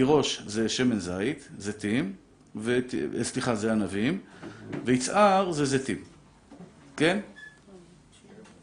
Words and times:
תירוש 0.00 0.42
זה 0.46 0.68
שמן 0.68 0.98
זית, 0.98 1.48
זיתים, 1.58 2.12
ו... 2.56 2.78
סליחה, 3.22 3.54
זה 3.54 3.72
ענבים, 3.72 4.20
ויצהר 4.84 5.52
זה 5.52 5.64
זיתים. 5.64 5.96
כן? 6.96 7.18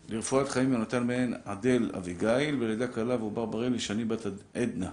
לרפואת 0.10 0.50
חיים 0.50 0.74
יונתן 0.74 1.08
בהן 1.08 1.34
עדל 1.46 1.92
אביגיל, 1.98 2.58
ולידה 2.60 2.88
כלה 2.88 3.16
ועובר 3.16 3.46
בראלי 3.46 3.80
שני 3.80 4.06
בת 4.06 4.26
עדנה. 4.54 4.90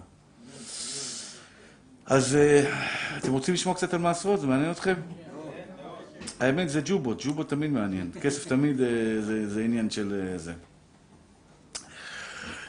אז 2.07 2.39
אתם 3.19 3.33
רוצים 3.33 3.55
לשמוע 3.55 3.75
קצת 3.75 3.95
על 3.95 4.01
מעשרות? 4.01 4.41
זה 4.41 4.47
מעניין 4.47 4.71
אתכם? 4.71 4.95
האמת 6.41 6.69
זה 6.71 6.81
ג'ובות, 6.85 7.23
ג'ובות 7.25 7.49
תמיד 7.49 7.71
מעניין. 7.71 8.11
כסף 8.21 8.47
תמיד 8.47 8.77
זה, 8.77 9.49
זה 9.49 9.65
עניין 9.65 9.91
של 9.91 10.35
זה. 10.37 10.53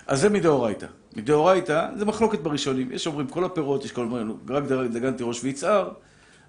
אז 0.08 0.22
זה 0.22 0.30
מדאורייתא. 0.30 0.88
מדאורייתא 1.16 1.90
זה 1.98 2.06
מחלוקת 2.06 2.40
בראשונים. 2.40 2.92
יש 2.92 3.08
אומרים 3.08 3.28
כל 3.28 3.44
הפירות, 3.44 3.86
יש 3.86 3.92
כל 3.92 4.02
אומרים, 4.02 4.38
רק 4.50 4.64
דגן 4.64 5.14
תירוש 5.14 5.44
ויצהר, 5.44 5.92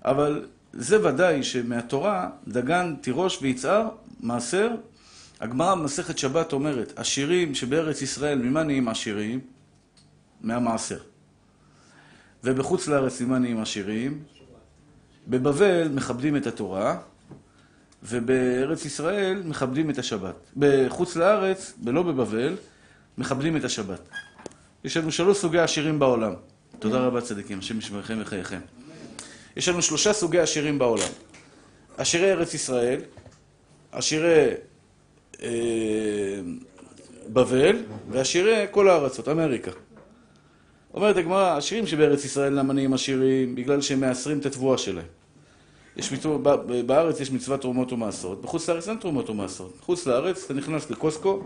אבל 0.05 0.47
זה 0.73 1.07
ודאי 1.07 1.43
שמהתורה, 1.43 2.29
דגן 2.49 2.95
תירוש 3.01 3.39
ויצהר, 3.43 3.89
מעשר, 4.21 4.71
הגמרא 5.41 5.75
במסכת 5.75 6.19
שבת 6.19 6.53
אומרת, 6.53 6.93
עשירים 6.97 7.55
שבארץ 7.55 8.03
ישראל, 8.03 8.39
ממה 8.39 8.63
נהיים 8.63 8.89
עשירים? 8.89 9.41
מהמעשר. 10.41 10.99
ובחוץ 12.45 12.89
לארץ 12.89 13.21
ממה 13.21 13.39
נהיים 13.39 13.61
עשירים? 13.61 14.23
בבבל 15.29 15.89
מכבדים 15.89 16.37
את 16.37 16.47
התורה, 16.47 16.99
ובארץ 18.03 18.85
ישראל 18.85 19.43
מכבדים 19.45 19.91
את 19.91 19.99
השבת. 19.99 20.35
בחוץ 20.57 21.17
לארץ, 21.17 21.75
ולא 21.85 22.03
בבבל, 22.03 22.57
מכבדים 23.19 23.57
את 23.57 23.65
השבת. 23.65 24.09
יש 24.85 24.97
לנו 24.97 25.13
שלוש 25.13 25.39
סוגי 25.39 25.59
עשירים 25.59 25.99
בעולם. 25.99 26.35
תודה 26.79 26.99
רבה 26.99 27.21
צדיקים, 27.21 27.59
השם 27.59 27.79
ישמרכם 27.79 28.19
וחייכם. 28.21 28.61
יש 29.57 29.69
לנו 29.69 29.83
שלושה 29.83 30.13
סוגי 30.13 30.39
עשירים 30.39 30.79
בעולם. 30.79 31.09
עשירי 31.97 32.33
ארץ 32.33 32.55
ישראל, 32.55 33.01
עשירי 33.93 34.49
אה, 35.43 35.49
בבל, 37.29 37.77
ועשירי 38.11 38.67
כל 38.71 38.89
הארצות, 38.89 39.29
אמריקה. 39.29 39.71
אומרת 40.95 41.17
הגמרא, 41.17 41.57
עשירים 41.57 41.87
שבארץ 41.87 42.25
ישראל 42.25 42.53
למה 42.53 42.75
נהיים 42.75 42.95
עשירים? 42.95 43.55
בגלל 43.55 43.81
שהם 43.81 44.01
מאסרים 44.01 44.39
את 44.39 44.47
התבואה 44.47 44.79
שלהם. 44.79 45.07
יש 45.97 46.13
מצו... 46.13 46.39
בארץ 46.87 47.21
יש 47.21 47.31
מצוות 47.31 47.61
תרומות 47.61 47.93
ומעשרות, 47.93 48.43
בחוץ 48.43 48.69
לארץ 48.69 48.89
אין 48.89 48.97
תרומות 48.97 49.31
ומעשרות. 49.31 49.77
בחוץ 49.81 50.07
לארץ 50.07 50.45
אתה 50.45 50.55
נכנס 50.55 50.91
לקוסקו, 50.91 51.43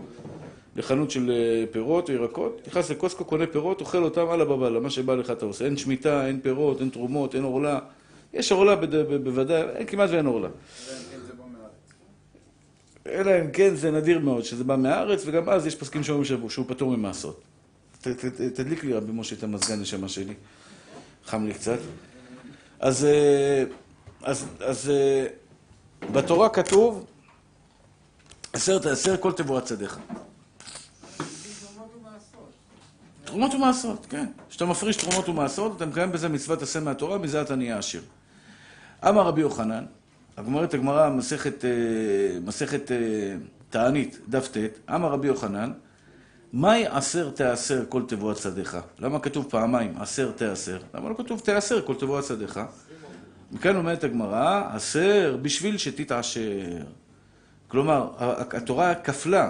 לחנות 0.75 1.11
של 1.11 1.31
אה, 1.31 1.63
פירות 1.71 2.09
או 2.09 2.13
ירקות, 2.13 2.61
נכנס 2.67 2.89
לקוסקו, 2.89 3.25
קונה 3.25 3.47
פירות, 3.47 3.81
אוכל 3.81 4.03
אותם 4.03 4.29
על 4.29 4.41
הבבלה, 4.41 4.79
מה 4.79 4.89
שבא 4.89 5.15
לך 5.15 5.31
אתה 5.31 5.45
עושה. 5.45 5.65
אין 5.65 5.77
שמיטה, 5.77 6.27
אין 6.27 6.39
פירות, 6.41 6.81
אין 6.81 6.89
תרומות, 6.89 7.35
אין 7.35 7.43
עורלה. 7.43 7.79
יש 8.33 8.51
עורלה 8.51 8.75
בוודאי, 9.23 9.61
אין 9.75 9.87
כמעט 9.87 10.09
ואין 10.09 10.25
עורלה. 10.25 10.49
אלא 13.07 13.31
אם 13.41 13.51
כן 13.51 13.75
זה 13.75 13.91
נדיר 13.91 14.19
מאוד, 14.19 14.43
שזה 14.43 14.63
בא 14.63 14.75
מהארץ, 14.75 15.23
וגם 15.25 15.49
אז 15.49 15.67
יש 15.67 15.75
פסקים 15.75 16.03
שאומרים 16.03 16.25
שהוא 16.49 16.65
פטור 16.67 16.97
ממעשות. 16.97 17.41
תדליק 18.53 18.83
לי 18.83 18.93
רבי 18.93 19.11
משה 19.11 19.35
את 19.35 19.43
המזגן 19.43 19.79
נשמה 19.79 20.07
שלי, 20.07 20.33
חם 21.25 21.45
לי 21.45 21.53
קצת. 21.53 21.79
אז, 22.79 23.05
אה, 23.05 23.63
אז, 24.23 24.45
אז 24.59 24.89
אה, 24.89 25.27
בתורה 26.11 26.49
כתוב, 26.49 27.05
עשר 28.53 29.17
כל 29.19 29.31
תבואת 29.31 29.67
שדיך. 29.67 29.99
תרומות 33.31 33.53
ומעשרות, 33.53 34.05
כן. 34.09 34.25
כשאתה 34.49 34.65
מפריש 34.65 34.95
תרומות 34.95 35.29
ומעשרות, 35.29 35.77
אתה 35.77 35.85
מקיים 35.85 36.11
בזה 36.11 36.29
מצוות 36.29 36.61
עשה 36.61 36.79
מהתורה, 36.79 37.17
מזה 37.17 37.41
אתה 37.41 37.55
נהיה 37.55 37.77
עשיר. 37.77 38.01
אמר 39.07 39.21
רבי 39.21 39.41
יוחנן, 39.41 39.85
הגמרת 40.37 40.73
הגמרא, 40.73 41.09
מסכת, 41.09 41.65
אה, 41.65 42.39
מסכת 42.45 42.91
תענית, 43.69 44.19
דף 44.29 44.47
ט, 44.47 44.57
אמר 44.89 45.09
רבי 45.11 45.27
יוחנן, 45.27 45.71
מהי 46.53 46.87
עשר 46.87 47.29
תעשר 47.29 47.83
כל 47.89 48.03
תבואת 48.07 48.37
שדיך? 48.37 48.77
למה 48.99 49.19
כתוב 49.19 49.45
פעמיים 49.49 49.93
עשר 49.99 50.31
תעשר? 50.31 50.79
למה 50.93 51.09
לא 51.09 51.15
כתוב 51.17 51.39
תעשר 51.39 51.81
כל 51.85 51.95
תבואת 51.95 52.23
שדיך? 52.23 52.59
מכאן 53.51 53.75
אומרת 53.75 54.03
הגמרא, 54.03 54.63
עשר 54.73 55.37
בשביל 55.41 55.77
שתתעשר. 55.77 56.77
כלומר, 57.67 58.09
התורה 58.53 58.95
כפלה 58.95 59.49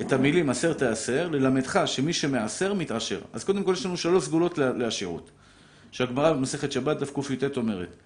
את 0.00 0.12
המילים 0.12 0.50
עשר 0.50 0.72
תעשר, 0.72 1.28
ללמדך 1.28 1.82
שמי 1.86 2.12
שמעשר 2.12 2.74
מתעשר. 2.74 3.20
אז 3.32 3.44
קודם 3.44 3.64
כל 3.64 3.72
יש 3.72 3.86
לנו 3.86 3.96
שלוש 3.96 4.24
סגולות 4.24 4.58
לעשירות. 4.58 5.30
שהגמרא 5.90 6.32
במסכת 6.32 6.72
שבת 6.72 6.96
דף 6.96 7.10
קי"ט 7.14 7.56
אומרת. 7.56 7.96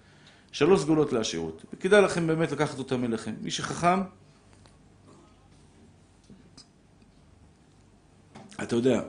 שלוש 0.51 0.81
סגולות 0.81 1.13
לעשירות. 1.13 1.65
וכדאי 1.73 2.01
לכם 2.01 2.27
באמת 2.27 2.51
לקחת 2.51 2.79
אותם 2.79 3.03
אליכם. 3.03 3.33
מי 3.41 3.51
שחכם, 3.51 4.01
אתה 8.63 8.75
יודע, 8.75 9.01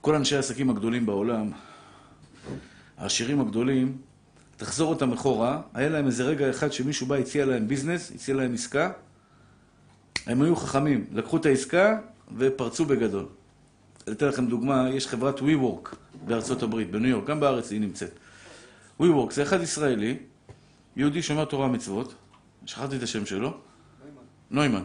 כל 0.00 0.14
אנשי 0.14 0.36
העסקים 0.36 0.70
הגדולים 0.70 1.06
בעולם, 1.06 1.50
העשירים 2.98 3.40
הגדולים, 3.40 3.98
תחזור 4.56 4.90
אותם 4.90 5.12
אחורה, 5.12 5.62
היה 5.74 5.88
להם 5.88 6.06
איזה 6.06 6.24
רגע 6.24 6.50
אחד 6.50 6.72
שמישהו 6.72 7.06
בא, 7.06 7.14
הציע 7.14 7.46
להם 7.46 7.68
ביזנס, 7.68 8.12
הציע 8.14 8.34
להם 8.34 8.54
עסקה, 8.54 8.92
הם 10.26 10.42
היו 10.42 10.56
חכמים, 10.56 11.04
לקחו 11.12 11.36
את 11.36 11.46
העסקה 11.46 11.98
ופרצו 12.36 12.84
בגדול. 12.84 13.26
אני 14.06 14.14
אתן 14.16 14.26
לכם 14.28 14.46
דוגמה, 14.46 14.90
יש 14.90 15.06
חברת 15.06 15.38
WeWork 15.38 15.96
בארצות 16.26 16.62
הברית, 16.62 16.90
בניו 16.90 17.10
יורק, 17.10 17.26
גם 17.26 17.40
בארץ 17.40 17.70
היא 17.70 17.80
נמצאת. 17.80 18.10
WeWork 19.00 19.30
זה 19.30 19.42
אחד 19.42 19.60
ישראלי, 19.60 20.18
יהודי 20.96 21.22
שומר 21.22 21.44
תורה 21.44 21.66
ומצוות, 21.66 22.14
שכחתי 22.66 22.96
את 22.96 23.02
השם 23.02 23.26
שלו, 23.26 23.54
נוימן, 24.50 24.82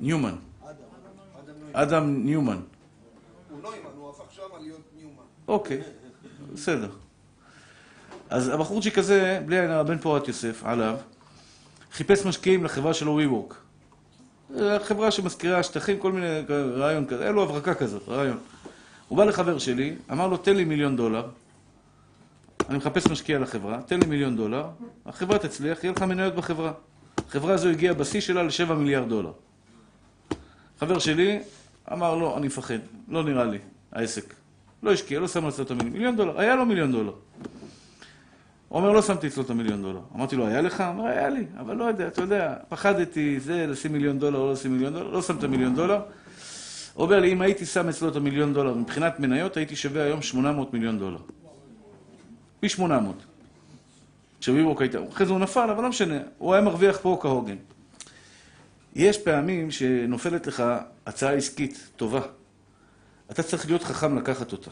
ניומן, 0.00 0.34
אדם 1.72 2.24
ניומן. 2.24 2.60
אוקיי, 5.48 5.80
בסדר. 6.54 6.90
אז 8.30 8.48
הבחורצ'יק 8.48 8.98
הזה, 8.98 9.42
בלי 9.46 9.60
עין 9.60 9.70
הרע, 9.70 9.82
בן 9.82 9.98
פורת 9.98 10.28
יוסף, 10.28 10.62
עליו, 10.64 10.96
חיפש 11.92 12.26
משקיעים 12.26 12.64
לחברה 12.64 12.94
שלו 12.94 13.20
WeWork. 13.20 13.65
חברה 14.84 15.10
שמזכירה 15.10 15.62
שטחים, 15.62 15.98
כל 15.98 16.12
מיני 16.12 16.26
רעיון 16.76 17.06
כזה, 17.06 17.22
היה 17.22 17.32
לו 17.32 17.42
הברקה 17.42 17.74
כזאת, 17.74 18.08
רעיון. 18.08 18.38
הוא 19.08 19.18
בא 19.18 19.24
לחבר 19.24 19.58
שלי, 19.58 19.94
אמר 20.12 20.28
לו, 20.28 20.36
תן 20.36 20.56
לי 20.56 20.64
מיליון 20.64 20.96
דולר, 20.96 21.26
אני 22.68 22.78
מחפש 22.78 23.06
משקיע 23.06 23.38
לחברה, 23.38 23.80
תן 23.86 24.00
לי 24.00 24.06
מיליון 24.06 24.36
דולר, 24.36 24.66
החברה 25.06 25.38
תצליח, 25.38 25.84
יהיה 25.84 25.92
לך 25.92 26.02
מניות 26.02 26.34
בחברה. 26.34 26.72
החברה 27.28 27.54
הזו 27.54 27.68
הגיעה 27.68 27.94
בשיא 27.94 28.20
שלה 28.20 28.42
לשבע 28.42 28.74
מיליארד 28.74 29.08
דולר. 29.08 29.32
חבר 30.80 30.98
שלי 30.98 31.38
אמר, 31.92 32.14
לא, 32.14 32.36
אני 32.36 32.46
מפחד, 32.46 32.78
לא 33.08 33.24
נראה 33.24 33.44
לי, 33.44 33.58
העסק. 33.92 34.34
לא 34.82 34.92
השקיע, 34.92 35.20
לא 35.20 35.28
שם 35.28 35.44
על 35.44 35.50
את 35.60 35.70
המיליון. 35.70 35.92
מיליון 35.92 36.16
דולר, 36.16 36.40
היה 36.40 36.56
לו 36.56 36.66
מיליון 36.66 36.92
דולר. 36.92 37.12
אומר, 38.70 38.92
לא 38.92 39.02
שמתי 39.02 39.26
אצלו 39.26 39.42
את 39.42 39.50
המיליון 39.50 39.82
דולר. 39.82 40.00
אמרתי 40.14 40.36
לו, 40.36 40.46
היה 40.46 40.60
לך? 40.60 40.80
הוא 40.80 40.88
אומר, 40.88 41.04
היה 41.04 41.28
לי, 41.28 41.44
אבל 41.58 41.76
לא 41.76 41.84
יודע, 41.84 42.06
אתה 42.06 42.22
יודע, 42.22 42.54
פחדתי, 42.68 43.40
זה, 43.40 43.66
לשים 43.66 43.92
מיליון 43.92 44.18
דולר 44.18 44.38
לא 44.38 44.52
לשים 44.52 44.72
מיליון 44.72 44.92
דולר, 44.92 45.10
לא 45.10 45.22
שם 45.22 45.36
את 45.36 45.44
המיליון 45.44 45.74
דולר. 45.74 46.00
אומר 46.96 47.20
לי, 47.20 47.32
אם 47.32 47.40
הייתי 47.40 47.66
שם 47.66 47.88
אצלו 47.88 48.08
את 48.08 48.16
המיליון 48.16 48.54
דולר 48.54 48.74
מבחינת 48.74 49.20
מניות, 49.20 49.56
הייתי 49.56 49.76
שווה 49.76 50.02
היום 50.02 50.22
800 50.22 50.72
מיליון 50.72 50.98
דולר. 50.98 51.18
פי 52.60 52.68
800. 52.68 53.14
כשוויברוק 54.40 54.80
הייתה, 54.80 54.98
אחרי 55.12 55.26
זה 55.26 55.32
הוא 55.32 55.40
נפל, 55.40 55.70
אבל 55.70 55.82
לא 55.82 55.88
משנה, 55.88 56.18
הוא 56.38 56.54
היה 56.54 56.62
מרוויח 56.62 56.98
פה 57.02 57.18
כהוגן. 57.22 57.56
יש 58.94 59.18
פעמים 59.18 59.70
שנופלת 59.70 60.46
לך 60.46 60.62
הצעה 61.06 61.32
עסקית 61.32 61.90
טובה. 61.96 62.20
אתה 63.30 63.42
צריך 63.42 63.66
להיות 63.66 63.82
חכם 63.82 64.18
לקחת 64.18 64.52
אותה. 64.52 64.70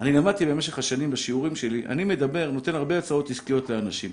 אני 0.00 0.12
למדתי 0.12 0.46
במשך 0.46 0.78
השנים 0.78 1.10
בשיעורים 1.10 1.56
שלי, 1.56 1.86
אני 1.86 2.04
מדבר, 2.04 2.50
נותן 2.50 2.74
הרבה 2.74 2.98
הצעות 2.98 3.30
עסקיות 3.30 3.70
לאנשים. 3.70 4.10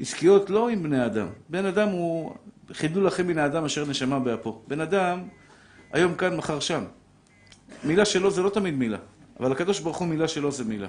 עסקיות 0.00 0.50
לא 0.50 0.68
עם 0.68 0.82
בני 0.82 1.06
אדם. 1.06 1.26
בן 1.48 1.66
אדם 1.66 1.88
הוא, 1.88 2.34
חידלו 2.72 3.04
לכם 3.04 3.26
מן 3.26 3.38
האדם 3.38 3.64
אשר 3.64 3.84
נשמה 3.84 4.18
באפו. 4.18 4.62
בן 4.68 4.80
אדם, 4.80 5.22
היום 5.92 6.14
כאן, 6.14 6.36
מחר 6.36 6.60
שם. 6.60 6.84
מילה 7.84 8.04
שלו 8.04 8.30
זה 8.30 8.42
לא 8.42 8.50
תמיד 8.50 8.74
מילה, 8.74 8.98
אבל 9.40 9.52
הקדוש 9.52 9.80
ברוך 9.80 9.96
הוא 9.96 10.08
מילה 10.08 10.28
שלו 10.28 10.52
זה 10.52 10.64
מילה. 10.64 10.88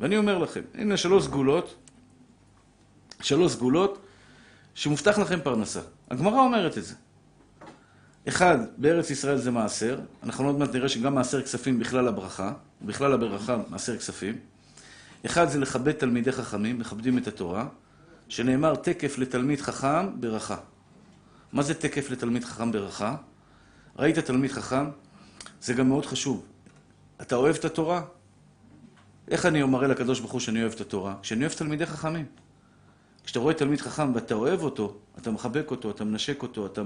ואני 0.00 0.16
אומר 0.16 0.38
לכם, 0.38 0.60
הנה 0.74 0.96
שלוש 0.96 1.24
סגולות, 1.24 1.74
שלוש 3.20 3.52
סגולות, 3.52 4.06
שמובטח 4.74 5.18
לכם 5.18 5.40
פרנסה. 5.42 5.80
הגמרא 6.10 6.40
אומרת 6.40 6.78
את 6.78 6.84
זה. 6.84 6.94
אחד, 8.28 8.58
בארץ 8.76 9.10
ישראל 9.10 9.36
זה 9.36 9.50
מעשר, 9.50 10.00
אנחנו 10.22 10.46
עוד 10.46 10.58
מעט 10.58 10.74
נראה 10.74 10.88
שגם 10.88 11.14
מעשר 11.14 11.42
כספים 11.42 11.78
בכלל 11.78 12.08
הברכה, 12.08 12.52
בכלל 12.86 13.12
הברכה 13.12 13.56
מעשר 13.68 13.96
כספים. 13.98 14.38
אחד 15.26 15.48
זה 15.48 15.58
לכבד 15.58 15.92
תלמידי 15.92 16.32
חכמים, 16.32 16.78
מכבדים 16.78 17.18
את 17.18 17.26
התורה, 17.26 17.66
שנאמר 18.28 18.74
תקף 18.74 19.18
לתלמיד 19.18 19.60
חכם 19.60 20.20
ברכה. 20.20 20.56
מה 21.52 21.62
זה 21.62 21.74
תקף 21.74 22.10
לתלמיד 22.10 22.44
חכם 22.44 22.72
ברכה? 22.72 23.16
ראית 23.98 24.18
תלמיד 24.18 24.52
חכם? 24.52 24.84
זה 25.60 25.74
גם 25.74 25.88
מאוד 25.88 26.06
חשוב. 26.06 26.46
אתה 27.22 27.36
אוהב 27.36 27.56
את 27.56 27.64
התורה? 27.64 28.02
איך 29.28 29.46
אני 29.46 29.62
מראה 29.62 29.88
לקדוש 29.88 30.20
ברוך 30.20 30.32
הוא 30.32 30.40
שאני 30.40 30.62
אוהב 30.62 30.72
את 30.72 30.80
התורה? 30.80 31.14
כשאני 31.22 31.40
אוהב 31.40 31.52
תלמידי 31.52 31.86
חכמים. 31.86 32.26
כשאתה 33.24 33.38
רואה 33.38 33.54
תלמיד 33.54 33.80
חכם 33.80 34.14
ואתה 34.14 34.34
אוהב 34.34 34.62
אותו, 34.62 34.96
אתה 35.18 35.30
מחבק 35.30 35.70
אותו, 35.70 35.90
אתה 35.90 36.04
מנשק 36.04 36.42
אותו, 36.42 36.66
אתה, 36.66 36.82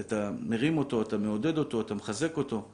אתה 0.00 0.30
מרים 0.40 0.78
אותו, 0.78 1.02
אתה 1.02 1.18
מעודד 1.18 1.58
אותו, 1.58 1.80
אתה 1.80 1.94
מחזק 1.94 2.36
אותו. 2.36 2.68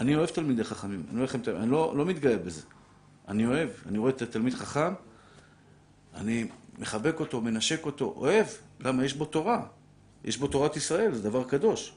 אני 0.00 0.14
אוהב 0.14 0.28
תלמידי 0.28 0.64
חכמים, 0.64 1.06
אני, 1.10 1.18
אוהב, 1.20 1.30
אני 1.48 1.70
לא, 1.70 1.96
לא 1.96 2.04
מתגאה 2.04 2.36
בזה. 2.36 2.62
אני 3.28 3.46
אוהב, 3.46 3.68
אני 3.86 3.98
רואה 3.98 4.10
את 4.10 4.22
התלמיד 4.22 4.54
חכם, 4.54 4.92
אני 6.14 6.48
מחבק 6.78 7.20
אותו, 7.20 7.40
מנשק 7.40 7.86
אותו, 7.86 8.14
אוהב. 8.16 8.46
למה? 8.80 9.04
יש 9.04 9.14
בו 9.14 9.24
תורה. 9.24 9.66
יש 10.24 10.38
בו 10.38 10.46
תורת 10.46 10.76
ישראל, 10.76 11.14
זה 11.14 11.22
דבר 11.22 11.44
קדוש. 11.44 11.92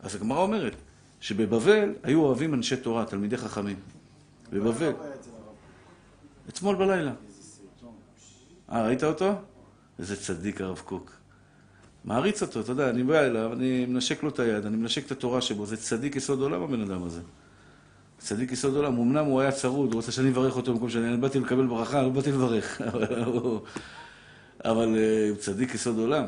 אז 0.00 0.14
הגמרא 0.14 0.38
אומרת 0.38 0.72
שבבבל 1.20 1.94
היו 2.02 2.20
אוהבים 2.20 2.54
אנשי 2.54 2.76
תורה, 2.76 3.04
תלמידי 3.04 3.36
חכמים. 3.36 3.76
בבבל. 4.52 4.92
אתמול 6.48 6.76
בלילה. 6.76 7.12
אה, 8.72 8.86
ראית 8.86 9.04
אותו? 9.04 9.32
איזה 9.98 10.16
צדיק 10.16 10.60
הרב 10.60 10.82
קוק. 10.84 11.23
מעריץ 12.04 12.42
אותו, 12.42 12.60
אתה 12.60 12.72
יודע, 12.72 12.90
אני 12.90 13.02
בא 13.02 13.20
אליו, 13.20 13.52
אני 13.52 13.86
מנשק 13.86 14.22
לו 14.22 14.28
את 14.28 14.38
היד, 14.38 14.66
אני 14.66 14.76
מנשק 14.76 15.06
את 15.06 15.12
התורה 15.12 15.40
שבו, 15.40 15.66
זה 15.66 15.76
צדיק 15.76 16.16
יסוד 16.16 16.40
עולם 16.40 16.62
הבן 16.62 16.80
אדם 16.80 17.04
הזה. 17.04 17.20
צדיק 18.18 18.52
יסוד 18.52 18.76
עולם, 18.76 18.98
אמנם 18.98 19.24
הוא 19.24 19.40
היה 19.40 19.52
צרוד, 19.52 19.88
הוא 19.88 19.94
רוצה 19.96 20.12
שאני 20.12 20.30
אברך 20.30 20.56
אותו 20.56 20.72
במקום 20.72 20.90
שאני 20.90 21.16
באתי 21.16 21.40
לקבל 21.40 21.66
ברכה, 21.66 22.02
לא 22.02 22.08
באתי 22.08 22.32
לברך. 22.32 22.80
אבל 24.64 24.96
אה, 24.96 25.28
הוא 25.30 25.36
צדיק 25.36 25.74
יסוד 25.74 25.98
עולם. 25.98 26.24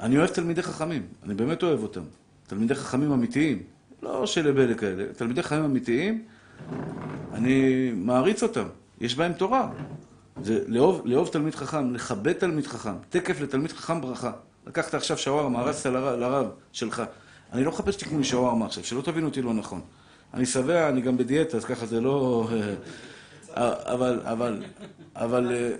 אני 0.00 0.18
אוהב 0.18 0.28
תלמידי 0.28 0.62
חכמים, 0.62 1.06
אני 1.24 1.34
באמת 1.34 1.62
אוהב 1.62 1.82
אותם. 1.82 2.02
תלמידי 2.46 2.74
חכמים 2.74 3.12
אמיתיים, 3.12 3.62
לא 4.02 4.26
של 4.26 4.60
אלה 4.60 4.74
כאלה, 4.74 5.04
תלמידי 5.16 5.42
חכמים 5.42 5.64
אמיתיים, 5.64 6.24
אני 7.32 7.90
מעריץ 7.94 8.42
אותם, 8.42 8.66
יש 9.00 9.14
בהם 9.14 9.32
תורה. 9.32 9.70
זה 10.42 10.64
לאהוב 11.04 11.28
תלמיד 11.32 11.54
חכם, 11.54 11.94
לכבד 11.94 12.32
תלמיד 12.32 12.66
חכם, 12.66 12.94
תקף 13.08 13.40
לתלמיד 13.40 13.72
חכם 13.72 14.00
ברכה. 14.00 14.32
לקחת 14.70 14.94
עכשיו 14.94 15.18
שווארמה, 15.18 15.60
הרסת 15.60 15.86
לרב, 15.86 16.46
שלך. 16.72 17.02
אני 17.52 17.64
לא 17.64 17.70
מחפש 17.70 17.94
שתקנו 17.94 18.18
לי 18.18 18.24
שווארמה 18.24 18.66
עכשיו, 18.66 18.84
שלא 18.84 19.02
תבינו 19.02 19.28
אותי 19.28 19.42
לא 19.42 19.54
נכון. 19.54 19.80
אני 20.34 20.46
שבע, 20.46 20.88
אני 20.88 21.00
גם 21.00 21.16
בדיאטה, 21.16 21.56
אז 21.56 21.64
ככה 21.64 21.86
זה 21.86 22.00
לא... 22.00 22.48
אבל, 23.56 24.20
אבל, 24.24 24.62
אבל, 25.16 25.72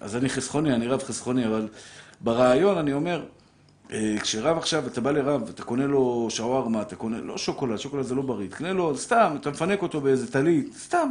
אז 0.00 0.16
אני 0.16 0.28
חסכוני, 0.28 0.74
אני 0.74 0.86
רב 0.86 1.02
חסכוני, 1.02 1.46
אבל 1.46 1.68
ברעיון 2.20 2.78
אני 2.78 2.92
אומר, 2.92 3.24
אה, 3.92 4.16
כשרב 4.20 4.58
עכשיו, 4.58 4.86
אתה 4.86 5.00
בא 5.00 5.10
לרב, 5.10 5.48
אתה 5.48 5.62
קונה 5.62 5.86
לו 5.86 6.26
שווארמה, 6.30 6.82
אתה 6.82 6.96
קונה, 6.96 7.20
לא 7.20 7.38
שוקולד, 7.38 7.78
שוקולד 7.78 8.04
זה 8.04 8.14
לא 8.14 8.22
בריא, 8.22 8.48
תקנה 8.48 8.72
לו, 8.72 8.96
סתם, 8.96 9.36
אתה 9.40 9.50
מפנק 9.50 9.82
אותו 9.82 10.00
באיזה 10.00 10.32
טלית, 10.32 10.74
סתם, 10.78 11.10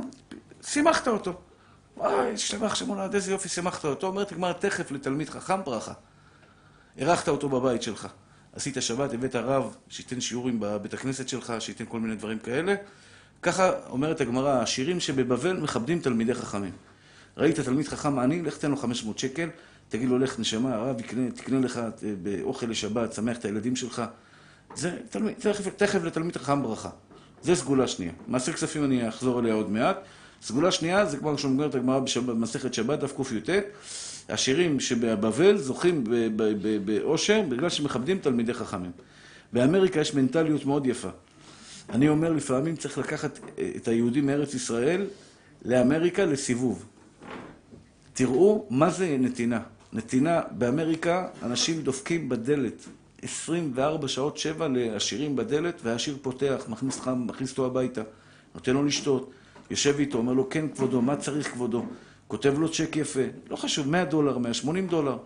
שימחת 0.62 1.08
אותו. 1.08 1.34
וואי, 1.98 2.34
השתבח 2.34 2.76
שמולד, 2.76 3.14
איזה 3.14 3.32
יופי, 3.32 3.50
שימחת 3.50 3.86
אותו. 3.86 4.08
אומרת 4.08 4.32
הגמרא, 4.32 4.54
תכף 4.54 4.92
לתלמיד 4.92 5.30
חכם 5.30 5.64
ברכה. 5.64 5.94
אירחת 6.98 7.28
אותו 7.28 7.50
בבית 7.50 7.82
שלך. 7.82 8.08
עשית 8.54 8.78
שבת, 8.80 9.14
הבאת 9.14 9.36
רב, 9.36 9.76
שייתן 9.90 10.22
שיעורים 10.22 10.60
בבית 10.60 10.94
הכנסת 10.94 11.30
שלך, 11.30 11.54
שייתן 11.60 11.86
כל 11.90 12.00
מיני 12.00 12.16
דברים 12.16 12.40
כאלה. 12.40 12.76
ככה 13.42 13.72
אומרת 13.90 14.22
הגמרא, 14.22 14.62
השירים 14.62 15.00
שבבבל 15.00 15.58
מכבדים 15.58 16.00
תלמידי 16.00 16.34
חכמים. 16.34 16.72
ראית 17.38 17.60
תלמיד 17.60 17.88
חכם 17.88 18.20
עני, 18.20 18.42
לך 18.42 18.58
תן 18.58 18.72
לו 18.72 18.78
500 18.78 19.20
שקל, 19.20 19.50
תגיד 19.90 20.10
לו, 20.10 20.20
לך 20.20 20.40
נשמה, 20.40 20.76
הרב 20.76 21.00
יקנה, 21.00 21.32
תקנה 21.32 21.60
לך 21.60 21.78
אה, 21.78 21.90
באוכל 22.24 22.66
לשבת, 22.66 23.14
שמח 23.14 23.38
את 23.38 23.46
הילדים 23.46 23.76
שלך. 23.76 24.02
זה 24.76 24.98
תלמיד, 25.10 25.36
תכף, 25.40 25.68
תכף 25.76 26.04
לתלמיד 26.04 26.38
חכם 26.38 26.64
ברכה. 26.64 26.90
זה 27.42 27.56
סגולה 27.56 27.88
שנייה. 27.88 28.12
מעשר 28.28 28.54
כספים 28.54 28.84
אני 28.84 29.10
אחזור 29.10 29.40
אליה 29.40 29.54
עוד 29.54 29.72
מעט. 29.72 29.98
סגולה 30.42 30.72
שנייה 30.72 31.06
זה 31.06 31.18
כבר 31.18 31.36
כשאומרת 31.36 31.76
הגמרא 31.76 32.00
במסכת 32.26 32.74
שבת, 32.74 33.00
דף 33.00 33.14
קי"ט, 33.18 33.50
השירים 34.30 34.80
שבבבל 34.80 35.58
זוכים 35.58 36.04
באושר 36.86 37.42
בגלל 37.50 37.70
שמכבדים 37.70 38.20
תלמידי 38.20 38.54
חכמים. 38.54 38.92
באמריקה 39.54 40.00
יש 40.00 40.14
מנטליות 40.14 40.66
מאוד 40.66 40.88
יפה. 40.88 41.10
אני 41.90 42.10
אומר 42.10 42.32
לפעמים 42.32 42.76
צריך 42.76 42.98
לקחת 42.98 43.40
את 43.76 43.88
היהודים 43.88 44.26
מארץ 44.26 44.54
ישראל 44.54 45.06
לאמריקה 45.66 46.26
לסיבוב. 46.26 46.86
תראו 48.14 48.66
מה 48.70 48.90
זה 48.90 49.18
נתינה. 49.20 49.60
נתינה 49.94 50.42
באמריקה, 50.52 51.28
אנשים 51.44 51.82
דופקים 51.82 52.30
בדלת 52.30 52.86
24 53.22 54.08
שעות 54.08 54.38
שבע 54.38 54.68
לעשירים 54.68 55.36
בדלת, 55.36 55.82
והעשיר 55.84 56.18
פותח, 56.22 56.66
מכניס 56.70 57.00
מכניס 57.08 57.52
אותו 57.52 57.66
הביתה, 57.66 58.02
נותן 58.56 58.74
לו 58.74 58.84
לשתות. 58.84 59.32
יושב 59.72 59.96
איתו, 60.00 60.18
אומר 60.18 60.34
לו, 60.34 60.50
כן 60.50 60.66
כבודו, 60.70 61.02
מה 61.02 61.16
צריך 61.16 61.52
כבודו? 61.52 61.86
כותב 62.28 62.60
לו 62.60 62.72
צ'ק 62.72 62.96
יפה, 62.96 63.22
לא 63.50 63.56
חשוב, 63.56 63.88
100 63.90 64.06
דולר, 64.06 64.38
180 64.38 64.88
דולר, 64.88 65.18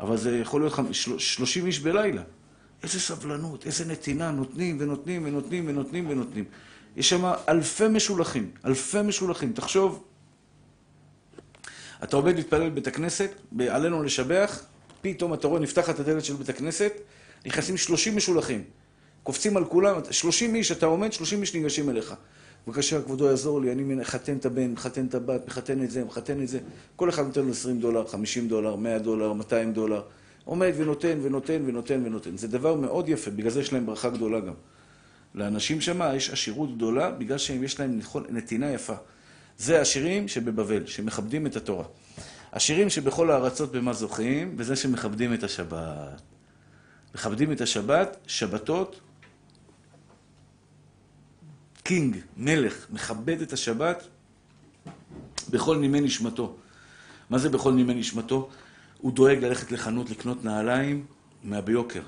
אבל 0.00 0.16
זה 0.16 0.38
יכול 0.38 0.60
להיות 0.60 0.72
30 1.18 1.66
איש 1.66 1.80
בלילה. 1.80 2.22
איזה 2.82 3.00
סבלנות, 3.00 3.66
איזה 3.66 3.84
נתינה, 3.84 4.30
נותנים 4.30 4.76
ונותנים 4.80 5.24
ונותנים 5.24 5.68
ונותנים 5.68 6.10
ונותנים. 6.10 6.44
יש 6.96 7.08
שם 7.08 7.32
אלפי 7.48 7.88
משולחים, 7.88 8.50
אלפי 8.64 9.02
משולחים. 9.02 9.52
תחשוב, 9.52 10.04
אתה 12.04 12.16
עובד 12.16 12.36
להתפלל 12.36 12.70
בבית 12.70 12.86
הכנסת, 12.86 13.30
עלינו 13.68 14.02
לשבח, 14.02 14.62
פתאום 15.00 15.34
אתה 15.34 15.46
רואה, 15.46 15.60
נפתחת 15.60 16.00
הדלת 16.00 16.24
של 16.24 16.34
בית 16.34 16.48
הכנסת, 16.48 16.92
נכנסים 17.46 17.76
30 17.76 18.16
משולחים. 18.16 18.64
קופצים 19.22 19.56
על 19.56 19.64
כולם, 19.64 19.96
30 20.10 20.54
איש, 20.54 20.72
אתה 20.72 20.86
עומד, 20.86 21.12
30 21.12 21.40
איש 21.40 21.54
ניגשים 21.54 21.90
אליך. 21.90 22.14
בבקשה, 22.66 23.02
כבודו 23.02 23.26
יעזור 23.26 23.60
לי, 23.60 23.72
אני 23.72 23.82
מחתן 23.82 24.36
את 24.36 24.46
הבן, 24.46 24.72
מחתן 24.72 25.06
את 25.06 25.14
הבת, 25.14 25.46
מחתן 25.46 25.82
את 25.84 25.90
זה, 25.90 26.04
מחתן 26.04 26.42
את 26.42 26.48
זה. 26.48 26.58
כל 26.96 27.08
אחד 27.08 27.26
נותן 27.26 27.44
לו 27.44 27.50
20 27.50 27.80
דולר, 27.80 28.06
50 28.06 28.48
דולר, 28.48 28.76
100 28.76 28.98
דולר, 28.98 29.32
200 29.32 29.72
דולר. 29.72 30.02
עומד 30.44 30.72
ונותן 30.76 31.18
ונותן 31.22 31.62
ונותן 31.66 32.02
ונותן. 32.04 32.36
זה 32.36 32.48
דבר 32.48 32.74
מאוד 32.74 33.08
יפה, 33.08 33.30
בגלל 33.30 33.50
זה 33.50 33.60
יש 33.60 33.72
להם 33.72 33.86
ברכה 33.86 34.10
גדולה 34.10 34.40
גם. 34.40 34.54
לאנשים 35.34 35.80
שם 35.80 36.00
יש 36.14 36.30
עשירות 36.30 36.76
גדולה, 36.76 37.10
בגלל 37.10 37.38
שיש 37.38 37.80
להם 37.80 38.00
נתינה 38.28 38.70
יפה. 38.70 38.94
זה 39.58 39.80
השירים 39.80 40.28
שבבבל, 40.28 40.86
שמכבדים 40.86 41.46
את 41.46 41.56
התורה. 41.56 41.84
השירים 42.52 42.90
שבכל 42.90 43.30
הארצות 43.30 43.72
במה 43.72 43.92
זוכים, 43.92 44.54
וזה 44.58 44.76
שמכבדים 44.76 45.34
את 45.34 45.44
השבת. 45.44 46.22
מכבדים 47.14 47.52
את 47.52 47.60
השבת, 47.60 48.16
שבתות, 48.26 49.00
קינג, 51.82 52.16
מלך, 52.36 52.86
מכבד 52.90 53.42
את 53.42 53.52
השבת 53.52 54.04
בכל 55.50 55.76
נימי 55.76 56.00
נשמתו. 56.00 56.56
מה 57.30 57.38
זה 57.38 57.48
בכל 57.48 57.72
נימי 57.72 57.94
נשמתו? 57.94 58.48
הוא 58.98 59.12
דואג 59.12 59.38
ללכת 59.44 59.72
לחנות 59.72 60.10
לקנות 60.10 60.44
נעליים 60.44 61.06
מהביוקר. 61.42 62.02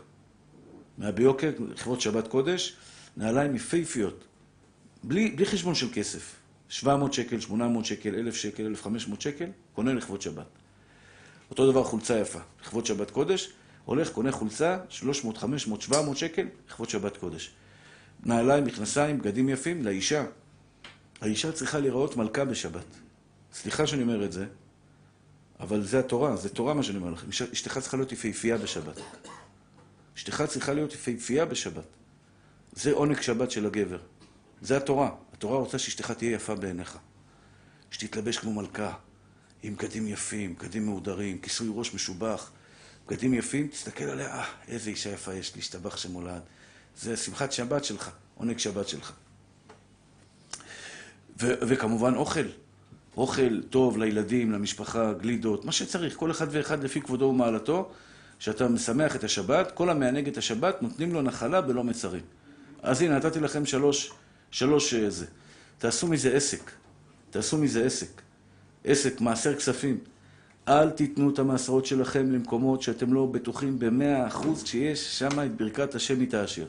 מהביוקר, 0.98 1.50
לכבוד 1.68 2.00
שבת 2.00 2.28
קודש, 2.28 2.76
נעליים 3.16 3.54
יפהפיות, 3.54 4.24
בלי, 5.02 5.30
בלי 5.30 5.46
חשבון 5.46 5.74
של 5.74 5.88
כסף. 5.92 6.34
700 6.68 7.12
שקל, 7.12 7.40
800 7.40 7.84
שקל, 7.84 8.14
1,000 8.14 8.34
שקל, 8.34 8.66
1,500 8.66 9.20
שקל, 9.20 9.46
קונה 9.74 9.94
לכבוד 9.94 10.22
שבת. 10.22 10.46
אותו 11.50 11.70
דבר 11.72 11.84
חולצה 11.84 12.18
יפה, 12.18 12.38
לכבוד 12.62 12.86
שבת 12.86 13.10
קודש, 13.10 13.50
הולך, 13.84 14.12
קונה 14.12 14.32
חולצה, 14.32 14.78
300, 14.88 15.38
500, 15.38 15.82
700 15.82 16.16
שקל, 16.16 16.46
לכבוד 16.68 16.90
שבת 16.90 17.16
קודש. 17.16 17.50
נעליים, 18.24 18.64
מכנסיים, 18.64 19.18
בגדים 19.18 19.48
יפים 19.48 19.84
לאישה. 19.84 20.24
האישה 21.20 21.52
צריכה 21.52 21.78
להיראות 21.78 22.16
מלכה 22.16 22.44
בשבת. 22.44 22.84
סליחה 23.52 23.86
שאני 23.86 24.02
אומר 24.02 24.24
את 24.24 24.32
זה, 24.32 24.46
אבל 25.60 25.82
זה 25.82 25.98
התורה, 25.98 26.36
זה 26.36 26.48
תורה 26.48 26.74
מה 26.74 26.82
שאני 26.82 26.98
אומר 26.98 27.10
לכם. 27.10 27.28
אשתך 27.28 27.78
צריכה 27.78 27.96
להיות 27.96 28.12
יפהפייה 28.12 28.58
בשבת. 28.58 29.00
אשתך 30.16 30.44
צריכה 30.48 30.72
להיות 30.72 30.92
יפהפייה 30.92 31.44
בשבת. 31.44 31.84
זה 32.72 32.92
עונג 32.92 33.20
שבת 33.20 33.50
של 33.50 33.66
הגבר. 33.66 33.98
זה 34.62 34.76
התורה. 34.76 35.10
התורה 35.32 35.58
רוצה 35.58 35.78
שאשתך 35.78 36.10
תהיה 36.10 36.32
יפה 36.32 36.54
בעיניך. 36.54 36.98
שתתלבש 37.90 38.38
כמו 38.38 38.52
מלכה, 38.52 38.92
עם 39.62 39.74
בגדים 39.76 40.08
יפים, 40.08 40.54
בגדים 40.54 40.86
מהודרים, 40.86 41.38
כיסוי 41.38 41.68
ראש 41.74 41.94
משובח, 41.94 42.50
בגדים 43.06 43.34
יפים, 43.34 43.68
תסתכל 43.68 44.04
עליה, 44.04 44.34
אה, 44.34 44.44
איזה 44.68 44.90
אישה 44.90 45.10
יפה 45.10 45.34
יש 45.34 45.54
לי, 45.54 45.60
השתבח 45.60 45.96
שמולד. 45.96 46.42
זה 46.98 47.16
שמחת 47.16 47.52
שבת 47.52 47.84
שלך, 47.84 48.10
עונג 48.34 48.58
שבת 48.58 48.88
שלך. 48.88 49.12
ו- 51.42 51.54
וכמובן 51.60 52.14
אוכל. 52.14 52.46
אוכל 53.16 53.62
טוב 53.62 53.98
לילדים, 53.98 54.52
למשפחה, 54.52 55.12
גלידות, 55.12 55.64
מה 55.64 55.72
שצריך, 55.72 56.16
כל 56.16 56.30
אחד 56.30 56.46
ואחד 56.50 56.84
לפי 56.84 57.00
כבודו 57.00 57.24
ומעלתו, 57.24 57.90
שאתה 58.38 58.68
משמח 58.68 59.16
את 59.16 59.24
השבת, 59.24 59.72
כל 59.72 59.90
המענג 59.90 60.28
את 60.28 60.36
השבת, 60.36 60.82
נותנים 60.82 61.12
לו 61.12 61.22
נחלה 61.22 61.60
בלא 61.60 61.84
מצרים. 61.84 62.22
אז 62.82 63.02
הנה, 63.02 63.16
נתתי 63.16 63.40
לכם 63.40 63.66
שלוש, 63.66 64.12
שלוש 64.50 64.94
אה, 64.94 65.10
זה. 65.10 65.26
תעשו 65.78 66.06
מזה 66.06 66.36
עסק. 66.36 66.70
תעשו 67.30 67.58
מזה 67.58 67.84
עסק. 67.84 68.22
עסק, 68.84 69.20
מעשר 69.20 69.54
כספים. 69.54 69.98
אל 70.68 70.90
תיתנו 70.90 71.30
את 71.30 71.38
המעשרות 71.38 71.86
שלכם 71.86 72.32
למקומות 72.32 72.82
שאתם 72.82 73.12
לא 73.12 73.26
בטוחים 73.26 73.78
במאה 73.78 74.26
אחוז, 74.26 74.62
כשיש 74.62 75.18
שם 75.18 75.40
את 75.46 75.56
ברכת 75.56 75.94
השם 75.94 76.20
מתעשיר. 76.20 76.66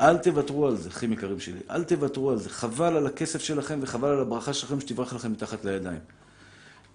אל 0.00 0.18
תוותרו 0.18 0.66
על 0.66 0.76
זה, 0.76 0.88
אחים 0.88 1.12
יקרים 1.12 1.40
שלי. 1.40 1.58
אל 1.70 1.84
תוותרו 1.84 2.30
על 2.30 2.38
זה. 2.38 2.50
חבל 2.50 2.96
על 2.96 3.06
הכסף 3.06 3.40
שלכם 3.40 3.78
וחבל 3.82 4.08
על 4.08 4.20
הברכה 4.20 4.52
שלכם 4.52 4.80
שתברח 4.80 5.12
לכם 5.12 5.32
מתחת 5.32 5.64
לידיים. 5.64 6.00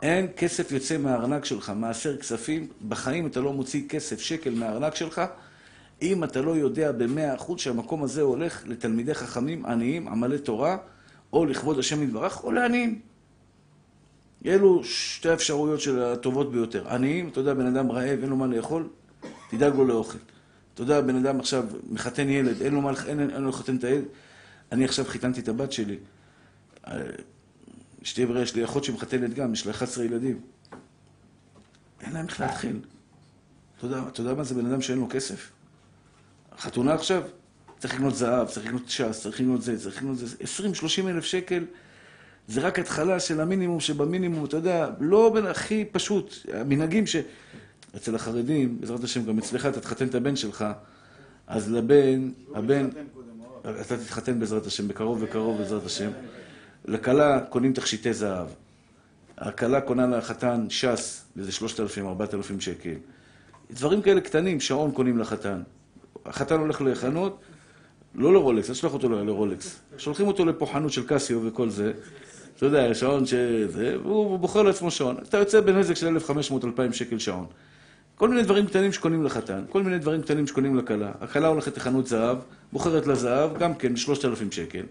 אין 0.01 0.27
כסף 0.37 0.71
יוצא 0.71 0.97
מהארנק 0.97 1.45
שלך, 1.45 1.71
מעשר 1.75 2.17
כספים, 2.17 2.67
בחיים 2.87 3.27
אתה 3.27 3.39
לא 3.39 3.53
מוציא 3.53 3.89
כסף, 3.89 4.19
שקל 4.19 4.49
מהארנק 4.55 4.95
שלך, 4.95 5.21
אם 6.01 6.23
אתה 6.23 6.41
לא 6.41 6.51
יודע 6.51 6.91
במאה 6.91 7.35
אחוז 7.35 7.59
שהמקום 7.59 8.03
הזה 8.03 8.21
הולך 8.21 8.63
לתלמידי 8.67 9.13
חכמים 9.13 9.65
עניים, 9.65 10.07
עמלי 10.07 10.39
תורה, 10.39 10.77
או 11.33 11.45
לכבוד 11.45 11.79
השם 11.79 12.03
יתברך, 12.03 12.43
או 12.43 12.51
לעניים. 12.51 12.99
אלו 14.45 14.83
שתי 14.83 15.29
האפשרויות 15.29 15.81
של 15.81 16.03
הטובות 16.03 16.51
ביותר. 16.51 16.89
עניים, 16.89 17.29
אתה 17.29 17.39
יודע, 17.39 17.53
בן 17.53 17.75
אדם 17.75 17.91
רעב, 17.91 18.19
אין 18.21 18.29
לו 18.29 18.35
מה 18.35 18.47
לאכול, 18.47 18.89
תדאג 19.49 19.75
לו 19.75 19.85
לאוכל. 19.85 20.17
אתה 20.83 20.91
יודע, 20.91 21.01
בן 21.01 21.15
אדם 21.15 21.39
עכשיו 21.39 21.65
מחתן 21.89 22.29
ילד, 22.29 22.61
אין 22.61 22.73
לו 22.73 22.81
מה, 22.81 22.91
אין, 23.07 23.19
אין 23.19 23.41
לו 23.41 23.49
לחתן 23.49 23.75
את 23.75 23.83
הילד. 23.83 24.05
אני 24.71 24.85
עכשיו 24.85 25.05
חיתנתי 25.05 25.39
את 25.39 25.47
הבת 25.47 25.71
שלי. 25.71 25.97
אשתי 28.03 28.25
בריה, 28.25 28.41
יש 28.41 28.55
לי 28.55 28.65
אחות 28.65 28.83
שמחתנת 28.83 29.33
גם, 29.33 29.53
יש 29.53 29.65
לה 29.65 29.71
11 29.71 30.05
ילדים. 30.05 30.39
אין 32.01 32.13
להם 32.13 32.25
איך 32.27 32.41
להתחיל. 32.41 32.79
אתה 33.77 33.85
יודע, 33.85 34.01
אתה 34.07 34.21
יודע 34.21 34.33
מה 34.33 34.43
זה 34.43 34.55
בן 34.55 34.65
אדם 34.65 34.81
שאין 34.81 34.97
לו 34.97 35.07
כסף? 35.09 35.51
חתונה 36.59 36.93
עכשיו, 36.93 37.23
צריך 37.79 37.93
לקנות 37.93 38.15
זהב, 38.15 38.47
צריך 38.47 38.65
לקנות 38.65 38.89
ש"ס, 38.89 39.19
צריך 39.21 39.39
לקנות 39.39 39.61
זה, 39.61 39.79
צריך 39.79 39.97
לקנות 39.97 40.17
זה. 40.17 40.25
20-30 41.05 41.07
אלף 41.07 41.25
שקל, 41.25 41.65
זה 42.47 42.61
רק 42.61 42.79
התחלה 42.79 43.19
של 43.19 43.41
המינימום 43.41 43.79
שבמינימום, 43.79 44.45
אתה 44.45 44.57
יודע, 44.57 44.89
לא 44.99 45.31
בין 45.33 45.45
הכי 45.45 45.85
פשוט. 45.85 46.33
המנהגים 46.53 47.07
ש... 47.07 47.15
אצל 47.95 48.15
החרדים, 48.15 48.81
בעזרת 48.81 49.03
השם, 49.03 49.25
גם 49.25 49.37
אצלך, 49.37 49.65
אתה 49.65 49.79
תחתן 49.79 50.07
את 50.07 50.15
הבן 50.15 50.35
שלך, 50.35 50.65
אז 51.47 51.71
לבן, 51.71 52.31
הבן... 52.55 52.89
אתה 53.81 53.97
תתחתן 53.97 54.39
בעזרת 54.39 54.65
השם, 54.65 54.87
בקרוב 54.87 55.17
וקרוב 55.21 55.57
בעזרת 55.57 55.85
השם. 55.85 56.11
לכלה 56.85 57.39
קונים 57.39 57.73
תכשיטי 57.73 58.13
זהב. 58.13 58.47
הכלה 59.37 59.81
קונה 59.81 60.07
לחתן 60.07 60.65
ש"ס 60.69 61.25
באיזה 61.35 61.51
3,000, 61.51 62.07
4,000 62.07 62.61
שקל. 62.61 62.93
דברים 63.71 64.01
כאלה 64.01 64.21
קטנים, 64.21 64.59
שעון 64.59 64.91
קונים 64.91 65.17
לחתן. 65.17 65.61
החתן 66.25 66.59
הולך 66.59 66.81
לחנות, 66.81 67.39
לא 68.15 68.33
לרולקס, 68.33 68.69
אל 68.69 68.73
תשלח 68.73 68.93
אותו 68.93 69.09
לרולקס. 69.09 69.79
שולחים 69.97 70.27
אותו 70.27 70.45
לפה 70.45 70.65
חנות 70.65 70.91
של 70.91 71.07
קסיו 71.07 71.41
וכל 71.45 71.69
זה. 71.69 71.93
אתה 72.57 72.65
יודע, 72.65 72.93
שעון 72.93 73.25
שזה, 73.25 73.97
והוא 74.03 74.39
בוחר 74.39 74.61
לעצמו 74.61 74.91
שעון. 74.91 75.15
אתה 75.17 75.37
יוצא 75.37 75.61
בנזק 75.61 75.93
של 75.93 76.17
1,500-2,000 76.17 76.93
שקל 76.93 77.19
שעון. 77.19 77.45
כל 78.21 78.29
מיני 78.29 78.43
דברים 78.43 78.65
קטנים 78.65 78.93
שקונים 78.93 79.23
לחתן, 79.23 79.63
כל 79.69 79.83
מיני 79.83 79.99
דברים 79.99 80.21
קטנים 80.21 80.47
שקונים 80.47 80.77
לכלה. 80.77 81.11
הכלה 81.21 81.47
הולכת 81.47 81.77
לחנות 81.77 82.07
זהב, 82.07 82.37
בוחרת 82.71 83.07
לזהב, 83.07 83.57
גם 83.57 83.75
כן 83.75 83.93
ב-3,000 83.93 84.51
שקל. 84.51 84.83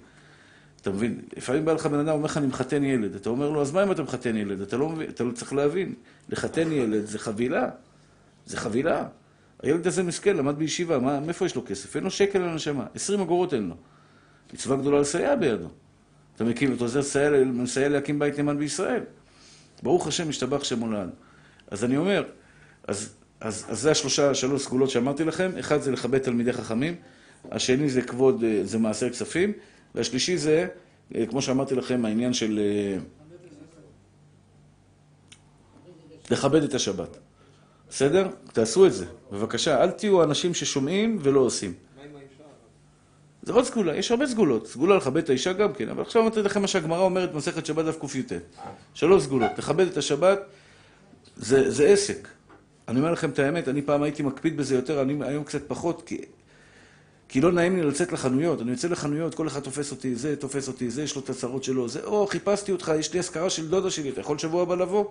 אתה 0.81 0.91
מבין? 0.91 1.21
לפעמים 1.37 1.65
בא 1.65 1.73
לך 1.73 1.87
בן 1.87 1.99
אדם, 1.99 2.09
אומר 2.09 2.25
לך, 2.25 2.37
אני 2.37 2.47
מחתן 2.47 2.85
ילד. 2.85 3.15
אתה 3.15 3.31
אומר 3.31 3.51
לו, 3.51 3.63
אז 3.63 3.73
מה 3.73 3.83
אם 3.83 3.93
אתה 3.93 4.03
מחתן 4.03 4.37
ילד? 4.37 4.61
אתה 4.61 4.77
לא, 4.77 4.89
מבין, 4.89 5.11
אתה 5.11 5.25
לא 5.25 5.33
צריך 5.33 5.53
להבין. 5.53 5.95
לחתן 6.29 6.73
ילד 6.73 7.05
זה 7.05 7.19
חבילה. 7.19 7.69
זה 8.47 8.57
חבילה. 8.57 9.07
הילד 9.63 9.87
הזה 9.87 10.03
מסכן, 10.03 10.37
למד 10.37 10.59
בישיבה, 10.59 10.99
מה, 10.99 11.21
מאיפה 11.21 11.47
יש 11.47 11.57
לו 11.57 11.63
כסף? 11.67 11.97
אין 11.97 12.05
לו 12.05 12.11
שקל 12.11 12.39
לנשמה. 12.39 12.87
20 12.95 13.21
אגורות 13.21 13.55
אין 13.55 13.69
לו. 13.69 13.75
מצווה 14.55 14.77
גדולה 14.77 15.01
לסייע 15.01 15.37
בידו. 15.37 15.69
אתה 16.37 16.45
מקים, 16.45 16.75
אתה 16.75 16.85
עוזר 16.85 17.01
לסייע, 17.01 17.45
מסייע 17.45 17.89
להקים 17.89 18.19
בית 18.19 18.39
נאמן 18.39 18.59
בישראל. 18.59 19.03
ברוך 19.83 20.07
השם, 20.07 20.29
משתבח 20.29 20.65
שם 20.65 20.81
עולד. 20.81 21.11
אז 21.71 21.85
אני 21.85 21.97
אומר, 21.97 22.25
אז, 22.89 23.20
אז, 23.41 23.67
אז 23.69 23.81
זה 23.81 23.91
השלושה, 23.91 24.35
שלוש 24.35 24.63
סגולות 24.63 24.91
שאמרתי 24.91 25.25
לכם. 25.25 25.51
אחד 25.61 25.81
זה 25.81 25.93
לכבד 25.93 26.19
תלמידי 26.19 26.53
חכמים, 26.53 26.95
השני 27.51 27.91
זה 27.91 28.03
כבוד, 28.03 28.45
זה 28.63 28.79
מעשר 28.79 29.11
כספים, 29.11 29.53
והשלישי 29.95 30.37
זה, 30.37 30.67
כמו 31.29 31.43
שאמרתי 31.43 31.75
לכם, 31.75 32.05
העניין 32.05 32.33
של 32.33 32.61
לכבד 36.31 36.63
את 36.63 36.75
השבת. 36.75 37.19
בסדר? 37.89 38.29
תעשו 38.53 38.87
את 38.87 38.93
זה, 38.93 39.07
בבקשה. 39.33 39.83
אל 39.83 39.91
תהיו 39.91 40.23
אנשים 40.23 40.55
ששומעים 40.55 41.19
ולא 41.23 41.41
עושים. 41.41 41.75
זה 43.43 43.53
עוד 43.53 43.65
סגולה, 43.65 43.97
יש 43.97 44.11
הרבה 44.11 44.27
סגולות. 44.27 44.67
סגולה 44.67 44.97
לכבד 44.97 45.23
את 45.23 45.29
האישה 45.29 45.53
גם 45.53 45.73
כן, 45.73 45.89
אבל 45.89 46.03
עכשיו 46.03 46.23
אמרתי 46.23 46.43
לכם 46.43 46.61
מה 46.61 46.69
שהגמרא 46.69 47.01
אומרת 47.01 47.33
במסכת 47.33 47.67
שבת 47.67 47.85
דף 47.85 47.97
קי"ט. 48.01 48.33
שלוש 48.95 49.23
סגולות. 49.23 49.51
לכבד 49.59 49.87
את 49.87 49.97
השבת 49.97 50.39
זה, 51.37 51.71
זה 51.71 51.89
עסק. 51.89 52.29
אני 52.89 52.99
אומר 52.99 53.13
לכם 53.13 53.31
את 53.31 53.39
האמת, 53.39 53.69
אני 53.69 53.83
פעם 53.83 54.03
הייתי 54.03 54.23
מקפיד 54.23 54.57
בזה 54.57 54.75
יותר, 54.75 55.03
אני 55.03 55.19
היום 55.25 55.45
קצת 55.45 55.69
פחות, 55.69 56.03
כי, 56.07 56.21
כי 57.29 57.41
לא 57.41 57.53
נעים 57.53 57.77
לי 57.77 57.83
לצאת 57.83 58.13
לחנויות. 58.13 58.61
אני 58.61 58.71
יוצא 58.71 58.89
לחנויות, 58.89 59.35
כל 59.35 59.47
אחד 59.47 59.61
תופס 59.61 59.91
אותי, 59.91 60.15
זה 60.15 60.37
תופס 60.37 60.69
אותי, 60.69 60.91
זה 60.91 61.03
יש 61.03 61.17
לו 61.17 61.23
את 61.23 61.31
הצרות 61.31 61.65
שלו, 61.65 61.89
זה, 61.89 62.05
או, 62.05 62.27
חיפשתי 62.27 62.73
אותך, 62.73 62.93
יש 62.99 63.13
לי 63.13 63.19
אזכרה 63.19 63.51
של 63.51 63.69
דודה 63.69 63.91
שלי, 63.91 64.11
אתה 64.11 64.21
יכול 64.21 64.39
שבוע 64.39 64.63
הבא 64.63 64.75
לבוא? 64.75 65.05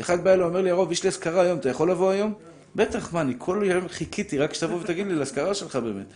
אחד 0.00 0.24
בא 0.24 0.32
אליי, 0.32 0.44
אומר 0.44 0.62
לי, 0.62 0.70
הרוב, 0.70 0.92
יש 0.92 1.02
לי 1.02 1.08
אזכרה 1.08 1.42
היום, 1.42 1.58
אתה 1.58 1.68
יכול 1.68 1.90
לבוא 1.90 2.10
היום? 2.10 2.34
בטח, 2.76 3.12
מה, 3.12 3.20
אני 3.20 3.34
כל 3.38 3.62
יום 3.64 3.88
חיכיתי, 3.88 4.38
רק 4.38 4.54
שתבוא 4.54 4.78
ותגיד 4.82 5.06
לי 5.06 5.14
לאזכרה 5.14 5.54
שלך 5.54 5.76
באמת. 5.76 6.06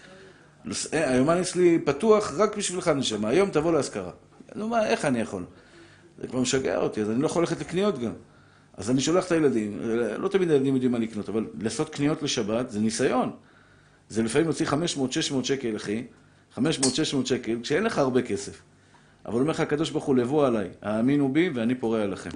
היומן 0.93 1.41
אצלי 1.41 1.79
פתוח 1.85 2.33
רק 2.37 2.57
בשבילך 2.57 2.89
נשמה, 2.89 3.29
היום 3.29 3.51
תבוא 3.51 3.73
לאזכרה. 3.73 4.11
נו 4.55 4.69
מה, 4.69 4.87
איך 4.87 5.05
אני 5.05 5.21
יכול? 5.21 5.45
זה 6.19 6.29
כבר 6.29 6.41
משגע 6.41 6.77
אותי, 6.77 7.03
אז 7.03 7.11
אני 7.11 7.23
לא 7.23 7.27
יכול 7.27 7.43
ללכת 7.43 7.61
לקניות 7.61 7.99
גם. 7.99 8.13
אז 8.77 8.91
אני 8.91 9.01
שולח 9.01 9.27
את 9.27 9.33
הילדים, 9.33 9.81
לא 10.19 10.29
תמיד 10.29 10.51
הילדים 10.51 10.75
יודעים 10.75 10.93
מה 10.93 10.99
לקנות, 10.99 11.29
אבל 11.29 11.47
לעשות 11.61 11.89
קניות 11.89 12.23
לשבת 12.23 12.71
זה 12.71 12.81
ניסיון. 12.81 13.31
זה 14.09 14.23
לפעמים 14.23 14.47
להוציא 14.47 14.67
500-600 14.67 15.45
שקל, 15.45 15.77
אחי, 15.77 16.05
500-600 16.57 16.61
שקל, 17.25 17.59
כשאין 17.63 17.83
לך 17.83 17.99
הרבה 17.99 18.23
כסף. 18.23 18.63
אבל 19.27 19.41
אומר 19.41 19.51
לך 19.51 19.61
הקדוש 19.61 19.91
ברוך 19.91 20.05
הוא, 20.05 20.17
לבוא 20.17 20.47
עליי, 20.47 20.69
האמינו 20.83 21.33
בי 21.33 21.51
ואני 21.55 21.75
פורע 21.75 22.03
עליכם. 22.03 22.31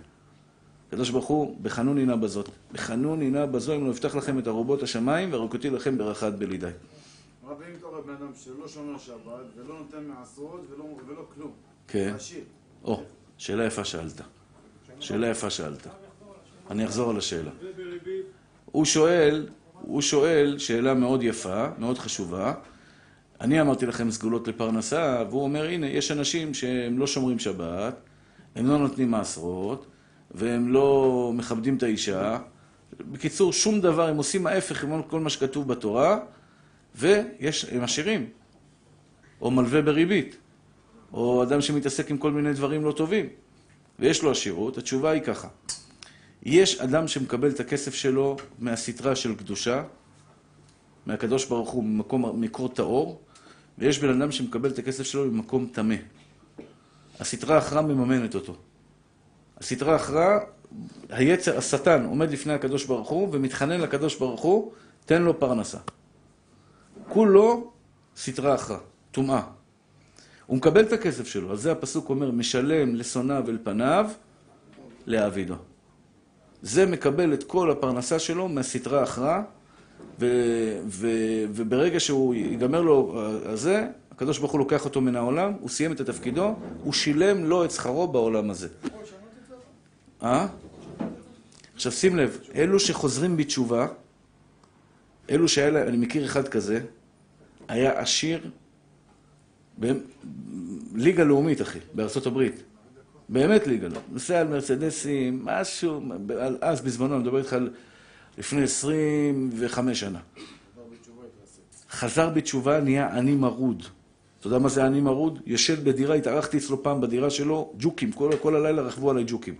הקדוש 0.88 1.11
ברוך 1.11 1.26
הוא, 1.26 1.56
בחנון 1.62 1.99
הנה 1.99 2.16
בזאת. 2.16 2.49
בחנון 2.73 3.23
הנה 3.23 3.47
בזו, 3.47 3.76
אם 3.76 3.87
לא 3.87 3.90
יפתח 3.90 4.14
לכם 4.14 4.38
את 4.38 4.49
ארובות 4.49 4.82
השמיים, 4.82 5.32
והרקותי 5.32 5.70
לכם 5.70 5.99
ברחת 5.99 6.32
בלידי. 6.32 6.66
רב, 7.47 7.62
אם 7.62 7.76
אתה 7.78 7.87
רואה 7.87 8.00
בן 8.00 8.12
אדם 8.12 8.32
שלא 8.44 8.68
שומר 8.68 8.99
שבת, 8.99 9.18
ולא 9.56 9.78
נותן 9.78 10.04
מעשרות, 10.04 10.61
ולא, 10.70 10.85
ולא 11.06 11.26
כלום. 11.35 11.52
כן. 11.88 12.12
עשיר. 12.16 12.44
או, 12.85 13.02
שאלה 13.38 13.64
יפה 13.64 13.85
שאלת. 13.85 14.20
שאלה 15.00 15.26
יפה 15.26 15.50
שאלת. 15.50 15.87
אני 16.70 16.84
אחזור 16.84 17.10
על 17.10 17.16
השאלה. 17.16 17.50
הוא 18.64 18.84
שואל, 18.84 19.46
הוא 19.72 20.00
שואל 20.00 20.58
שאלה 20.58 20.94
מאוד 20.94 21.22
יפה, 21.22 21.66
מאוד 21.78 21.98
חשובה. 21.98 22.54
אני 23.40 23.60
אמרתי 23.60 23.86
לכם 23.86 24.10
סגולות 24.10 24.48
לפרנסה, 24.48 25.24
והוא 25.30 25.42
אומר, 25.42 25.64
הנה, 25.66 25.86
יש 25.86 26.10
אנשים 26.10 26.54
שהם 26.54 26.98
לא 26.98 27.06
שומרים 27.06 27.38
שבת, 27.38 27.94
הם 28.56 28.66
לא 28.66 28.78
נותנים 28.78 29.10
מעשרות, 29.10 29.86
והם 30.30 30.72
לא 30.72 31.30
מכבדים 31.34 31.76
את 31.76 31.82
האישה. 31.82 32.38
בקיצור, 33.00 33.52
שום 33.52 33.80
דבר, 33.80 34.08
הם 34.08 34.16
עושים 34.16 34.46
ההפך 34.46 34.84
עם 34.84 35.02
כל 35.02 35.20
מה 35.20 35.30
שכתוב 35.30 35.68
בתורה, 35.68 36.18
ויש, 36.94 37.64
הם 37.64 37.82
עשירים, 37.82 38.26
או 39.40 39.50
מלווה 39.50 39.82
בריבית, 39.82 40.36
או 41.12 41.42
אדם 41.42 41.60
שמתעסק 41.60 42.10
עם 42.10 42.18
כל 42.18 42.30
מיני 42.30 42.52
דברים 42.52 42.84
לא 42.84 42.92
טובים, 42.92 43.26
ויש 43.98 44.22
לו 44.22 44.30
עשירות, 44.30 44.78
התשובה 44.78 45.10
היא 45.10 45.22
ככה. 45.22 45.48
יש 46.42 46.80
אדם 46.80 47.09
שמקבל 47.09 47.50
את 47.50 47.61
הכסף 47.61 47.94
שלו 47.94 48.37
מהסטרה 48.59 49.16
של 49.16 49.35
קדושה, 49.35 49.82
מהקדוש 51.06 51.44
ברוך 51.44 51.70
הוא, 51.70 51.85
ממקום, 51.85 52.40
מקור 52.40 52.68
טהור, 52.68 53.20
ויש 53.78 53.99
בן 53.99 54.20
אדם 54.20 54.32
שמקבל 54.32 54.70
את 54.70 54.78
הכסף 54.78 55.02
שלו 55.02 55.26
ממקום 55.26 55.68
טמא. 55.73 55.94
הסטרה 57.20 57.59
אחרא 57.59 57.80
מממנת 57.80 58.35
אותו. 58.35 58.56
הסטרה 59.59 59.97
אחרא, 59.97 60.38
היצר, 61.09 61.59
השטן, 61.59 62.04
עומד 62.04 62.30
לפני 62.30 62.52
הקדוש 62.52 62.85
ברוך 62.85 63.09
הוא 63.09 63.28
ומתחנן 63.32 63.80
לקדוש 63.80 64.16
ברוך 64.16 64.40
הוא, 64.40 64.73
תן 65.06 65.23
לו 65.23 65.40
פרנסה. 65.40 65.78
כולו 67.09 67.73
סטרה 68.16 68.54
אחרא, 68.54 68.78
טומאה. 69.11 69.42
הוא 70.47 70.56
מקבל 70.56 70.80
את 70.80 70.92
הכסף 70.92 71.26
שלו, 71.26 71.50
על 71.50 71.56
זה 71.56 71.73
הפסוק 71.73 72.11
אומר, 72.11 72.30
משלם 72.30 72.94
לשונאיו 72.94 73.49
אל 73.49 73.59
פניו, 73.64 74.11
להעבידו. 75.06 75.54
זה 76.62 76.87
מקבל 76.87 77.35
את 77.35 77.45
כל 77.45 77.71
הפרנסה 77.71 78.19
שלו 78.19 78.49
מהסטרה 78.49 79.02
אחרא, 79.02 79.40
וברגע 81.52 82.00
שהוא 82.00 82.35
ייגמר 82.35 82.83
לו 82.83 83.23
הזה, 83.45 83.87
הקדוש 84.11 84.38
ברוך 84.38 84.52
הוא 84.52 84.59
לוקח 84.59 84.85
אותו 84.85 85.00
מן 85.00 85.17
העולם, 85.17 85.52
הוא 85.61 85.69
סיים 85.69 85.93
את 85.93 86.00
התפקידו, 86.00 86.55
הוא 86.83 86.93
שילם 86.93 87.45
לו 87.45 87.64
את 87.64 87.71
שכרו 87.71 88.09
בעולם 88.09 88.50
הזה. 88.50 88.69
אה? 90.23 90.47
עכשיו 91.75 91.93
שים 91.93 92.17
לב, 92.17 92.38
אלו 92.55 92.81
שחוזרים 92.81 93.37
בתשובה, 93.37 93.87
אלו 95.31 95.49
שהיה 95.49 95.71
להם, 95.71 95.88
אני 95.88 95.97
מכיר 95.97 96.25
אחד 96.25 96.49
כזה, 96.49 96.81
היה 97.69 98.00
עשיר, 98.00 98.50
ליגה 100.95 101.25
לאומית, 101.25 101.62
אחי, 101.62 101.79
בארצות 101.95 102.26
הברית. 102.26 102.62
באמת 103.30 103.66
ליגה 103.66 103.88
לאומית. 103.88 104.12
נוסע 104.12 104.40
על 104.40 104.49
מרצדסים, 104.49 105.44
משהו, 105.44 106.00
אז 106.60 106.80
בזמנו, 106.80 107.14
אני 107.14 107.22
מדבר 107.22 107.38
איתך 107.38 107.52
על 107.52 107.70
לפני 108.38 108.62
25 108.62 110.00
שנה. 110.00 110.18
חזר 111.90 112.28
בתשובה, 112.28 112.80
נהיה 112.80 113.16
עני 113.16 113.34
מרוד. 113.34 113.82
אתה 114.38 114.46
יודע 114.46 114.58
מה 114.58 114.68
זה 114.68 114.84
עני 114.84 115.00
מרוד? 115.00 115.38
ישן 115.46 115.84
בדירה, 115.84 116.14
התארחתי 116.14 116.58
אצלו 116.58 116.82
פעם 116.82 117.00
בדירה 117.00 117.30
שלו, 117.30 117.72
ג'וקים, 117.78 118.12
כל, 118.12 118.30
כל 118.42 118.56
הלילה 118.56 118.82
רכבו 118.82 119.10
עליי 119.10 119.25
ג'וקים. 119.26 119.54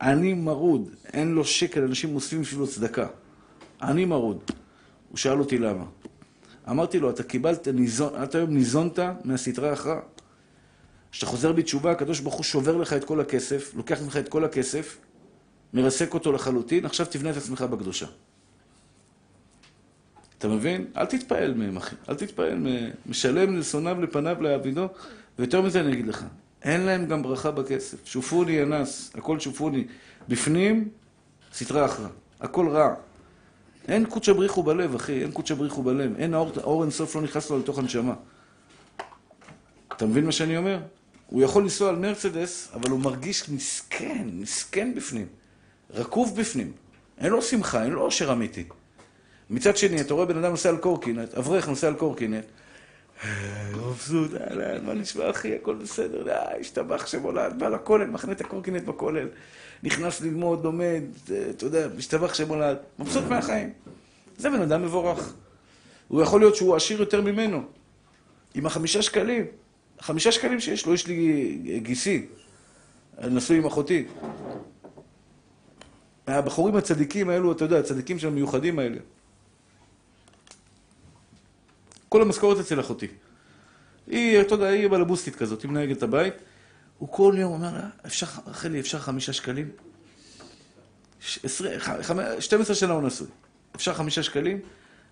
עני 0.00 0.34
מרוד, 0.34 0.88
אין 1.12 1.32
לו 1.32 1.44
שקל, 1.44 1.82
אנשים 1.82 2.12
מוספים 2.12 2.42
בשבילו 2.42 2.66
צדקה. 2.66 3.06
עני 3.82 4.04
מרוד. 4.04 4.38
הוא 5.10 5.18
שאל 5.18 5.38
אותי 5.38 5.58
למה. 5.58 5.84
אמרתי 6.70 6.98
לו, 6.98 7.10
אתה 7.10 7.22
קיבלת, 7.22 7.68
ניזון, 7.68 8.22
אתה 8.22 8.38
היום 8.38 8.50
ניזונת 8.50 8.98
מהסטרה 9.24 9.70
האחראה. 9.70 10.00
כשאתה 11.12 11.26
חוזר 11.26 11.52
בתשובה, 11.52 11.90
הקדוש 11.90 12.20
ברוך 12.20 12.34
הוא 12.34 12.44
שובר 12.44 12.76
לך 12.76 12.92
את 12.92 13.04
כל 13.04 13.20
הכסף, 13.20 13.74
לוקח 13.74 14.02
ממך 14.02 14.16
את 14.16 14.28
כל 14.28 14.44
הכסף, 14.44 14.98
מרסק 15.74 16.14
אותו 16.14 16.32
לחלוטין, 16.32 16.84
עכשיו 16.86 17.06
תבנה 17.10 17.30
את 17.30 17.36
עצמך 17.36 17.62
בקדושה. 17.62 18.06
אתה 20.38 20.48
מבין? 20.48 20.86
אל 20.96 21.06
תתפעל 21.06 21.54
מהם, 21.54 21.76
אחי. 21.76 21.96
אל 22.08 22.14
תתפעל 22.14 22.58
מהם. 22.58 22.90
משלם 23.06 23.58
לשונאיו 23.58 24.00
לפניו 24.00 24.42
לעבידו, 24.42 24.88
ויותר 25.38 25.60
מזה 25.60 25.80
אני 25.80 25.92
אגיד 25.92 26.06
לך, 26.06 26.24
אין 26.62 26.80
להם 26.80 27.06
גם 27.06 27.22
ברכה 27.22 27.50
בכסף. 27.50 28.06
שופוני 28.06 28.52
ינס, 28.52 29.12
הכל 29.14 29.40
שופוני. 29.40 29.84
בפנים, 30.28 30.88
סטרה 31.52 31.84
אחרא. 31.84 32.08
הכל 32.40 32.68
רע. 32.68 32.94
אין 33.88 34.06
קודשא 34.06 34.32
בריחו 34.32 34.62
בלב, 34.62 34.94
אחי, 34.94 35.22
אין 35.22 35.30
קודשא 35.30 35.54
בריחו 35.54 35.82
בלב. 35.82 36.16
אין 36.16 36.34
האור, 36.34 36.50
האור 36.56 36.82
אינסוף 36.82 37.16
לא 37.16 37.22
נכנס 37.22 37.50
לו 37.50 37.58
לתוך 37.58 37.78
הנשמה. 37.78 38.14
אתה 39.96 40.06
מבין 40.06 40.24
מה 40.24 40.32
שאני 40.32 40.56
אומר? 40.56 40.78
הוא 41.32 41.42
יכול 41.42 41.62
לנסוע 41.62 41.88
על 41.88 41.96
מרצדס, 41.96 42.68
אבל 42.74 42.90
הוא 42.90 43.00
מרגיש 43.00 43.48
מסכן, 43.48 44.28
מסכן 44.32 44.94
בפנים. 44.94 45.26
רקוב 45.94 46.40
בפנים. 46.40 46.72
אין 47.18 47.32
לו 47.32 47.42
שמחה, 47.42 47.84
אין 47.84 47.92
לו 47.92 48.00
עושר 48.00 48.32
אמיתי. 48.32 48.64
מצד 49.50 49.76
שני, 49.76 50.00
אתה 50.00 50.14
רואה 50.14 50.26
בן 50.26 50.38
אדם 50.38 50.50
נוסע 50.50 50.68
על 50.68 50.76
קורקינט, 50.76 51.34
אברך 51.34 51.68
נוסע 51.68 51.88
על 51.88 51.94
קורקינט, 51.94 52.44
מבסוט, 53.76 54.30
אהלן, 54.34 54.84
מה 54.86 54.94
נשמע 54.94 55.30
אחי, 55.30 55.54
הכל 55.54 55.74
בסדר, 55.74 56.22
די, 56.22 56.60
השתבח 56.60 57.06
שמולד, 57.06 57.58
בא 57.58 57.68
לכולל, 57.68 58.06
מחנה 58.06 58.32
את 58.32 58.40
הקורקינט 58.40 58.84
בכולל, 58.84 59.28
נכנס 59.82 60.20
ללמוד, 60.20 60.64
לומד, 60.64 61.02
אתה 61.50 61.64
יודע, 61.64 61.88
השתבח 61.98 62.34
שמולד, 62.34 62.76
מבסוט 62.98 63.24
מהחיים. 63.24 63.72
זה 64.36 64.50
בן 64.50 64.62
אדם 64.62 64.82
מבורך. 64.82 65.34
הוא 66.08 66.22
יכול 66.22 66.40
להיות 66.40 66.56
שהוא 66.56 66.76
עשיר 66.76 67.00
יותר 67.00 67.20
ממנו. 67.20 67.62
עם 68.54 68.66
החמישה 68.66 69.02
שקלים, 69.02 69.46
החמישה 70.02 70.32
שקלים 70.32 70.60
שיש 70.60 70.86
לו, 70.86 70.94
יש 70.94 71.06
לי 71.06 71.58
גיסי, 71.82 72.26
נשוי 73.22 73.58
עם 73.58 73.66
אחותי. 73.66 74.04
הבחורים 76.26 76.76
הצדיקים 76.76 77.28
האלו, 77.28 77.52
אתה 77.52 77.64
יודע, 77.64 77.78
הצדיקים 77.78 78.18
של 78.18 78.26
המיוחדים 78.26 78.78
האלה. 78.78 78.96
כל 82.08 82.22
המשכורת 82.22 82.58
אצל 82.58 82.80
אחותי. 82.80 83.06
היא, 84.06 84.40
אתה 84.40 84.54
יודע, 84.54 84.66
היא 84.66 84.88
בלבוסטית 84.88 85.36
כזאת, 85.36 85.62
היא 85.62 85.70
מנהגת 85.70 85.98
את 85.98 86.02
הבית. 86.02 86.34
הוא 86.98 87.08
כל 87.08 87.34
יום 87.38 87.52
אומר 87.52 87.72
לה, 87.72 87.88
אפשר, 88.06 88.26
רחלי, 88.46 88.80
אפשר 88.80 88.98
חמישה 88.98 89.32
שקלים? 89.32 89.68
12 91.20 92.74
שנה 92.74 92.92
הוא 92.92 93.02
נשוי. 93.02 93.26
אפשר 93.76 93.94
חמישה 93.94 94.22
שקלים? 94.22 94.58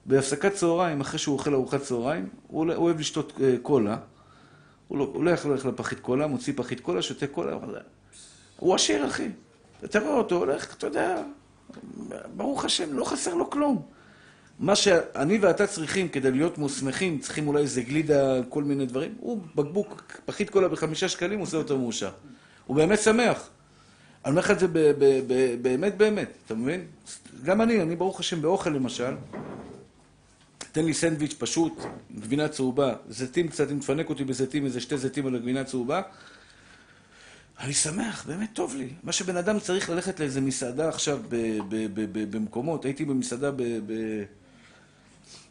בהפסקת 0.06 0.54
צהריים, 0.54 1.00
אחרי 1.00 1.18
שהוא 1.18 1.38
אוכל 1.38 1.54
ארוחת 1.54 1.82
צהריים, 1.82 2.28
הוא 2.47 2.73
אוהב 2.73 3.00
לשתות 3.00 3.32
אה, 3.40 3.54
קולה. 3.62 3.97
הוא 4.90 4.99
לא 4.99 5.11
הולך, 5.12 5.44
הולך 5.44 5.66
לפחית 5.66 6.00
קולה, 6.00 6.26
מוציא 6.26 6.52
פחית 6.56 6.80
קולה, 6.80 7.02
שותה 7.02 7.26
קולה. 7.26 7.56
הוא 8.56 8.75
עשיר, 8.75 9.06
אחי. 9.06 9.28
אתה 9.85 9.99
רואה 9.99 10.12
אותו, 10.12 10.37
הולך, 10.37 10.75
אתה 10.75 10.87
יודע, 10.87 11.23
ברוך 12.37 12.64
השם, 12.64 12.92
לא 12.92 13.04
חסר 13.04 13.35
לו 13.35 13.50
כלום. 13.50 13.82
מה 14.59 14.76
שאני 14.76 15.38
ואתה 15.38 15.66
צריכים 15.66 16.09
כדי 16.09 16.30
להיות 16.30 16.59
מוסמכים, 16.59 17.18
צריכים 17.18 17.49
אולי 17.49 17.62
איזה 17.62 17.82
גלידה, 17.82 18.42
כל 18.49 18.64
מיני 18.64 18.87
דברים, 18.87 19.14
הוא 19.20 19.40
בקבוק, 19.54 20.20
פחית 20.25 20.50
קולה 20.50 20.68
בחמישה 20.68 21.09
שקלים, 21.09 21.38
הוא 21.38 21.47
עושה 21.47 21.56
אותו 21.56 21.78
מאושר. 21.78 22.11
הוא 22.66 22.76
באמת 22.76 22.99
שמח. 22.99 23.49
אני 24.25 24.30
אומר 24.30 24.40
לך 24.40 24.50
את 24.50 24.59
זה 24.59 24.68
באמת 25.62 25.97
באמת, 25.97 26.30
אתה 26.47 26.54
מבין? 26.54 26.87
גם 27.44 27.61
אני, 27.61 27.83
אני 27.83 27.96
ברוך 27.96 28.20
השם 28.20 28.42
באוכל 28.42 28.70
למשל, 28.70 29.14
תן 30.73 30.85
לי 30.85 30.94
סנדוויץ' 30.94 31.35
פשוט, 31.38 31.83
גבינה 32.20 32.49
צהובה, 32.49 32.94
זיתים 33.09 33.49
קצת, 33.49 33.70
אם 33.70 33.79
תפנק 33.79 34.09
אותי 34.09 34.25
בזיתים, 34.25 34.64
איזה 34.64 34.81
שתי 34.81 34.99
זיתים 34.99 35.27
על 35.27 35.35
הגבינה 35.35 35.64
צהובה, 35.64 36.03
אני 37.61 37.73
שמח, 37.73 38.25
באמת 38.27 38.51
טוב 38.53 38.77
לי. 38.77 38.88
מה 39.03 39.12
שבן 39.12 39.37
אדם 39.37 39.61
צריך 39.61 39.90
ללכת 39.90 40.20
לאיזה 40.20 40.40
מסעדה 40.40 40.88
עכשיו 40.88 41.20
במקומות, 42.31 42.85
הייתי 42.85 43.05
במסעדה 43.05 43.51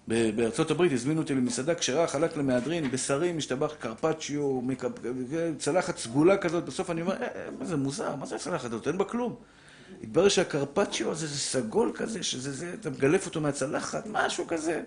בארצות 0.08 0.72
הברית, 0.72 0.92
הזמינו 0.92 1.22
אותי 1.22 1.34
למסעדה 1.34 1.76
כשרה, 1.76 2.08
חלק 2.08 2.38
למהדרין, 2.38 2.92
בשרים, 2.92 3.38
משתבח 3.38 3.74
קרפצ'יו, 3.80 4.62
צלחת 5.58 5.98
סגולה 5.98 6.38
כזאת, 6.38 6.66
בסוף 6.66 6.90
אני 6.90 7.02
אומר, 7.02 7.14
אה, 7.14 7.22
אה, 7.22 7.50
מה 7.60 7.66
זה 7.66 7.78
מוזר, 7.78 8.16
מה 8.16 8.26
זה 8.26 8.36
הצלחת 8.36 8.66
הזאת? 8.66 8.88
אין 8.88 8.98
בה 8.98 9.06
כלום. 9.06 9.36
התברר 10.04 10.30
שהקרפצ'יו 10.30 11.12
הזה 11.12 11.28
זה 11.28 11.38
סגול 11.38 11.92
כזה, 11.96 12.24
שזה 12.24 12.54
זה, 12.54 12.74
אתה 12.80 12.90
מגלף 12.90 13.26
אותו 13.26 13.42
מהצלחת, 13.42 14.08
משהו 14.12 14.48
כזה. 14.48 14.82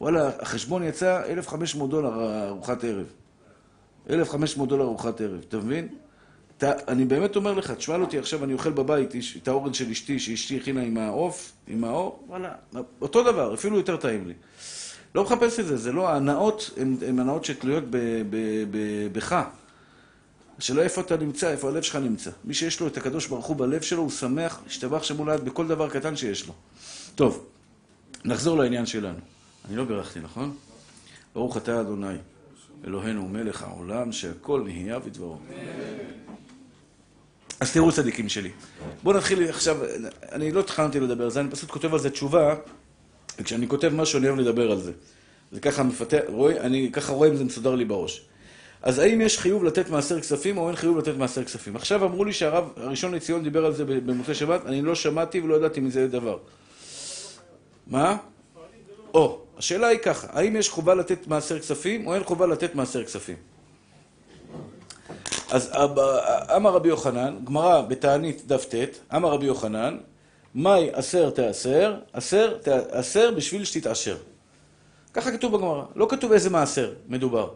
וואלה, 0.00 0.30
החשבון 0.40 0.82
יצא 0.82 1.22
1,500 1.28 1.90
דולר 1.90 2.46
ארוחת 2.48 2.84
ערב. 2.84 3.06
1,500 4.10 4.68
דולר 4.68 4.84
ארוחת 4.84 5.20
ערב, 5.20 5.40
אתה 5.48 5.56
מבין? 5.56 5.88
אתה, 6.58 6.72
אני 6.88 7.04
באמת 7.04 7.36
אומר 7.36 7.52
לך, 7.54 7.70
תשמע 7.70 7.96
אותי 7.96 8.18
עכשיו, 8.18 8.44
אני 8.44 8.52
אוכל 8.52 8.70
בבית 8.70 9.14
את 9.42 9.48
האורן 9.48 9.74
של 9.74 9.90
אשתי, 9.90 10.18
שאשתי 10.18 10.56
הכינה 10.56 10.82
עם 10.82 10.98
העוף, 10.98 11.52
עם 11.66 11.84
האור, 11.84 12.24
וואלה, 12.28 12.52
אותו 13.00 13.22
דבר, 13.22 13.54
אפילו 13.54 13.76
יותר 13.76 13.96
טעים 13.96 14.28
לי. 14.28 14.34
לא 15.14 15.22
מחפש 15.24 15.60
את 15.60 15.66
זה, 15.66 15.76
זה 15.76 15.92
לא, 15.92 16.08
ההנאות 16.08 16.70
הן 16.76 17.18
הנאות 17.18 17.44
שתלויות 17.44 17.84
ב, 17.90 17.96
ב, 18.30 18.36
ב, 18.70 19.08
בך. 19.12 19.42
השאלה 20.60 20.82
איפה 20.82 21.00
אתה 21.00 21.16
נמצא, 21.16 21.50
איפה 21.50 21.68
הלב 21.68 21.82
שלך 21.82 21.96
נמצא. 21.96 22.30
מי 22.44 22.54
שיש 22.54 22.80
לו 22.80 22.86
את 22.86 22.96
הקדוש 22.96 23.26
ברוך 23.26 23.46
הוא 23.46 23.56
בלב 23.56 23.82
שלו, 23.82 24.02
הוא 24.02 24.10
שמח, 24.10 24.60
השתבח 24.66 25.02
שמולד 25.02 25.44
בכל 25.44 25.68
דבר 25.68 25.88
קטן 25.88 26.16
שיש 26.16 26.46
לו. 26.46 26.54
טוב, 27.14 27.46
נחזור 28.24 28.58
לעניין 28.58 28.86
שלנו. 28.86 29.18
אני 29.68 29.76
לא 29.76 29.84
בירכתי, 29.84 30.20
נכון? 30.20 30.56
ברוך 31.34 31.56
אתה 31.56 31.80
אדוני, 31.80 32.14
אלוהינו 32.84 33.28
מלך 33.28 33.62
העולם, 33.62 34.12
שהכל 34.12 34.62
נהיה 34.64 34.98
בדברו. 34.98 35.38
אז 37.60 37.72
תראו 37.72 37.92
צדיקים 37.92 38.28
שלי. 38.28 38.50
בואו 39.02 39.16
נתחיל 39.16 39.48
עכשיו, 39.48 39.76
אני 40.32 40.52
לא 40.52 40.62
תכננתי 40.62 41.00
לדבר 41.00 41.24
על 41.24 41.30
זה, 41.30 41.40
אני 41.40 41.50
פשוט 41.50 41.70
כותב 41.70 41.92
על 41.92 42.00
זה 42.00 42.10
תשובה, 42.10 42.54
וכשאני 43.38 43.68
כותב 43.68 43.88
משהו 43.94 44.18
אני 44.18 44.28
אוהב 44.28 44.38
לדבר 44.38 44.70
על 44.70 44.80
זה. 44.80 44.92
זה 45.52 45.60
ככה 45.60 45.82
מפתח, 45.82 46.20
רואה, 46.28 46.60
אני 46.60 46.90
ככה 46.92 47.12
רואה 47.12 47.28
אם 47.28 47.36
זה 47.36 47.44
מסודר 47.44 47.74
לי 47.74 47.84
בראש. 47.84 48.29
אז 48.82 48.98
האם 48.98 49.20
יש 49.20 49.38
חיוב 49.38 49.64
לתת 49.64 49.90
מעשר 49.90 50.20
כספים 50.20 50.58
או 50.58 50.68
אין 50.68 50.76
חיוב 50.76 50.98
לתת 50.98 51.16
מעשר 51.16 51.44
כספים? 51.44 51.76
עכשיו 51.76 52.04
אמרו 52.04 52.24
לי 52.24 52.32
שהרב 52.32 52.68
הראשון 52.76 53.14
לציון 53.14 53.42
דיבר 53.42 53.66
על 53.66 53.74
זה 53.74 53.84
במוצאי 53.84 54.34
שבת, 54.34 54.66
אני 54.66 54.82
לא 54.82 54.94
שמעתי 54.94 55.40
ולא 55.40 55.54
ידעתי 55.54 55.80
מזה 55.80 56.08
דבר. 56.08 56.38
מה? 57.86 58.16
או, 59.14 59.38
השאלה 59.58 59.86
היא 59.86 59.98
ככה, 59.98 60.26
האם 60.30 60.56
יש 60.56 60.68
חובה 60.68 60.94
לתת 60.94 61.26
מעשר 61.26 61.58
כספים 61.58 62.06
או 62.06 62.14
אין 62.14 62.24
חובה 62.24 62.46
לתת 62.46 62.74
מעשר 62.74 63.04
כספים? 63.04 63.36
אז 65.50 65.72
אמר 66.56 66.70
רבי 66.70 66.88
יוחנן, 66.88 67.36
גמרא 67.44 67.82
בתענית 67.82 68.46
דף 68.46 68.64
ט, 68.64 68.74
אמר 69.14 69.28
רבי 69.28 69.46
יוחנן, 69.46 69.98
מאי 70.54 70.88
אסר 70.92 71.30
תאסר, 71.30 71.96
אסר 72.12 72.58
תאסר 72.58 73.30
בשביל 73.30 73.64
שתתעשר. 73.64 74.16
ככה 75.14 75.32
כתוב 75.32 75.56
בגמרא, 75.56 75.84
לא 75.94 76.06
כתוב 76.10 76.32
איזה 76.32 76.50
מעשר 76.50 76.92
מדובר. 77.08 77.50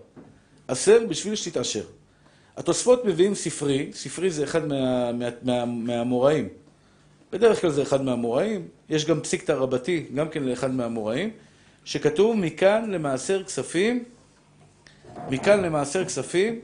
אסר 0.66 1.07
בשביל 1.09 1.35
שתתעשר. 1.35 1.85
התוספות 2.57 3.05
מביאים 3.05 3.35
ספרי, 3.35 3.90
ספרי 3.92 4.31
זה 4.31 4.44
אחד 4.44 4.66
מה, 4.66 5.12
מה, 5.12 5.29
מה, 5.42 5.64
מהמוראים. 5.64 6.48
בדרך 7.33 7.61
כלל 7.61 7.70
זה 7.70 7.83
אחד 7.83 8.03
מהמוראים, 8.03 8.68
יש 8.88 9.05
גם 9.05 9.20
פסיקתא 9.20 9.53
רבתי, 9.53 10.07
גם 10.14 10.29
כן 10.29 10.42
לאחד 10.42 10.70
מהמוראים, 10.70 11.31
שכתוב 11.85 12.37
מכאן 12.37 12.90
למעשר 12.90 13.44
כספים, 13.44 14.05
מכאן 15.31 15.61
למעשר 15.62 16.05
כספים, 16.05 16.61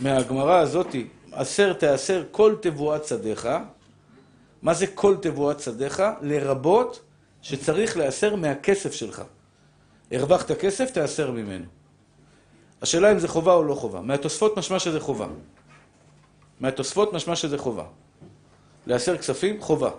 מהגמרא 0.00 0.58
הזאתי, 0.58 1.06
אסר 1.32 1.72
תאסר 1.72 2.24
כל 2.30 2.54
תבואת 2.60 3.04
שדיך. 3.04 3.48
מה 4.62 4.74
זה 4.74 4.86
כל 4.86 5.16
תבואת 5.22 5.60
שדיך? 5.60 6.02
לרבות 6.22 7.00
שצריך 7.42 7.96
להסר 7.96 8.36
מהכסף 8.36 8.92
שלך. 8.92 9.22
הרווחת 10.12 10.52
כסף, 10.52 10.90
תאסר 10.90 11.30
ממנו. 11.30 11.64
השאלה 12.84 13.12
אם 13.12 13.18
זה 13.18 13.28
חובה 13.28 13.52
או 13.52 13.64
לא 13.64 13.74
חובה. 13.74 14.00
מהתוספות 14.00 14.58
משמע 14.58 14.78
שזה 14.78 15.00
חובה. 15.00 15.26
מהתוספות 16.60 17.12
משמע 17.12 17.36
שזה 17.36 17.58
חובה. 17.58 17.84
להסר 18.86 19.16
כספים, 19.16 19.60
חובה. 19.60 19.90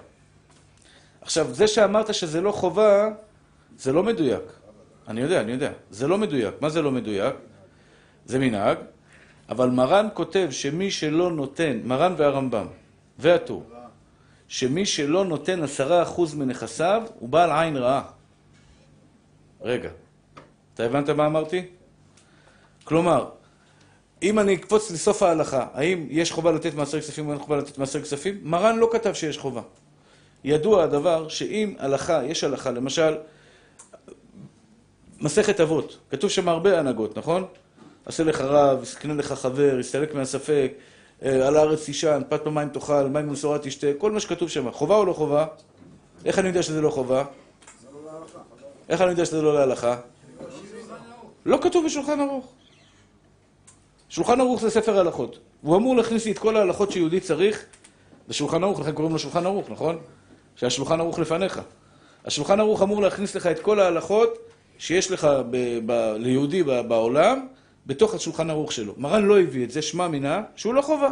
עכשיו, 1.22 1.54
זה 1.54 1.68
שאמרת 1.68 2.14
שזה 2.14 2.42
לא 2.42 2.52
חובה, 2.52 3.10
זה 3.78 3.94
לא 3.94 4.04
מדויק. 4.04 4.42
אני 5.08 5.22
יודע, 5.22 5.42
אני 5.42 5.52
יודע. 5.52 5.72
זה 5.90 6.08
לא 6.08 6.18
מדויק. 6.18 6.62
מה 6.62 6.70
זה 6.70 6.82
לא 6.82 6.92
מדויק? 6.92 7.36
זה 8.26 8.40
מנהג. 8.40 8.78
אבל 9.50 9.70
מרן 9.70 10.08
כותב 10.14 10.48
שמי 10.52 10.92
שלא 10.92 11.32
נותן, 11.32 11.80
מרן 11.84 12.14
והרמב"ם 12.18 12.68
והטור, 13.20 13.64
שמי 14.48 14.86
שלא 14.86 15.26
נותן 15.26 15.64
עשרה 15.64 16.04
אחוז 16.04 16.36
מנכסיו 16.36 17.04
הוא 17.20 17.30
בעל 17.30 17.52
עין 17.52 17.78
רעה. 17.78 18.04
רגע. 19.62 19.90
אתה 20.74 20.84
הבנת 20.84 21.10
מה 21.10 21.26
אמרתי? 21.26 21.75
כלומר, 22.86 23.30
אם 24.24 24.40
אני 24.40 24.56
אקפוץ 24.56 24.92
לסוף 24.92 25.24
ההלכה, 25.24 25.68
האם 25.74 26.08
יש 26.10 26.32
חובה 26.32 26.52
לתת 26.52 26.74
מעשר 26.74 27.00
כספים 27.00 27.28
או 27.28 27.32
אין 27.32 27.40
חובה 27.40 27.58
לתת 27.58 27.78
מעשר 27.78 28.02
כספים? 28.02 28.40
מרן 28.44 28.78
לא 28.78 28.90
כתב 28.92 29.14
שיש 29.14 29.38
חובה. 29.38 29.62
ידוע 30.44 30.84
הדבר 30.84 31.28
שאם 31.28 31.74
הלכה, 31.80 32.24
יש 32.26 32.44
הלכה, 32.44 32.72
למשל, 32.72 33.16
מסכת 35.22 35.60
אבות, 35.60 35.98
כתוב 36.10 36.30
שם 36.30 36.50
הרבה 36.50 36.80
הנהגות, 36.80 37.18
נכון? 37.18 37.46
עשה 38.06 38.24
לך 38.24 38.42
רב, 38.42 38.84
יסקנה 38.84 39.14
לך 39.14 39.34
חבר, 39.34 39.80
יסתלק 39.80 40.16
מהספק, 40.16 40.72
אה, 41.24 41.48
על 41.48 41.58
הארץ 41.58 41.86
תישן, 41.86 42.22
פת 42.30 42.44
במים 42.44 42.70
תאכל, 42.70 43.08
מים 43.08 43.28
במשורה 43.28 43.60
תשתה, 43.60 43.88
כל 43.98 44.12
מה 44.12 44.20
שכתוב 44.20 44.50
שם. 44.50 44.72
חובה 44.72 44.96
או 44.96 45.06
לא 45.06 45.14
חובה? 45.14 45.46
איך 46.26 46.40
אני 46.40 46.48
יודע 46.48 46.64
שזה 46.64 46.82
לא 46.82 46.90
חובה? 46.90 47.24
איך 48.90 49.02
אני 49.02 49.10
יודע 49.10 49.26
שזה 49.26 49.42
לא 49.42 49.54
להלכה? 49.54 49.96
לא 51.46 51.58
כתוב 51.62 51.86
בשולחן 51.86 52.20
ערוך. 52.20 52.54
שולחן 54.16 54.42
ערוך 54.42 54.62
זה 54.62 54.70
ספר 54.70 55.00
הלכות. 55.00 55.40
והוא 55.64 55.78
אמור 55.78 55.96
להכניס 55.96 56.26
לי 56.26 56.32
את 56.32 56.40
כל 56.40 56.58
ההלכות 56.58 56.92
שיהודי 56.92 57.20
צריך 57.20 57.66
בשולחן 58.28 58.64
ערוך, 58.64 58.80
לכן 58.80 58.92
קוראים 58.92 59.14
לו 59.14 59.20
שולחן 59.20 59.46
ערוך, 59.46 59.70
נכון? 59.70 59.98
שהשולחן 60.56 61.00
ערוך 61.00 61.20
לפניך. 61.20 61.62
השולחן 62.26 62.60
ערוך 62.60 62.82
אמור 62.82 63.02
להכניס 63.02 63.36
לך 63.36 63.48
את 63.48 63.60
כל 63.60 63.80
ההלכות 63.80 64.38
שיש 64.78 65.12
לך 65.12 65.28
ב- 65.50 65.80
ב- 65.86 66.16
ליהודי 66.18 66.64
ב- 66.64 66.82
בעולם, 66.82 67.48
בתוך 67.86 68.14
השולחן 68.14 68.50
ערוך 68.50 68.72
שלו. 68.72 68.94
מרן 68.98 69.26
לא 69.26 69.40
הביא 69.40 69.64
את 69.64 69.72
זה, 69.72 69.82
שמע 69.82 70.08
מינה, 70.08 70.44
שהוא 70.56 70.74
לא 70.74 70.82
חובה. 70.82 71.10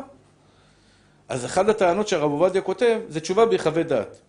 אז 1.30 1.46
אחת 1.46 1.70
הטענות 1.70 2.08
שהרב 2.08 2.32
עובדיה 2.32 2.62
כותב, 2.62 3.00
זה 3.10 3.20
תשובה 3.20 3.46
בהיחווה 3.46 3.84
דעת. 3.84 4.20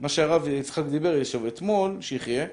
מה 0.00 0.08
שהרב 0.08 0.48
יצחק 0.48 0.84
דיבר 0.84 1.22
אתמול, 1.48 1.96
שיחיה, 2.00 2.46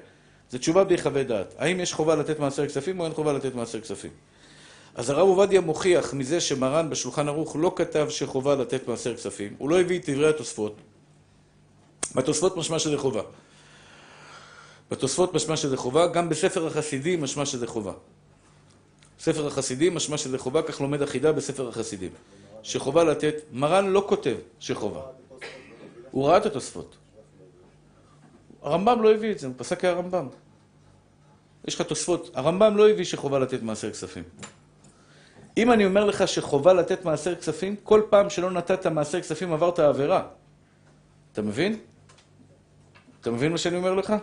זה 0.50 0.58
תשובה 0.58 0.84
בהיחווה 0.84 1.22
דעת. 1.22 1.54
האם 1.58 1.80
יש 1.80 1.92
חובה 1.92 2.14
לתת 2.16 2.38
מעשר 2.38 2.66
כספים 2.66 3.00
או 3.00 3.04
אין 3.04 3.14
חובה 3.14 3.32
לתת 3.32 3.54
מעשר 3.54 3.80
כספים? 3.80 4.10
אז 4.96 5.10
הרב 5.10 5.28
עובדיה 5.28 5.60
מוכיח 5.60 6.14
מזה 6.14 6.40
שמרן 6.40 6.90
בשולחן 6.90 7.28
ערוך 7.28 7.56
לא 7.58 7.72
כתב 7.76 8.06
שחובה 8.10 8.54
לתת 8.54 8.88
מעשר 8.88 9.16
כספים, 9.16 9.54
הוא 9.58 9.70
לא 9.70 9.80
הביא 9.80 9.98
את 9.98 10.10
דברי 10.10 10.28
התוספות. 10.28 10.76
בתוספות 12.14 12.56
משמע 12.56 12.78
שזה 12.78 12.98
חובה. 12.98 13.22
בתוספות 14.90 15.34
משמע 15.34 15.56
שזה 15.56 15.76
חובה, 15.76 16.06
גם 16.06 16.28
בספר 16.28 16.66
החסידים 16.66 17.22
משמע 17.22 17.46
שזה 17.46 17.66
חובה. 17.66 17.92
ספר 19.20 19.46
החסידים 19.46 19.94
משמע 19.94 20.18
שזה 20.18 20.38
חובה, 20.38 20.62
כך 20.62 20.80
לומד 20.80 21.02
החידה 21.02 21.32
בספר 21.32 21.68
החסידים. 21.68 22.10
שחובה 22.62 23.04
לתת, 23.04 23.34
מרן 23.52 23.86
לא 23.86 24.04
כותב 24.08 24.36
שחובה. 24.60 25.00
הוא 26.10 26.28
ראה 26.28 26.36
את 26.36 26.46
התוספות. 26.46 26.96
הרמב"ם 28.62 29.02
לא 29.02 29.14
הביא 29.14 29.32
את 29.32 29.38
זה, 29.38 29.46
הוא 29.46 29.54
פסק 29.58 29.80
כהרמב"ם. 29.80 30.28
יש 31.68 31.74
לך 31.74 31.82
תוספות, 31.82 32.30
הרמב"ם 32.34 32.76
לא 32.76 32.88
הביא 32.88 33.04
שחובה 33.04 33.38
לתת 33.38 33.62
מעשר 33.62 33.90
כספים. 33.90 34.24
אם 35.56 35.72
אני 35.72 35.84
אומר 35.84 36.04
לך 36.04 36.28
שחובה 36.28 36.72
לתת 36.72 37.04
מעשר 37.04 37.34
כספים, 37.34 37.76
כל 37.82 38.02
פעם 38.10 38.30
שלא 38.30 38.50
נתת 38.50 38.86
מעשר 38.86 39.20
כספים 39.20 39.52
עברת 39.52 39.78
עבירה. 39.78 40.22
אתה 41.32 41.42
מבין? 41.42 41.76
אתה 43.20 43.30
מבין 43.30 43.52
מה 43.52 43.58
שאני 43.58 43.76
אומר 43.76 43.94
לך? 43.94 44.14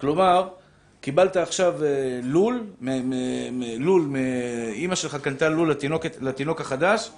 כלומר, 0.00 0.48
קיבלת 1.00 1.36
עכשיו 1.36 1.84
אה, 1.84 2.20
לול, 2.22 2.66
לול, 3.78 4.16
אימא 4.72 4.94
שלך 4.94 5.16
קנתה 5.16 5.48
לול 5.48 5.70
לתינוק, 5.70 6.06
לתינוק 6.20 6.60
החדש, 6.60 7.10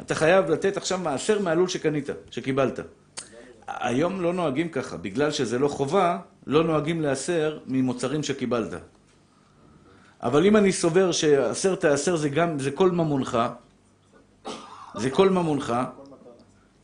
אתה 0.00 0.14
חייב 0.14 0.50
לתת 0.50 0.76
עכשיו 0.76 0.98
מעשר 0.98 1.38
מהלול 1.38 1.68
שקנית, 1.68 2.08
שקיבלת. 2.30 2.80
היום 3.66 4.20
לא 4.20 4.32
נוהגים 4.32 4.68
ככה, 4.68 4.96
בגלל 4.96 5.30
שזה 5.30 5.58
לא 5.58 5.68
חובה, 5.68 6.18
לא 6.46 6.64
נוהגים 6.64 7.00
להסר 7.00 7.58
ממוצרים 7.66 8.22
שקיבלת. 8.22 8.72
אבל 10.22 10.46
אם 10.46 10.56
אני 10.56 10.72
סובר 10.72 11.12
שעשר 11.12 11.74
תעשר 11.74 12.16
זה 12.16 12.28
גם, 12.28 12.58
זה 12.58 12.70
כל 12.70 12.90
ממונך, 12.90 13.38
זה 14.96 15.10
כל 15.10 15.30
ממונך, 15.30 15.74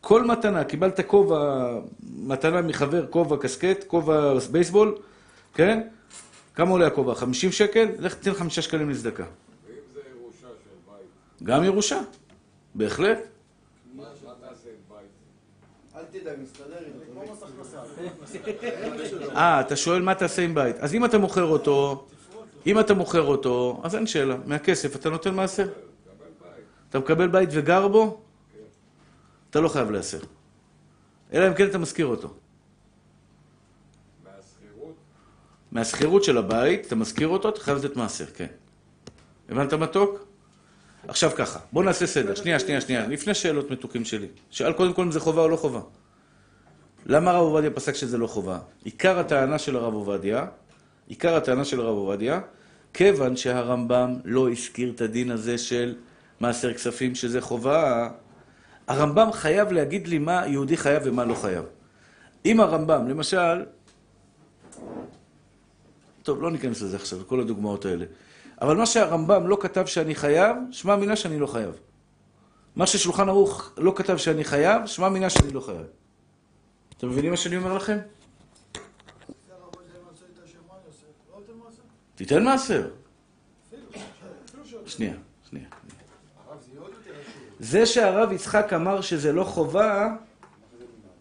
כל 0.01 0.25
מתנה, 0.25 0.65
קיבלת 0.65 1.01
כובע, 1.07 1.69
מתנה 2.17 2.63
מחבר, 2.63 3.07
כובע 3.07 3.37
קסקט, 3.41 3.85
כובע 3.87 4.35
בייסבול, 4.51 4.97
כן? 5.55 5.81
כמה 6.55 6.71
עולה 6.71 6.87
הכובע? 6.87 7.15
50 7.15 7.53
שקל? 7.53 7.89
לך 7.99 8.15
תן 8.15 8.35
חמישה 8.35 8.63
שקלים 8.63 8.91
לצדקה. 8.91 9.23
ואם 9.23 9.75
זה 9.95 10.01
ירושה 10.21 10.39
של 10.41 10.47
בית, 10.87 11.07
גם 11.43 11.65
ירושה, 11.65 12.01
בהחלט. 12.75 13.19
מה 13.97 14.05
תעשה 14.41 14.69
עם 14.69 14.75
בית? 14.89 15.07
אל 15.97 16.21
תדאג, 16.21 16.37
מסתדר 16.43 16.79
איתו. 16.79 16.97
אה, 19.37 19.61
אתה 19.61 19.77
שואל 19.77 20.03
מה 20.03 20.15
תעשה 20.15 20.43
עם 20.43 20.55
בית. 20.55 20.77
אז 20.79 20.95
אם 20.95 21.05
אתה 21.05 21.19
מוכר 21.19 21.45
אותו, 21.45 22.07
אם 22.67 22.81
אתה 22.81 22.95
מוכר 22.95 23.23
אותו, 23.23 23.81
אז 23.85 23.95
אין 23.95 24.07
שאלה. 24.07 24.37
מהכסף 24.47 24.97
אתה 24.97 25.11
נותן 25.11 25.35
מעשר. 25.35 25.69
אתה 26.89 26.99
מקבל 26.99 27.29
בית 27.29 27.49
וגר 27.53 27.89
בו, 27.89 28.21
אתה 29.51 29.61
לא 29.61 29.69
חייב 29.69 29.91
להסר. 29.91 30.19
אלא 31.33 31.49
אם 31.49 31.55
כן 31.55 31.69
אתה 31.69 31.79
משכיר 31.79 32.07
אותו. 32.07 32.35
מהשכירות? 34.25 34.95
מהשכירות 35.73 36.25
של 36.25 36.39
הבית, 36.39 36.87
אתה 36.87 36.95
משכיר 36.95 37.29
אותו, 37.29 37.49
אתה 37.49 37.61
חייב 37.61 37.79
לתת 37.79 37.97
מעשר, 37.97 38.27
כן. 38.27 38.47
הבנת 39.49 39.75
מתוק? 39.75 40.27
עכשיו 41.09 41.31
ככה, 41.37 41.59
בוא 41.73 41.85
נעשה 41.85 42.07
סדר. 42.07 42.35
שנייה, 42.35 42.59
שנייה, 42.61 42.81
שנייה. 42.81 43.07
לפני 43.07 43.35
שאלות 43.35 43.71
מתוקים 43.71 44.05
שלי. 44.05 44.27
שאל 44.51 44.73
קודם 44.73 44.93
כל 44.93 45.03
אם 45.03 45.13
זה 45.13 45.21
חובה 45.21 45.43
או 45.43 45.49
לא 45.49 45.57
חובה. 45.57 45.81
למה 47.07 47.31
הרב 47.31 47.43
עובדיה 47.43 47.71
פסק 47.71 47.95
שזה 47.95 48.19
לא 48.19 48.27
חובה? 48.27 48.59
עיקר 48.85 49.19
הטענה 49.19 49.59
של 49.59 49.77
הרב 49.77 49.95
עובדיה, 49.95 50.47
עיקר 51.09 51.37
הטענה 51.37 51.65
של 51.65 51.81
הרב 51.81 51.97
עובדיה, 51.97 52.41
כיוון 52.97 53.37
שהרמב"ם 53.37 54.15
לא 54.25 54.51
הזכיר 54.51 54.93
את 54.95 55.01
הדין 55.01 55.31
הזה 55.31 55.59
של 55.59 55.95
מעשר 56.41 56.75
כספים, 56.75 57.15
שזה 57.15 57.41
חובה, 57.41 58.09
הרמב"ם 58.87 59.33
חייב 59.33 59.73
להגיד 59.73 60.09
לי 60.09 60.19
מה 60.19 60.47
יהודי 60.47 60.77
חייב 60.77 61.03
ומה 61.05 61.25
לא 61.25 61.35
חייב. 61.35 61.65
אם 62.45 62.61
הרמב"ם, 62.61 63.09
למשל, 63.09 63.65
טוב, 66.23 66.43
לא 66.43 66.51
ניכנס 66.51 66.83
לזה 66.83 66.97
עכשיו, 66.97 67.19
כל 67.27 67.41
הדוגמאות 67.41 67.85
האלה. 67.85 68.05
אבל 68.63 68.77
מה 68.77 68.87
שהרמב"ם 68.87 69.47
לא 69.47 69.59
כתב 69.61 69.87
שאני 69.87 70.15
חייב, 70.15 70.57
שמע 70.71 70.97
מינה 70.97 71.17
שאני 71.17 71.39
לא 71.39 71.47
חייב. 71.47 71.71
מה 72.77 72.87
ששולחן 72.87 73.29
ערוך 73.29 73.73
לא 73.77 73.93
כתב 73.97 74.17
שאני 74.17 74.45
חייב, 74.45 74.87
שמע 74.87 75.09
מינה 75.09 75.31
שאני 75.31 75.53
לא 75.53 75.61
חייב. 75.61 75.87
אתם 76.97 77.09
מבינים 77.09 77.31
מה 77.31 77.37
שאני 77.37 77.57
אומר 77.57 77.75
לכם? 77.75 77.99
תיתן 82.17 82.45
מעשר. 82.45 82.91
שנייה, 84.87 85.15
שנייה. 85.51 85.67
זה 87.61 87.87
שהרב 87.87 88.33
יצחק 88.33 88.73
אמר 88.73 89.01
שזה 89.01 89.33
לא 89.33 89.45
חובה, 89.45 90.17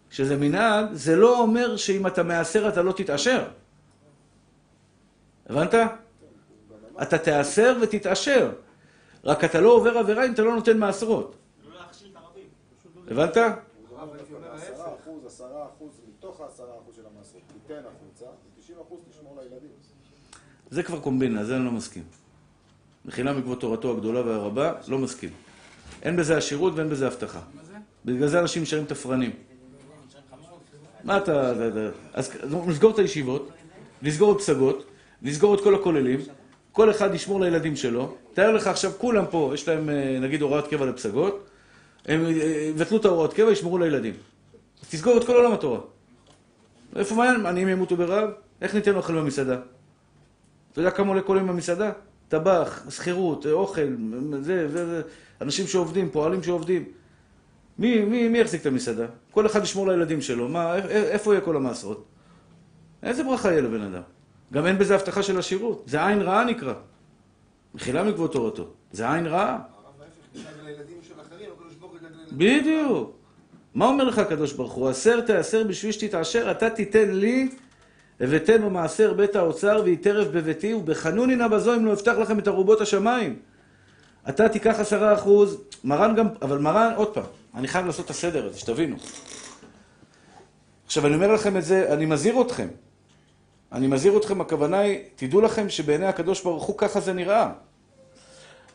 שזה 0.10 0.38
מנהג, 0.38 0.94
זה 0.94 1.16
לא 1.16 1.40
אומר 1.40 1.78
שאם 1.78 2.08
אתה 2.08 2.24
מעשר 2.24 2.70
אתה 2.70 2.82
לא 2.82 2.92
תתעשר. 2.92 3.48
הבנת? 5.50 5.74
אתה 7.02 7.18
תיאסר 7.18 7.78
ותתעשר. 7.82 8.52
רק 9.24 9.44
אתה 9.44 9.62
לא 9.62 9.70
עובר 9.70 9.98
עבירה 9.98 10.26
אם 10.26 10.34
אתה 10.34 10.42
לא 10.42 10.56
נותן 10.56 10.78
מעשרות. 10.78 11.36
הבנת? 13.08 13.38
מתוך 16.26 16.42
העשרה 16.42 16.78
אחוז 16.78 16.96
של 16.96 17.06
המעשרות, 17.06 17.44
תיתן 17.48 17.84
החוצה, 17.86 18.26
ותשעים 18.58 18.80
אחוז 18.80 19.00
תשמור 19.10 19.42
לילדים. 19.42 19.72
זה 20.72 20.84
כבר 20.84 21.00
קומבינה, 21.00 21.46
זה 21.46 21.56
אני 21.56 21.66
לא 21.66 21.72
מסכים. 21.72 22.04
מחילה 23.06 23.34
מכבוד 23.34 23.58
תורתו 23.58 23.92
הגדולה 23.92 24.22
והרבה, 24.22 24.74
לא 24.88 24.98
מסכים. 24.98 25.30
אין 26.04 26.16
בזה 26.16 26.38
עשירות 26.38 26.74
ואין 26.76 26.90
בזה 26.90 27.08
הבטחה. 27.08 27.40
בגלל 28.06 28.28
זה 28.28 28.40
אנשים 28.40 28.62
נשארים 28.62 28.86
תפרנים. 28.86 29.32
מה 31.04 31.18
אתה... 31.18 31.54
אז 32.14 32.32
נסגור 32.68 32.92
את 32.92 33.00
הישיבות, 33.00 33.50
נסגור 34.02 34.32
את 34.32 34.38
פסגות, 34.38 34.86
נסגור 35.22 35.56
את 35.56 35.62
כל 35.62 35.76
הכוללים, 35.76 36.20
כל 36.72 36.92
אחד 36.92 37.14
ישמור 37.14 37.42
לילדים 37.42 37.76
שלו. 37.76 38.16
תאר 38.34 38.52
לך 38.52 38.68
עכשיו, 38.68 38.92
כולם 38.98 39.26
פה, 39.30 39.52
יש 39.54 39.68
להם 39.68 39.90
אה, 39.90 40.18
נגיד 40.22 40.42
הוראת 40.42 40.68
קבע 40.68 40.86
לפסגות, 40.86 41.50
הם 42.06 42.26
אה, 42.26 42.32
יבטלו 42.70 42.98
את 42.98 43.06
ההוראות 43.06 43.34
קבע, 43.34 43.52
ישמרו 43.52 43.78
לילדים. 43.78 44.14
אז 44.84 44.90
תסגור 44.90 45.18
את 45.18 45.24
כל 45.24 45.34
עולם 45.36 45.52
התורה. 45.52 45.80
איפה 46.96 47.16
מעניין? 47.16 47.46
עניים 47.46 47.68
ימותו 47.68 47.98
ברעב? 47.98 48.30
איך 48.62 48.76
ניתן 48.76 48.96
אוכל 48.96 49.14
במסעדה? 49.14 49.58
אתה 50.76 50.82
יודע 50.82 50.92
כמה 50.92 51.08
עולה 51.08 51.22
כל 51.22 51.38
יום 51.40 51.48
במסעדה? 51.48 51.92
טבח, 52.28 52.86
שכירות, 52.90 53.46
אוכל, 53.46 53.96
זה, 54.42 54.70
זה, 54.70 54.86
זה, 54.86 55.02
אנשים 55.42 55.68
שעובדים, 55.68 56.10
פועלים 56.10 56.44
שעובדים. 56.44 56.86
מי, 57.80 58.06
מי, 58.06 58.28
מי 58.28 58.38
יחזיק 58.38 58.62
את 58.62 58.66
המסעדה? 58.66 59.06
כל 59.32 59.46
אחד 59.46 59.64
ישמור 59.64 59.88
לילדים 59.88 60.22
שלו. 60.22 60.48
מה, 60.48 60.76
איפה 60.90 61.34
יהיה 61.34 61.42
כל 61.42 61.56
המעשרות? 61.56 62.06
איזה 63.04 63.24
ברכה 63.24 63.52
יהיה 63.52 63.62
לבן 63.62 63.82
אדם? 63.82 64.02
גם 64.54 64.66
אין 64.66 64.78
בזה 64.78 64.96
הבטחה 64.96 65.24
של 65.24 65.40
השירות. 65.40 65.84
זה 65.88 66.06
עין 66.06 66.22
רעה 66.22 66.44
נקרא. 66.44 66.74
מחילה 67.76 68.04
מכבוד 68.04 68.32
תורתו. 68.32 68.68
זה 68.92 69.14
עין 69.14 69.28
רעה. 69.28 69.60
בדיוק. 72.32 73.12
מה 73.74 73.86
אומר 73.86 74.04
לך 74.04 74.20
הקדוש 74.20 74.54
ברוך 74.54 74.74
הוא? 74.74 74.90
עשר 74.90 75.22
תעשר 75.22 75.64
בשביל 75.64 75.92
שתתעשר, 75.92 76.52
אתה 76.52 76.70
תיתן 76.70 77.10
לי 77.10 77.50
הבאתנו 78.20 78.70
מעשר 78.70 79.14
בית 79.14 79.36
האוצר 79.36 79.82
והיא 79.84 79.98
טרף 80.02 80.28
בביתי, 80.28 80.74
ובחנוני 80.74 81.36
נא 81.36 81.48
בזו 81.48 81.76
אם 81.76 81.86
לא 81.86 81.94
אפתח 81.94 82.14
לכם 82.22 82.40
את 82.40 82.48
ארובות 82.48 82.82
השמיים. 82.82 83.40
אתה 84.30 84.50
תיקח 84.50 84.80
עשרה 84.80 85.14
אחוז, 85.14 85.62
מרן 85.84 86.16
גם, 86.16 86.28
אבל 86.42 86.58
מרן, 86.58 86.94
עוד 86.96 87.14
פעם, 87.14 87.24
אני 87.56 87.68
חייב 87.68 87.86
לעשות 87.86 88.06
את 88.06 88.10
הסדר 88.10 88.46
הזה, 88.46 88.60
שתבינו. 88.60 88.96
עכשיו, 90.86 91.08
אני 91.08 91.16
אומר 91.16 91.34
לכם 91.34 91.58
את 91.58 91.64
זה, 91.64 91.94
אני 91.94 92.06
מזהיר 92.06 92.42
אתכם. 92.42 92.68
אני 93.72 93.88
מזהיר 93.88 94.18
אתכם, 94.18 94.42
הכוונה 94.42 94.80
היא, 94.80 95.00
תדעו 95.16 95.42
לכם 95.42 95.70
שבעיני 95.70 96.06
הקדוש 96.06 96.44
ברוך 96.44 96.64
הוא 96.64 96.78
ככה 96.78 97.00
זה 97.00 97.14
נראה. 97.14 97.52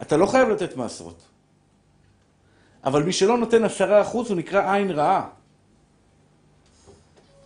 אתה 0.02 0.16
לא 0.16 0.26
חייב 0.26 0.48
לתת 0.48 0.76
מעשרות. 0.76 1.22
אבל 2.84 3.02
מי 3.02 3.12
שלא 3.12 3.38
נותן 3.38 3.64
עשרה 3.64 4.02
אחוז 4.02 4.30
הוא 4.30 4.36
נקרא 4.36 4.72
עין 4.74 4.90
רעה. 4.90 5.28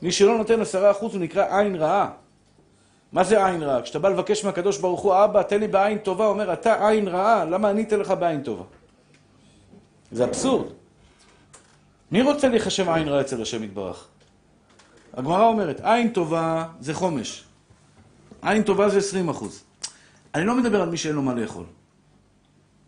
מי 0.05 0.12
שלא 0.12 0.38
נותן 0.38 0.61
עשרה 0.61 0.90
אחוז 0.90 1.14
הוא 1.14 1.23
נקרא 1.23 1.59
עין 1.59 1.77
רעה. 1.77 2.11
מה 3.12 3.25
זה 3.25 3.47
עין 3.47 3.62
רעה? 3.62 3.83
כשאתה 3.83 3.99
בא 3.99 4.09
לבקש 4.09 4.45
מהקדוש 4.45 4.79
ברוך 4.79 5.01
הוא, 5.01 5.25
אבא, 5.25 5.43
תן 5.43 5.61
לי 5.61 5.69
בעין 5.69 5.99
טובה, 5.99 6.25
הוא 6.25 6.33
אומר, 6.33 6.53
אתה 6.53 6.88
עין 6.88 7.09
רעה, 7.09 7.45
למה 7.45 7.71
אני 7.71 7.83
אתן 7.83 8.01
לך 8.01 8.14
בעין 8.19 8.43
טובה? 8.43 8.64
זה 10.12 10.25
אבסורד. 10.25 10.67
מי 12.12 12.23
רוצה 12.23 12.49
להיחשב 12.49 12.88
עין 12.88 13.09
רעה 13.09 13.21
אצל 13.21 13.43
השם 13.43 13.64
יתברך? 13.64 14.09
הגמרא 15.14 15.47
אומרת, 15.47 15.81
עין 15.83 16.09
טובה 16.09 16.67
זה 16.81 16.95
חומש. 16.95 17.45
עין 18.43 18.62
טובה 18.62 18.88
זה 18.88 18.99
20 18.99 19.29
אחוז. 19.29 19.64
אני 20.35 20.45
לא 20.45 20.55
מדבר 20.55 20.83
על 20.83 20.90
מי 20.90 20.97
שאין 20.97 21.14
לו 21.14 21.23
מה 21.23 21.35
לאכול. 21.35 21.64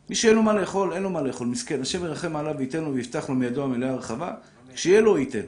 מי 0.08 0.14
שאין 0.14 0.34
לו 0.34 0.42
מה 0.42 0.52
לאכול, 0.52 0.92
אין 0.92 1.02
לו 1.02 1.10
מה 1.10 1.22
לאכול. 1.22 1.46
מסכן, 1.46 1.82
השם 1.82 2.04
ירחם 2.04 2.36
עליו 2.36 2.54
וייתן 2.58 2.84
לו 2.84 2.94
ויפתח 2.94 3.28
לו 3.28 3.34
מידו 3.34 3.64
המלאה 3.64 3.90
הרחבה, 3.90 4.32
כשיהיה 4.74 5.00
לו 5.00 5.18
ייתן. 5.18 5.46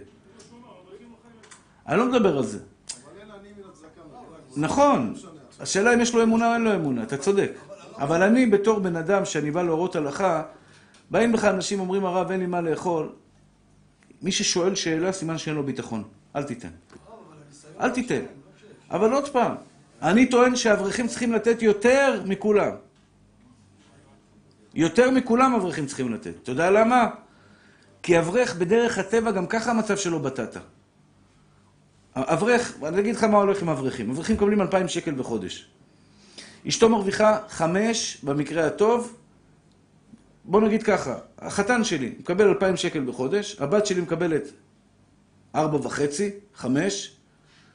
אני 1.89 1.99
לא 1.99 2.07
מדבר 2.07 2.39
על 2.39 2.45
זה. 2.45 2.59
נכון, 4.57 5.15
השאלה 5.61 5.95
אם 5.95 6.01
יש 6.01 6.15
לו 6.15 6.23
אמונה 6.23 6.49
או 6.49 6.55
אין 6.55 6.63
לו 6.63 6.75
אמונה, 6.75 7.03
אתה 7.03 7.17
צודק. 7.17 7.53
אבל 7.99 8.23
אני 8.23 8.47
בתור 8.47 8.79
בן 8.79 8.97
אדם 8.97 9.25
שאני 9.25 9.51
בא 9.51 9.63
להורות 9.63 9.97
הלכה, 9.97 10.43
באים 11.11 11.35
לך 11.35 11.45
אנשים 11.45 11.81
אומרים 11.81 12.05
הרב 12.05 12.31
אין 12.31 12.41
לי 12.41 12.47
מה 12.47 12.61
לאכול, 12.61 13.13
מי 14.23 14.33
ששואל 14.33 14.75
שאלה 14.75 15.13
סימן 15.13 15.39
שאין 15.39 15.57
לו 15.57 15.63
ביטחון, 15.63 16.05
אל 16.37 16.43
תיתן. 16.43 16.69
אל 17.81 17.91
תיתן. 17.91 18.23
אבל 18.91 19.13
עוד 19.13 19.29
פעם, 19.29 19.55
אני 20.03 20.27
טוען 20.27 20.57
שאברכים 20.57 21.09
צריכים 21.09 21.33
לתת 21.33 21.63
יותר 21.63 22.23
מכולם. 22.27 22.73
יותר 24.75 25.11
מכולם 25.11 25.55
אברכים 25.55 25.87
צריכים 25.87 26.13
לתת. 26.15 26.33
אתה 26.43 26.51
יודע 26.51 26.71
למה? 26.71 27.11
כי 28.03 28.19
אברך 28.19 28.57
בדרך 28.57 28.99
הטבע 28.99 29.31
גם 29.31 29.47
ככה 29.47 29.71
המצב 29.71 29.97
שלו 29.97 30.21
בטטה. 30.21 30.61
אברך, 32.27 32.79
אני 32.83 33.01
אגיד 33.01 33.17
לך 33.17 33.25
מה 33.25 33.39
הולך 33.39 33.63
עם 33.63 33.69
אברכים. 33.69 34.11
אברכים 34.11 34.37
מקבלים 34.37 34.61
2,000 34.61 34.89
שקל 34.89 35.13
בחודש. 35.13 35.69
אשתו 36.69 36.89
מרוויחה 36.89 37.39
חמש, 37.49 38.19
במקרה 38.23 38.67
הטוב. 38.67 39.17
בוא 40.45 40.61
נגיד 40.61 40.83
ככה, 40.83 41.15
החתן 41.39 41.85
שלי 41.85 42.13
מקבל 42.19 42.49
2,000 42.49 42.77
שקל 42.77 43.01
בחודש, 43.01 43.57
הבת 43.61 43.87
שלי 43.87 44.01
מקבלת 44.01 44.43
ארבע 45.55 45.87
וחצי, 45.87 46.31
חמש. 46.55 47.13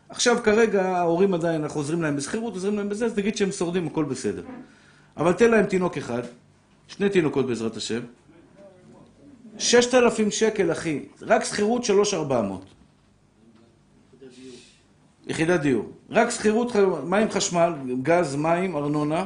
עכשיו 0.09 0.37
כרגע 0.43 0.85
ההורים 0.85 1.33
עדיין, 1.33 1.63
אנחנו 1.63 1.79
עוזרים 1.79 2.01
להם 2.01 2.15
בשכירות, 2.15 2.53
עוזרים 2.53 2.77
להם 2.77 2.89
בזה, 2.89 3.05
אז 3.05 3.17
נגיד 3.17 3.37
שהם 3.37 3.51
שורדים, 3.51 3.87
הכל 3.87 4.05
בסדר. 4.05 4.43
אבל 5.17 5.33
תן 5.33 5.51
להם 5.51 5.65
תינוק 5.65 5.97
אחד, 5.97 6.21
שני 6.87 7.09
תינוקות 7.09 7.47
בעזרת 7.47 7.77
השם. 7.77 7.99
6,000 9.57 10.31
שקל, 10.31 10.71
אחי. 10.71 11.05
רק 11.21 11.43
שכירות 11.43 11.83
3,400. 11.83 12.72
יחידת 15.27 15.59
דיור. 15.59 15.91
רק 16.09 16.29
שכירות, 16.29 16.75
מים, 17.05 17.31
חשמל, 17.31 17.73
גז, 18.01 18.35
מים, 18.35 18.75
ארנונה. 18.75 19.25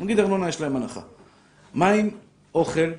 נגיד 0.00 0.20
ארנונה 0.20 0.48
יש 0.48 0.60
להם 0.60 0.76
הנחה. 0.76 1.00
מים, 1.74 2.10
אוכל. 2.54 2.90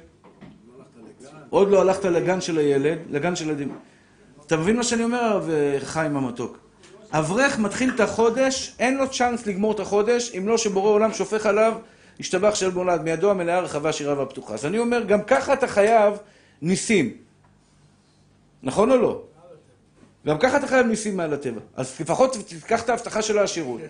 עוד 1.49 1.69
לא 1.69 1.81
הלכת 1.81 2.05
לגן 2.05 2.41
של 2.41 2.57
הילד, 2.57 2.97
לגן 3.09 3.35
של 3.35 3.45
הילדים. 3.45 3.75
אתה 4.47 4.57
מבין 4.57 4.75
מה 4.75 4.83
שאני 4.83 5.03
אומר, 5.03 5.19
הרב 5.19 5.49
אה, 5.49 5.77
חיים 5.79 6.17
המתוק? 6.17 6.57
אברך 7.11 7.59
מתחיל 7.59 7.91
את 7.95 7.99
החודש, 7.99 8.75
אין 8.79 8.97
לו 8.97 9.09
צ'אנס 9.09 9.47
לגמור 9.47 9.71
את 9.71 9.79
החודש, 9.79 10.35
אם 10.37 10.47
לא 10.47 10.57
שבורא 10.57 10.89
עולם 10.89 11.13
שופך 11.13 11.45
עליו, 11.45 11.73
השתבח 12.19 12.55
של 12.55 12.73
מולד, 12.73 13.01
מידו 13.01 13.31
המלאה 13.31 13.59
רחבה, 13.59 13.93
שירה 13.93 14.19
והפתוחה. 14.19 14.53
אז 14.53 14.65
אני 14.65 14.79
אומר, 14.79 15.03
גם 15.03 15.23
ככה 15.23 15.53
אתה 15.53 15.67
חייב 15.67 16.13
ניסים. 16.61 17.13
נכון 18.63 18.91
או 18.91 18.97
לא? 18.97 19.21
גם 20.25 20.37
ככה 20.39 20.57
אתה 20.57 20.67
חייב 20.67 20.87
ניסים 20.87 21.17
מעל 21.17 21.33
הטבע. 21.33 21.61
אז 21.75 21.95
לפחות 21.99 22.37
תיקח 22.47 22.83
את 22.83 22.89
ההבטחה 22.89 23.21
של 23.21 23.37
העשירות. 23.37 23.81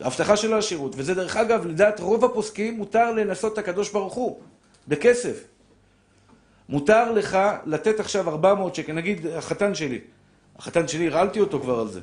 ההבטחה 0.00 0.36
של 0.36 0.52
העשירות. 0.52 0.94
וזה 0.96 1.14
דרך 1.14 1.36
אגב, 1.36 1.66
לדעת 1.66 2.00
רוב 2.00 2.24
הפוסקים, 2.24 2.76
מותר 2.76 3.12
לנסות 3.12 3.52
את 3.52 3.58
הקדוש 3.58 3.90
ברוך 3.92 4.14
הוא, 4.14 4.40
בכסף. 4.88 5.44
מותר 6.68 7.12
לך 7.12 7.38
לתת 7.66 8.00
עכשיו 8.00 8.28
400 8.28 8.74
שקל, 8.74 8.92
נגיד 8.92 9.26
החתן 9.26 9.74
שלי. 9.74 10.00
החתן 10.58 10.88
שלי, 10.88 11.06
הרעלתי 11.06 11.40
אותו 11.40 11.60
כבר 11.60 11.80
על 11.80 11.88
זה. 11.88 12.00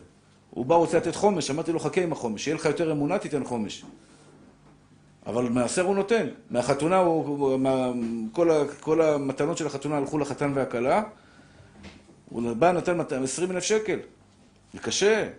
הוא 0.49 0.65
בא, 0.65 0.75
רוצה 0.75 0.97
לתת 0.97 1.15
חומש, 1.15 1.51
אמרתי 1.51 1.71
לו, 1.71 1.79
חכה 1.79 2.01
עם 2.01 2.11
החומש, 2.11 2.43
שיהיה 2.43 2.55
לך 2.55 2.65
יותר 2.65 2.91
אמונה, 2.91 3.17
תיתן 3.17 3.43
חומש. 3.43 3.85
אבל 5.25 5.43
מעשר 5.43 5.81
הוא 5.81 5.95
נותן. 5.95 6.27
מהחתונה, 6.49 6.97
הוא, 6.97 7.59
מה, 7.59 7.91
כל, 8.31 8.51
ה, 8.51 8.63
כל 8.79 9.01
המתנות 9.01 9.57
של 9.57 9.67
החתונה 9.67 9.97
הלכו 9.97 10.17
לחתן 10.17 10.51
והכלה. 10.55 11.03
הוא 12.31 12.53
בא, 12.53 12.71
נתן 12.71 13.23
20 13.23 13.51
אלף 13.51 13.63
שקל. 13.63 13.99
זה 14.73 14.79
קשה. 14.79 15.29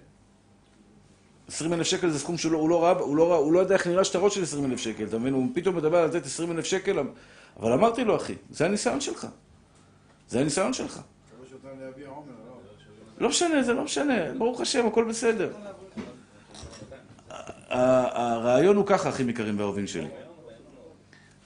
20 1.48 1.72
אלף 1.72 1.86
שקל 1.86 2.10
זה 2.10 2.18
סכום 2.18 2.38
שהוא 2.38 2.52
לא, 2.52 2.68
לא 2.68 2.82
ראה, 2.84 2.92
הוא 2.92 3.16
לא, 3.16 3.36
הוא 3.36 3.52
לא 3.52 3.58
יודע 3.58 3.74
איך 3.74 3.86
נראה 3.86 4.04
שטרות 4.04 4.32
של 4.32 4.42
20 4.42 4.70
אלף 4.70 4.80
שקל, 4.80 5.04
אתה 5.04 5.18
מבין? 5.18 5.34
הוא 5.34 5.46
פתאום 5.54 5.76
מדבר 5.76 5.98
על 5.98 6.08
לתת 6.08 6.26
20 6.26 6.52
אלף 6.52 6.64
שקל, 6.64 6.98
אבל 7.60 7.72
אמרתי 7.72 8.04
לו, 8.04 8.16
אחי, 8.16 8.34
זה 8.50 8.64
הניסיון 8.64 9.00
שלך. 9.00 9.26
זה 10.28 10.40
הניסיון 10.40 10.72
שלך. 10.72 11.00
לא? 13.18 13.28
משנה, 13.28 13.62
זה 13.62 13.72
לא 13.72 13.84
משנה, 13.84 14.34
ברוך 14.38 14.60
השם, 14.60 14.86
הכל 14.86 15.04
בסדר. 15.04 15.52
הרעיון 17.68 18.76
הוא 18.76 18.86
ככה, 18.86 19.08
אחים 19.08 19.28
יקרים 19.28 19.58
ואהובים 19.58 19.86
שלי. 19.86 20.08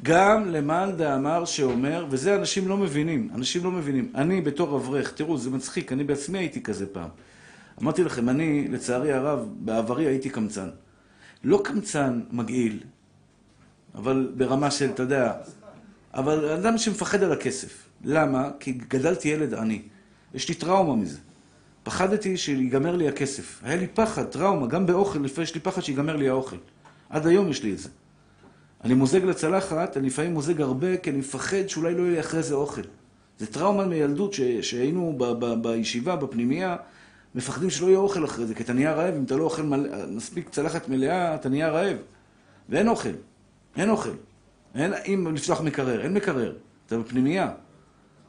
גם 0.06 0.48
למאן 0.48 0.92
דאמר 0.96 1.44
שאומר, 1.44 2.06
וזה 2.10 2.36
אנשים 2.36 2.68
לא 2.68 2.76
מבינים, 2.76 3.30
אנשים 3.34 3.64
לא 3.64 3.70
מבינים. 3.70 4.12
אני 4.14 4.40
בתור 4.40 4.76
אברך, 4.76 5.12
תראו, 5.12 5.38
זה 5.38 5.50
מצחיק, 5.50 5.92
אני 5.92 6.04
בעצמי 6.04 6.38
הייתי 6.38 6.62
כזה 6.62 6.86
פעם. 6.86 7.08
אמרתי 7.82 8.04
לכם, 8.04 8.28
אני, 8.28 8.68
לצערי 8.68 9.12
הרב, 9.12 9.48
בעברי 9.58 10.06
הייתי 10.06 10.30
קמצן. 10.30 10.68
לא 11.44 11.60
קמצן 11.64 12.20
מגעיל, 12.30 12.80
אבל 13.94 14.32
ברמה 14.36 14.70
של, 14.70 14.90
אתה 14.90 15.02
יודע, 15.02 15.32
אבל 16.14 16.48
אדם 16.48 16.78
שמפחד 16.78 17.22
על 17.22 17.32
הכסף. 17.32 17.86
למה? 18.04 18.50
כי 18.60 18.72
גדלתי 18.72 19.28
ילד 19.28 19.54
עני. 19.54 19.82
יש 20.34 20.48
לי 20.48 20.54
טראומה 20.54 20.96
מזה. 20.96 21.18
פחדתי 21.82 22.36
שיגמר 22.36 22.96
לי 22.96 23.08
הכסף. 23.08 23.60
היה 23.62 23.76
לי 23.76 23.86
פחד, 23.86 24.24
טראומה, 24.24 24.66
גם 24.66 24.86
באוכל, 24.86 25.18
לפעמים 25.18 25.42
יש 25.42 25.54
לי 25.54 25.60
פחד 25.60 25.80
שיגמר 25.80 26.16
לי 26.16 26.28
האוכל. 26.28 26.56
עד 27.10 27.26
היום 27.26 27.48
יש 27.48 27.62
לי 27.62 27.72
את 27.72 27.78
זה. 27.78 27.88
אני 28.86 28.94
מוזג 28.94 29.24
לצלחת, 29.24 29.96
אני 29.96 30.06
לפעמים 30.06 30.34
מוזג 30.34 30.60
הרבה, 30.60 30.96
כי 30.96 31.10
אני 31.10 31.18
מפחד 31.18 31.66
שאולי 31.68 31.94
לא 31.94 32.02
יהיה 32.02 32.12
לי 32.12 32.20
אחרי 32.20 32.42
זה 32.42 32.54
אוכל. 32.54 32.82
זה 33.38 33.46
טראומה 33.46 33.84
מילדות 33.84 34.34
שהיינו 34.60 35.18
בישיבה, 35.62 36.16
בפנימייה, 36.16 36.76
מפחדים 37.34 37.70
שלא 37.70 37.86
יהיה 37.86 37.98
אוכל 37.98 38.24
אחרי 38.24 38.46
זה, 38.46 38.54
כי 38.54 38.62
אתה 38.62 38.72
נהיה 38.72 38.94
רעב, 38.94 39.14
אם 39.14 39.24
אתה 39.24 39.36
לא 39.36 39.44
אוכל 39.44 39.62
מלא, 39.62 39.88
מספיק 40.08 40.48
צלחת 40.48 40.88
מלאה, 40.88 41.34
אתה 41.34 41.48
נהיה 41.48 41.70
רעב. 41.70 41.96
ואין 42.68 42.88
אוכל. 42.88 43.08
אין 43.76 43.90
אוכל. 43.90 44.10
אין 44.74 44.94
אם 45.06 45.34
לפתוח 45.34 45.60
מקרר, 45.60 46.02
אין 46.02 46.14
מקרר. 46.14 46.52
אתה 46.86 46.98
בפנימייה. 46.98 47.50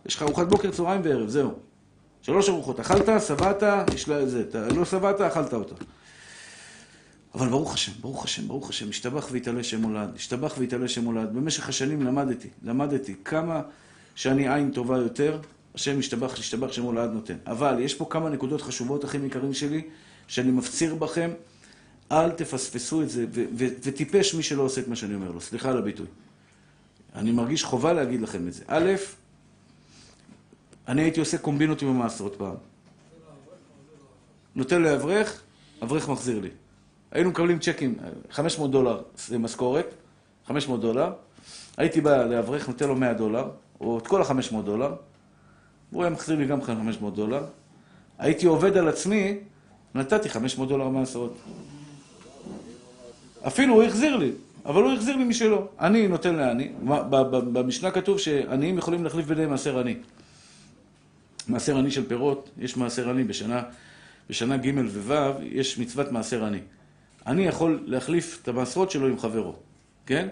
יש 0.06 0.16
לך 0.16 0.22
ארוחת 0.22 0.48
בוקר, 0.48 0.72
צהריים 0.72 1.02
וערב, 1.04 1.30
זהו. 1.30 1.52
שלוש 2.22 2.50
ארוחות. 2.50 2.80
אכלת, 2.80 3.22
שבעת, 3.22 3.64
יש 3.94 4.10
לה 4.10 4.26
זה. 4.26 4.42
אתה 4.50 4.68
לא 4.68 4.86
שבעת, 4.86 5.22
אכלת 5.22 5.54
אותה. 5.54 5.76
אבל 7.38 7.50
ברוך 7.50 7.74
השם, 7.74 7.92
ברוך 8.02 8.24
השם, 8.24 8.48
ברוך 8.48 8.70
השם, 8.70 8.90
השתבח 8.90 9.28
והתעלה 9.32 9.64
שם 9.64 9.84
הולד, 9.84 10.10
השתבח 10.16 10.56
והתעלה 10.58 10.88
שם 10.88 11.06
הולד. 11.06 11.34
במשך 11.34 11.70
השנים 11.70 12.02
למדתי, 12.02 12.48
למדתי 12.64 13.16
כמה 13.26 13.62
שאני 14.16 14.54
עין 14.54 14.72
טובה 14.72 14.98
יותר, 14.98 15.40
השם 15.76 16.00
השתבח, 16.00 16.40
השתבח 16.40 16.72
שם 16.72 16.84
הולד 16.84 17.10
נותן. 17.12 17.36
אבל 17.48 17.80
יש 17.80 17.94
פה 17.94 18.08
כמה 18.10 18.30
נקודות 18.30 18.62
חשובות, 18.62 19.06
אחים 19.06 19.26
יקרים 19.26 19.54
שלי, 19.54 19.82
שאני 20.28 20.52
מפציר 20.52 20.96
בכם, 20.96 21.32
אל 22.12 22.32
תפספסו 22.32 23.02
את 23.02 23.10
זה, 23.10 23.26
וטיפש 23.58 24.34
מי 24.34 24.44
שלא 24.44 24.62
עושה 24.62 24.82
את 24.82 24.88
מה 24.88 24.96
שאני 24.96 25.16
אומר 25.16 25.32
לו, 25.32 25.42
סליחה 25.42 25.70
על 25.70 25.78
הביטוי. 25.78 26.08
אני 27.16 27.32
מרגיש 27.32 27.64
חובה 27.64 27.94
להגיד 27.94 28.22
לכם 28.22 28.48
את 28.48 28.54
זה. 28.54 28.64
א', 28.68 28.92
אני 30.88 31.02
הייתי 31.02 31.20
עושה 31.20 31.38
קומבינות 31.38 31.82
עם 31.82 31.88
המעשרות 31.88 32.36
פעם. 32.38 32.56
נותן 34.56 34.82
לאברך, 34.82 35.42
אברך 35.84 36.10
מחזיר 36.10 36.40
לי. 36.40 36.50
היינו 37.12 37.30
מקבלים 37.30 37.60
צ'קים, 37.60 37.96
500 38.32 38.72
דולר 38.72 39.02
משכורת, 39.40 39.86
500 40.48 40.82
דולר. 40.82 41.12
הייתי 41.78 42.02
בא 42.02 42.24
לאברך, 42.24 42.68
נותן 42.68 42.88
לו 42.88 42.96
100 42.96 43.14
דולר, 43.14 43.50
או 43.82 43.98
את 43.98 44.08
כל 44.08 44.22
ה-500 44.22 44.62
דולר. 44.66 44.96
הוא 45.92 46.04
היה 46.04 46.12
מחזיר 46.12 46.38
לי 46.38 46.46
גם 46.46 46.62
500 46.62 47.16
דולר. 47.16 47.44
הייתי 48.20 48.46
עובד 48.46 48.78
על 48.78 48.88
עצמי, 48.88 49.38
נתתי 49.96 50.30
500 50.30 50.70
דולר 50.70 50.90
מעשרות. 50.90 51.38
אפילו 53.48 53.74
הוא 53.74 53.84
החזיר 53.84 54.16
לי, 54.16 54.32
אבל 54.66 54.84
הוא 54.84 54.94
החזיר 54.94 55.16
לי 55.16 55.24
משלו. 55.24 55.68
אני 55.80 56.08
נותן 56.08 56.36
לעני. 56.36 56.72
במשנה 57.54 57.92
כתוב 57.92 58.20
שעניים 58.20 58.78
יכולים 58.78 59.04
להחליף 59.04 59.26
ביניהם 59.26 59.50
מעשר 59.50 59.80
עני. 59.80 59.96
מעשר 61.48 61.78
עני 61.78 61.92
של 61.92 62.08
פירות, 62.08 62.50
יש 62.58 62.78
מעשר 62.78 63.10
עני 63.10 63.24
בשנה, 63.24 63.64
בשנה 64.30 64.58
ג' 64.58 64.78
וו', 64.78 65.14
יש 65.42 65.78
מצוות 65.78 66.12
מעשר 66.12 66.46
עני. 66.46 66.60
אני 67.28 67.46
יכול 67.46 67.84
להחליף 67.86 68.40
את 68.44 68.48
המעשרות 68.48 68.92
שלו 68.92 69.08
עם 69.08 69.20
חברו, 69.20 69.56
כן? 70.06 70.28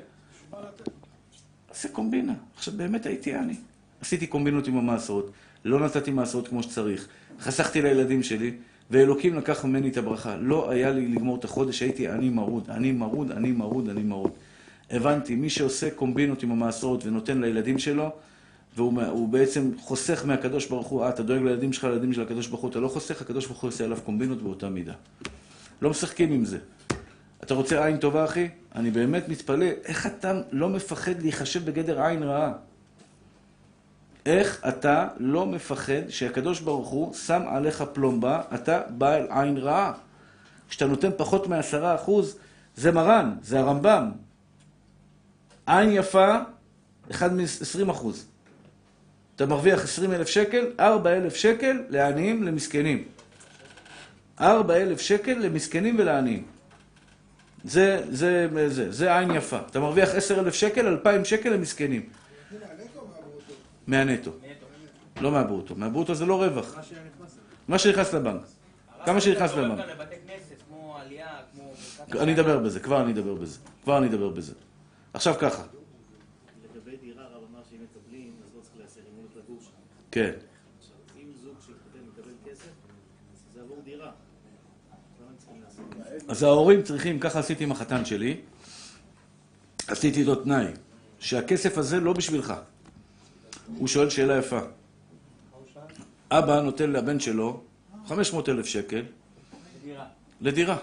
עושה 1.69 1.89
קומבינה. 1.89 2.33
עכשיו, 2.55 2.73
באמת 2.77 3.05
הייתי 3.05 3.33
עני. 3.33 3.55
עשיתי 4.01 4.27
קומבינות 4.27 4.67
עם 4.67 4.77
המעשרות, 4.77 5.31
לא 5.65 5.79
נתתי 5.79 6.11
מעשרות 6.11 6.47
כמו 6.47 6.63
שצריך, 6.63 7.07
חסכתי 7.39 7.81
לילדים 7.81 8.23
שלי, 8.23 8.51
ואלוקים 8.91 9.35
לקח 9.35 9.65
ממני 9.65 9.89
את 9.89 9.97
הברכה. 9.97 10.35
לא 10.35 10.69
היה 10.69 10.91
לי 10.91 11.07
לגמור 11.07 11.37
את 11.37 11.43
החודש, 11.43 11.81
הייתי 11.81 12.07
עני 12.07 12.29
מרוד, 12.29 12.69
עני 12.69 12.91
מרוד, 12.91 13.31
עני 13.31 13.51
מרוד, 13.51 13.89
עני 13.89 14.03
מרוד. 14.03 14.31
הבנתי, 14.91 15.35
מי 15.35 15.49
שעושה 15.49 15.89
קומבינות 15.89 16.43
עם 16.43 16.51
המעשרות 16.51 17.05
ונותן 17.05 17.41
לילדים 17.41 17.79
שלו, 17.79 18.09
והוא 18.75 19.27
בעצם 19.29 19.71
חוסך 19.79 20.25
מהקדוש 20.25 20.67
ברוך 20.67 20.87
הוא, 20.87 21.03
אה, 21.03 21.09
אתה 21.09 21.23
דואג 21.23 21.41
לילדים 21.41 21.73
שלך, 21.73 21.83
לילדים 21.83 22.13
של 22.13 22.21
הקדוש 22.21 22.47
ברוך 22.47 22.61
הוא, 22.61 22.69
אתה 22.69 22.79
לא 22.79 22.87
חוסך, 22.87 23.21
הקדוש 23.21 23.45
ברוך 23.45 23.61
הוא 23.61 23.67
עושה 23.67 23.83
עליו 23.83 23.97
קומבינות 24.05 24.41
באותה 24.41 24.69
מידה. 24.69 24.93
לא 25.81 25.89
משחקים 25.89 26.31
עם 26.31 26.45
זה. 26.45 26.57
אתה 27.43 27.53
רוצה 27.53 27.85
עין 27.85 27.97
טובה, 27.97 28.25
אחי? 28.25 28.49
אני 28.75 28.91
באמת 28.91 29.29
מתפלא, 29.29 29.65
איך 29.85 30.05
אתה 30.05 30.41
לא 30.51 30.69
מפחד 30.69 31.21
להיחשב 31.21 31.65
בגדר 31.65 32.01
עין 32.01 32.23
רעה? 32.23 32.51
איך 34.25 34.61
אתה 34.67 35.07
לא 35.17 35.45
מפחד 35.45 36.09
שהקדוש 36.09 36.59
ברוך 36.59 36.89
הוא 36.89 37.13
שם 37.13 37.41
עליך 37.47 37.83
פלומבה, 37.93 38.41
אתה 38.53 38.81
בעל 38.89 39.27
עין 39.29 39.57
רעה? 39.57 39.93
כשאתה 40.69 40.85
נותן 40.85 41.09
פחות 41.17 41.47
מעשרה 41.47 41.95
אחוז, 41.95 42.37
זה 42.75 42.91
מרן, 42.91 43.35
זה 43.41 43.59
הרמב"ם. 43.59 44.11
עין 45.65 45.89
יפה, 45.91 46.37
אחד 47.11 47.33
מ-20 47.33 47.91
אחוז. 47.91 48.27
אתה 49.35 49.45
מרוויח 49.45 49.83
20 49.83 50.11
אלף 50.11 50.27
שקל, 50.27 50.65
4 50.79 51.17
אלף 51.17 51.35
שקל 51.35 51.83
לעניים, 51.89 52.43
למסכנים. 52.43 53.03
4 54.41 54.75
אלף 54.75 55.01
שקל 55.01 55.33
למסכנים 55.33 55.95
ולעניים. 55.99 56.45
זה, 57.63 58.05
זה, 58.09 58.47
זה, 58.67 58.91
זה 58.91 59.17
עין 59.17 59.31
יפה. 59.31 59.59
אתה 59.71 59.79
מרוויח 59.79 60.09
10 60.09 60.39
אלף 60.39 60.53
שקל, 60.53 60.87
2,000 60.87 61.25
שקל 61.25 61.49
למסכנים. 61.49 62.09
מהנטו. 63.87 64.31
לא 65.21 65.31
מהברוטו. 65.31 65.75
מהברוטו 65.75 66.15
זה 66.15 66.25
לא 66.25 66.43
רווח. 66.43 66.75
מה 67.67 67.79
שנכנס 67.79 68.13
לבנק. 68.13 68.41
כמה 69.05 69.21
שנכנס 69.21 69.51
לבנק. 69.51 69.79
אני. 72.19 72.33
אדבר 72.33 72.59
בזה, 72.59 72.79
כבר 72.79 73.01
אני 73.01 73.11
אדבר 73.11 73.35
בזה. 73.35 73.59
כבר 73.83 73.97
אני 73.97 74.07
אדבר 74.07 74.29
בזה. 74.29 74.53
עכשיו 75.13 75.35
ככה, 75.39 75.63
לגבי 76.75 76.97
דירה, 76.97 77.23
רב 77.23 77.43
אמר 77.51 77.59
שאם 77.69 77.77
מקבלים, 77.83 78.31
אז 78.43 78.49
לא 78.55 78.61
צריך 78.61 78.75
להסיר, 78.81 79.03
אם 79.03 79.15
הוא 79.15 79.43
לגור 79.43 79.57
שם. 79.61 79.69
כן. 80.11 80.31
עכשיו, 80.79 80.95
אם 81.17 81.27
זוג 81.43 81.55
שהתחתן 81.59 81.99
מקבל 82.07 82.51
כסף, 82.51 82.69
אז 83.65 83.83
דירה. 83.85 84.11
ההורים 86.41 86.83
צריכים, 86.83 87.19
ככה 87.19 87.39
עשיתי 87.39 87.63
עם 87.63 87.71
החתן 87.71 88.05
שלי, 88.05 88.37
עשיתי 89.87 90.19
איתו 90.19 90.35
תנאי, 90.35 90.65
שהכסף 91.19 91.77
הזה 91.77 91.99
לא 91.99 92.13
בשבילך. 92.13 92.53
הוא 93.77 93.87
שואל 93.87 94.09
שאלה 94.09 94.37
יפה. 94.37 94.59
אבא 96.31 96.61
נותן 96.61 96.91
לבן 96.91 97.19
שלו 97.19 97.61
500 98.07 98.49
אלף 98.49 98.65
שקל 98.65 99.03
דירה. 99.83 100.05
לדירה. 100.41 100.77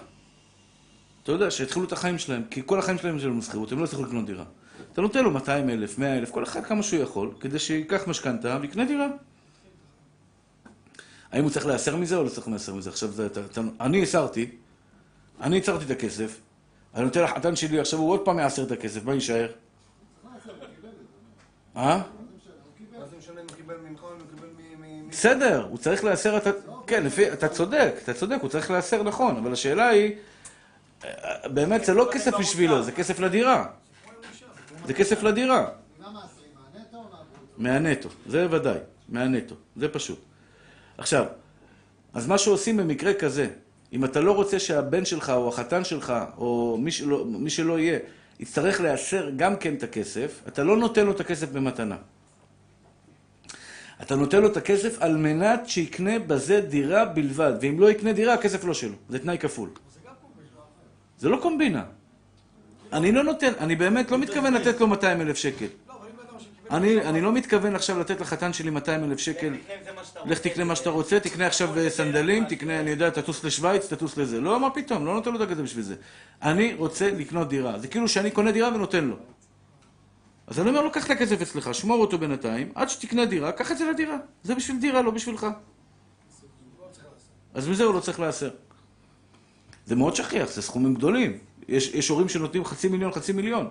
אתה 1.23 1.31
יודע, 1.31 1.51
שהתחילו 1.51 1.85
את 1.85 1.91
החיים 1.91 2.17
שלהם, 2.17 2.43
כי 2.49 2.61
כל 2.65 2.79
החיים 2.79 2.97
שלהם 2.97 3.19
זה 3.19 3.27
שכירות, 3.41 3.71
הם 3.71 3.79
לא 3.79 3.83
הצליחו 3.83 4.03
לקנות 4.03 4.25
דירה. 4.25 4.45
אתה 4.93 5.01
נותן 5.01 5.23
לו 5.23 5.31
200 5.31 5.69
אלף, 5.69 5.99
100 5.99 6.17
אלף, 6.17 6.31
כל 6.31 6.43
אחד 6.43 6.63
כמה 6.63 6.83
שהוא 6.83 7.03
יכול, 7.03 7.31
כדי 7.39 7.59
שייקח 7.59 8.07
משכנתה 8.07 8.57
ויקנה 8.61 8.85
דירה. 8.85 9.07
האם 11.33 11.43
הוא 11.43 11.51
צריך 11.51 11.65
להסר 11.65 11.95
מזה 11.95 12.17
או 12.17 12.23
לא 12.23 12.29
צריך 12.29 12.47
להסר 12.47 12.73
מזה? 12.73 12.89
עכשיו, 12.89 13.11
זה, 13.11 13.25
אתה, 13.25 13.41
אתה, 13.51 13.61
אני 13.81 14.03
הסרתי, 14.03 14.49
אני 15.41 15.57
הצרתי 15.57 15.85
את 15.85 15.91
הכסף, 15.91 16.39
אני 16.95 17.03
נותן 17.03 17.23
לחתן 17.23 17.55
שלי, 17.55 17.79
עכשיו 17.79 17.99
הוא 17.99 18.11
עוד 18.11 18.25
פעם 18.25 18.39
יעשר 18.39 18.63
את 18.63 18.71
הכסף, 18.71 19.05
מה 19.05 19.13
יישאר? 19.13 19.51
אה? 21.77 22.01
בסדר, 25.09 25.67
הוא 25.69 25.77
צריך 25.77 26.03
להסר 26.03 26.37
את 26.37 26.47
ה... 26.47 26.51
כן, 26.87 27.03
לפי... 27.05 27.33
אתה 27.33 27.47
צודק, 27.47 27.93
אתה 28.03 28.13
צודק, 28.13 28.37
הוא 28.41 28.49
צריך 28.49 28.71
להסר 28.71 29.03
נכון, 29.03 29.37
אבל 29.37 29.53
השאלה 29.53 29.87
היא, 29.87 30.15
באמת 31.45 31.85
זה 31.85 31.93
לא 31.93 32.09
כסף 32.11 32.31
בשבילו, 32.39 32.83
זה 32.83 32.91
כסף 32.91 33.19
לדירה. 33.19 33.65
זה 34.85 34.93
כסף 34.93 35.23
לדירה. 35.23 35.69
מהנטו, 37.57 38.09
זה 38.27 38.47
ודאי, 38.51 38.77
מהנטו, 39.09 39.55
זה 39.75 39.89
פשוט. 39.89 40.32
עכשיו, 40.97 41.25
אז 42.13 42.27
מה 42.27 42.37
שעושים 42.37 42.77
במקרה 42.77 43.13
כזה, 43.13 43.47
אם 43.93 44.05
אתה 44.05 44.21
לא 44.21 44.31
רוצה 44.31 44.59
שהבן 44.59 45.05
שלך 45.05 45.29
או 45.29 45.49
החתן 45.49 45.83
שלך 45.83 46.13
או 46.37 46.77
מי 46.79 46.91
שלא, 46.91 47.25
מי 47.25 47.49
שלא 47.49 47.79
יהיה, 47.79 47.99
יצטרך 48.39 48.81
להסר 48.81 49.29
גם 49.35 49.55
כן 49.55 49.73
את 49.73 49.83
הכסף, 49.83 50.41
אתה 50.47 50.63
לא 50.63 50.77
נותן 50.77 51.05
לו 51.05 51.11
את 51.11 51.19
הכסף 51.19 51.51
במתנה. 51.51 51.97
אתה 54.01 54.15
נותן 54.15 54.41
לו 54.41 54.47
את 54.47 54.57
הכסף 54.57 55.01
על 55.01 55.17
מנת 55.17 55.69
שיקנה 55.69 56.19
בזה 56.19 56.61
דירה 56.61 57.05
בלבד, 57.05 57.53
ואם 57.61 57.79
לא 57.79 57.91
יקנה 57.91 58.13
דירה, 58.13 58.33
הכסף 58.33 58.63
לא 58.63 58.73
שלו. 58.73 58.95
זה 59.09 59.19
תנאי 59.19 59.37
כפול. 59.37 59.69
זה 61.17 61.29
לא 61.29 61.37
קומבינה. 61.41 61.83
אני 62.93 63.11
לא 63.11 63.23
נותן, 63.23 63.51
אני 63.59 63.75
באמת 63.75 64.11
לא 64.11 64.17
מתכוון 64.17 64.53
לתת 64.53 64.79
לו 64.79 64.87
200 64.87 65.21
אלף 65.21 65.37
שקל. 65.37 65.65
אני, 66.73 67.01
אני 67.01 67.21
לא 67.21 67.33
מתכוון 67.33 67.75
עכשיו 67.75 67.99
לתת 67.99 68.21
לחתן 68.21 68.53
שלי 68.53 68.69
200 68.69 69.03
אלף 69.03 69.19
שקל, 69.19 69.53
לך 70.25 70.39
תקנה 70.39 70.63
מה 70.63 70.75
שאתה 70.75 70.89
רוצה, 70.89 71.19
תקנה 71.19 71.47
עכשיו 71.47 71.77
אה, 71.77 71.89
סנדלים, 71.89 72.45
תקנה, 72.45 72.79
אני 72.79 72.89
יודע, 72.89 73.09
תטוס 73.09 73.43
לשוויץ, 73.43 73.93
תטוס 73.93 74.17
לזה. 74.17 74.41
לא, 74.41 74.59
מה 74.59 74.69
פתאום, 74.69 75.05
לא 75.05 75.13
נותן 75.13 75.31
לו 75.31 75.43
את 75.43 75.49
הכסף 75.49 75.61
בשביל 75.61 75.83
זה. 75.83 75.95
אני 76.41 76.73
רוצה 76.73 77.11
לקנות 77.11 77.49
דירה. 77.49 77.79
זה 77.79 77.87
כאילו 77.87 78.07
שאני 78.07 78.31
קונה 78.31 78.51
דירה 78.51 78.75
ונותן 78.75 79.05
לו. 79.05 79.15
אז 80.47 80.59
אני 80.59 80.69
אומר 80.69 80.81
לו, 80.81 80.91
קח 80.91 81.05
את 81.05 81.11
הכסף 81.11 81.41
אצלך, 81.41 81.73
שמור 81.73 82.01
אותו 82.01 82.17
בינתיים, 82.17 82.71
עד 82.75 82.89
שתקנה 82.89 83.25
דירה, 83.25 83.51
קח 83.51 83.71
את 83.71 83.77
זה 83.77 83.85
לדירה. 83.85 84.17
זה 84.43 84.55
בשביל 84.55 84.79
דירה, 84.79 85.01
לא 85.01 85.11
בשבילך. 85.11 85.47
אז 87.53 87.67
מזה 87.67 87.83
הוא 87.83 87.93
לא 87.93 87.99
צריך 87.99 88.19
להסר. 88.19 88.49
זה 89.85 89.95
מאוד 89.95 90.15
שכיח, 90.15 90.51
זה 90.51 90.61
סכומים 90.61 90.93
גדולים. 90.93 91.37
יש, 91.67 91.87
יש 91.87 92.09
הורים 92.09 92.29
שנותנים 92.29 92.65
חצי 92.65 92.87
מיליון, 92.87 93.11
חצי 93.11 93.33
מיליון. 93.33 93.69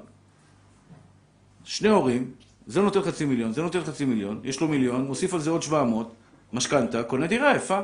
שני 1.65 1.89
הורים, 1.89 2.31
זה 2.67 2.81
נותן 2.83 3.03
חצי 3.03 3.25
מיליון, 3.25 3.53
זה 3.53 3.63
נותן 3.63 3.81
חצי 3.85 4.05
מיליון, 4.05 4.41
יש 4.45 4.61
לו 4.61 4.69
מיליון, 4.69 5.07
מוסיף 5.07 5.35
על 5.35 5.41
זה 5.41 5.51
עוד 5.51 5.63
700, 5.63 6.13
משכנתה, 6.53 7.03
קונה 7.03 7.27
דירה 7.27 7.57
יפה. 7.57 7.81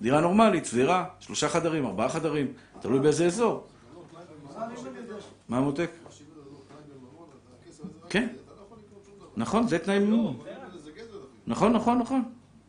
דירה 0.00 0.20
נורמלית, 0.20 0.64
סבירה, 0.64 1.04
שלושה 1.20 1.48
חדרים, 1.48 1.86
ארבעה 1.86 2.08
חדרים, 2.08 2.52
תלוי 2.80 3.00
באיזה 3.00 3.26
אזור. 3.26 3.66
מה 5.48 5.58
המותק? 5.58 5.90
כן. 8.10 8.28
נכון, 9.36 9.68
זה 9.68 9.78
תנאי 9.78 9.98
ממון. 9.98 10.38
נכון, 11.46 11.72
נכון, 11.72 11.98
נכון. 11.98 12.22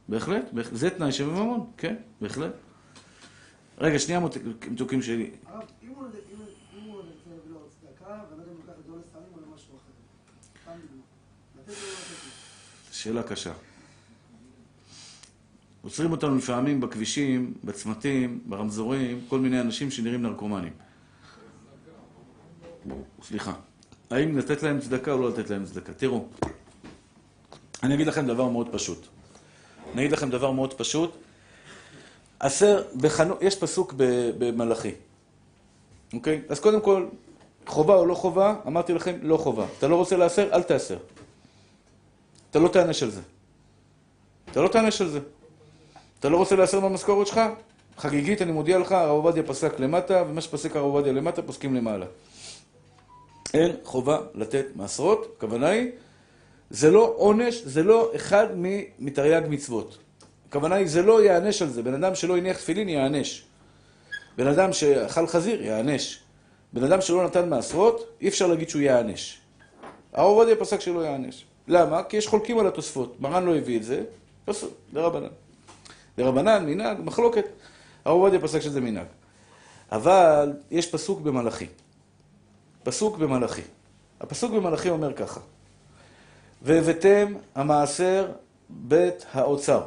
בהחלט, 0.09 0.53
בהח- 0.53 0.69
זה 0.71 0.89
תנאי 0.89 1.11
של 1.11 1.25
ממון, 1.25 1.65
כן, 1.77 1.95
בהחלט. 2.21 2.51
רגע, 3.77 3.99
שנייה 3.99 4.19
מתוקים 4.71 5.01
שלי. 5.01 5.31
הרב, 5.47 5.61
אם 5.83 5.89
הוא 5.89 6.05
אם- 6.05 6.39
אם 6.79 6.91
הוא 6.91 6.95
רוצה 6.95 7.07
להביא 7.29 7.51
לו 7.51 7.59
צדקה, 7.69 8.05
ואני 8.09 8.37
לא 8.37 8.43
יודע 8.43 8.51
אם 8.51 8.57
הוא 8.57 8.65
לוקח 8.67 8.79
את 8.79 8.85
זה 8.85 8.91
או 8.91 8.97
לסמים 8.97 9.23
או 9.35 9.51
למשהו 9.51 9.73
אחר. 9.75 9.91
סתם 10.63 10.71
דוגמא. 10.71 10.81
לתת 10.81 10.93
לו 10.95 10.97
או 10.97 11.54
לא 11.54 11.54
לתת 11.54 11.54
לו. 11.54 11.54
שאלה 12.91 13.23
קשה. 13.23 13.53
עוצרים 15.81 16.11
אותנו 16.11 16.37
לפעמים 16.37 16.81
בכבישים, 16.81 17.53
בצמתים, 17.63 18.39
ברמזורים, 18.45 19.21
כל 19.29 19.39
מיני 19.39 19.61
אנשים 19.61 19.91
שנראים 19.91 20.21
נרקומנים. 20.21 20.73
סליחה. 23.23 23.53
האם 24.09 24.37
לתת 24.37 24.63
להם 24.63 24.79
צדקה 24.79 25.11
או 25.11 25.21
לא 25.21 25.29
לתת 25.29 25.49
להם 25.49 25.65
צדקה? 25.65 25.93
תראו, 25.93 26.25
אני 27.83 27.95
אגיד 27.95 28.07
לכם 28.07 28.27
דבר 28.27 28.49
מאוד 28.49 28.69
פשוט. 28.71 29.07
אני 29.93 30.01
אגיד 30.01 30.11
לכם 30.11 30.29
דבר 30.29 30.51
מאוד 30.51 30.73
פשוט. 30.73 31.15
עשר, 32.39 32.83
בחנו... 33.01 33.35
יש 33.41 33.55
פסוק 33.55 33.93
במלאכי, 34.37 34.91
אוקיי? 36.13 36.41
אז 36.49 36.59
קודם 36.59 36.81
כל, 36.81 37.07
חובה 37.67 37.95
או 37.95 38.05
לא 38.05 38.15
חובה, 38.15 38.55
אמרתי 38.67 38.93
לכם, 38.93 39.15
לא 39.21 39.37
חובה. 39.37 39.65
אתה 39.77 39.87
לא 39.87 39.95
רוצה 39.95 40.17
לעשר, 40.17 40.49
אל 40.53 40.63
תעשר. 40.63 40.97
אתה 42.55 42.63
לא 42.63 42.67
תענש 42.67 43.03
על 43.03 43.09
זה. 43.09 43.21
אתה 44.51 44.61
לא 44.61 44.67
תענש 44.67 45.01
על 45.01 45.09
זה. 45.09 45.19
אתה 46.19 46.29
לא 46.29 46.37
רוצה 46.37 46.55
לעשר 46.55 46.79
מהמשכורת 46.79 47.27
שלך? 47.27 47.41
חגיגית, 47.97 48.41
אני 48.41 48.51
מודיע 48.51 48.77
לך, 48.77 48.91
הרב 48.91 49.09
עובדיה 49.09 49.43
פסק 49.43 49.79
למטה, 49.79 50.23
ומה 50.29 50.41
שפסק 50.41 50.75
הרב 50.75 50.85
עובדיה 50.85 51.13
למטה, 51.13 51.41
פוסקים 51.41 51.75
למעלה. 51.75 52.05
אין 53.53 53.75
חובה 53.83 54.17
לתת 54.33 54.65
מעשרות, 54.75 55.33
הכוונה 55.37 55.69
היא, 55.69 55.91
זה 56.69 56.91
לא 56.91 57.13
עונש, 57.17 57.61
זה 57.65 57.83
לא 57.83 58.11
אחד 58.15 58.47
מתרי"ג 58.99 59.41
מצוות. 59.49 59.97
הכוונה 60.49 60.75
היא, 60.75 60.87
זה 60.87 61.01
לא 61.01 61.23
ייענש 61.23 61.61
על 61.61 61.69
זה. 61.69 61.83
בן 61.83 61.93
אדם 61.93 62.15
שלא 62.15 62.37
הניח 62.37 62.57
תפילין 62.57 62.89
ייענש. 62.89 63.43
בן 64.37 64.47
אדם 64.47 64.73
שאכל 64.73 65.27
חזיר, 65.27 65.63
ייענש. 65.63 66.19
בן 66.73 66.83
אדם 66.83 67.01
שלא 67.01 67.25
נתן 67.25 67.49
מעשרות, 67.49 68.17
אי 68.21 68.27
אפשר 68.27 68.47
להגיד 68.47 68.69
שהוא 68.69 68.81
ייענש. 68.81 69.39
הרב 70.13 70.25
עובדיה 70.25 70.55
פסק 70.55 70.81
שלא 70.81 70.99
ייענש. 70.99 71.45
למה? 71.67 72.03
כי 72.03 72.17
יש 72.17 72.27
חולקים 72.27 72.59
על 72.59 72.67
התוספות. 72.67 73.21
מרן 73.21 73.45
לא 73.45 73.55
הביא 73.55 73.77
את 73.77 73.83
זה, 73.83 74.03
פסוק, 74.45 74.73
דרבנן. 74.93 75.27
דרבנן, 76.17 76.65
מנהג, 76.65 76.97
מחלוקת. 77.03 77.45
הרב 78.05 78.15
עובדיה 78.15 78.39
פסק 78.39 78.59
שזה 78.59 78.81
מנהג. 78.81 79.07
אבל 79.91 80.53
יש 80.71 80.91
פסוק 80.91 81.21
במלאכי. 81.21 81.67
פסוק 82.83 83.17
במלאכי. 83.17 83.61
הפסוק 84.21 84.51
במלאכי 84.51 84.89
אומר 84.89 85.13
ככה: 85.13 85.39
והבאתם 86.61 87.33
המעשר 87.55 88.31
בית 88.69 89.25
האוצר. 89.33 89.81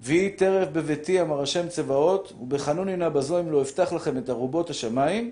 ויהי 0.00 0.30
טרף 0.30 0.68
בביתי 0.72 1.20
אמר 1.20 1.42
השם 1.42 1.68
צבאות, 1.68 2.32
ובחנוני 2.40 2.96
נא 2.96 3.08
בזו 3.08 3.40
אם 3.40 3.52
לא 3.52 3.62
אפתח 3.62 3.92
לכם 3.92 4.18
את 4.18 4.30
ארובות 4.30 4.70
השמיים, 4.70 5.30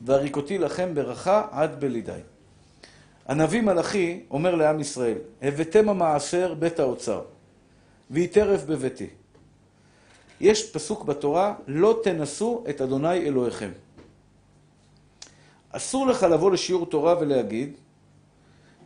והריקותי 0.00 0.58
לכם 0.58 0.94
ברכה 0.94 1.46
עד 1.50 1.80
בלידי. 1.80 2.12
הנביא 3.26 3.60
מלאכי 3.60 4.20
אומר 4.30 4.54
לעם 4.54 4.80
ישראל, 4.80 5.18
הבאתם 5.42 5.88
המעשר 5.88 6.54
בית 6.54 6.80
האוצר, 6.80 7.22
ויהי 8.10 8.28
טרף 8.28 8.64
בביתי. 8.64 9.06
יש 10.40 10.72
פסוק 10.72 11.04
בתורה, 11.04 11.54
לא 11.66 12.00
תנסו 12.02 12.64
את 12.70 12.80
אדוני 12.80 13.16
אלוהיכם. 13.16 13.70
אסור 15.70 16.06
לך 16.06 16.22
לבוא 16.22 16.50
לשיעור 16.50 16.86
תורה 16.86 17.14
ולהגיד, 17.20 17.72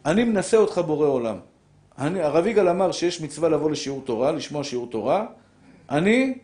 אני 0.07 0.24
מנסה 0.24 0.57
אותך 0.57 0.78
בורא 0.78 1.07
עולם. 1.07 1.36
אני, 1.99 2.22
הרב 2.22 2.47
יגאל 2.47 2.68
אמר 2.68 2.93
שיש 2.93 3.20
מצווה 3.20 3.49
לבוא 3.49 3.70
לשיעור 3.70 4.03
תורה, 4.05 4.32
לשמוע 4.32 4.64
שיעור 4.64 4.91
תורה, 4.91 5.26
אני 5.91 6.39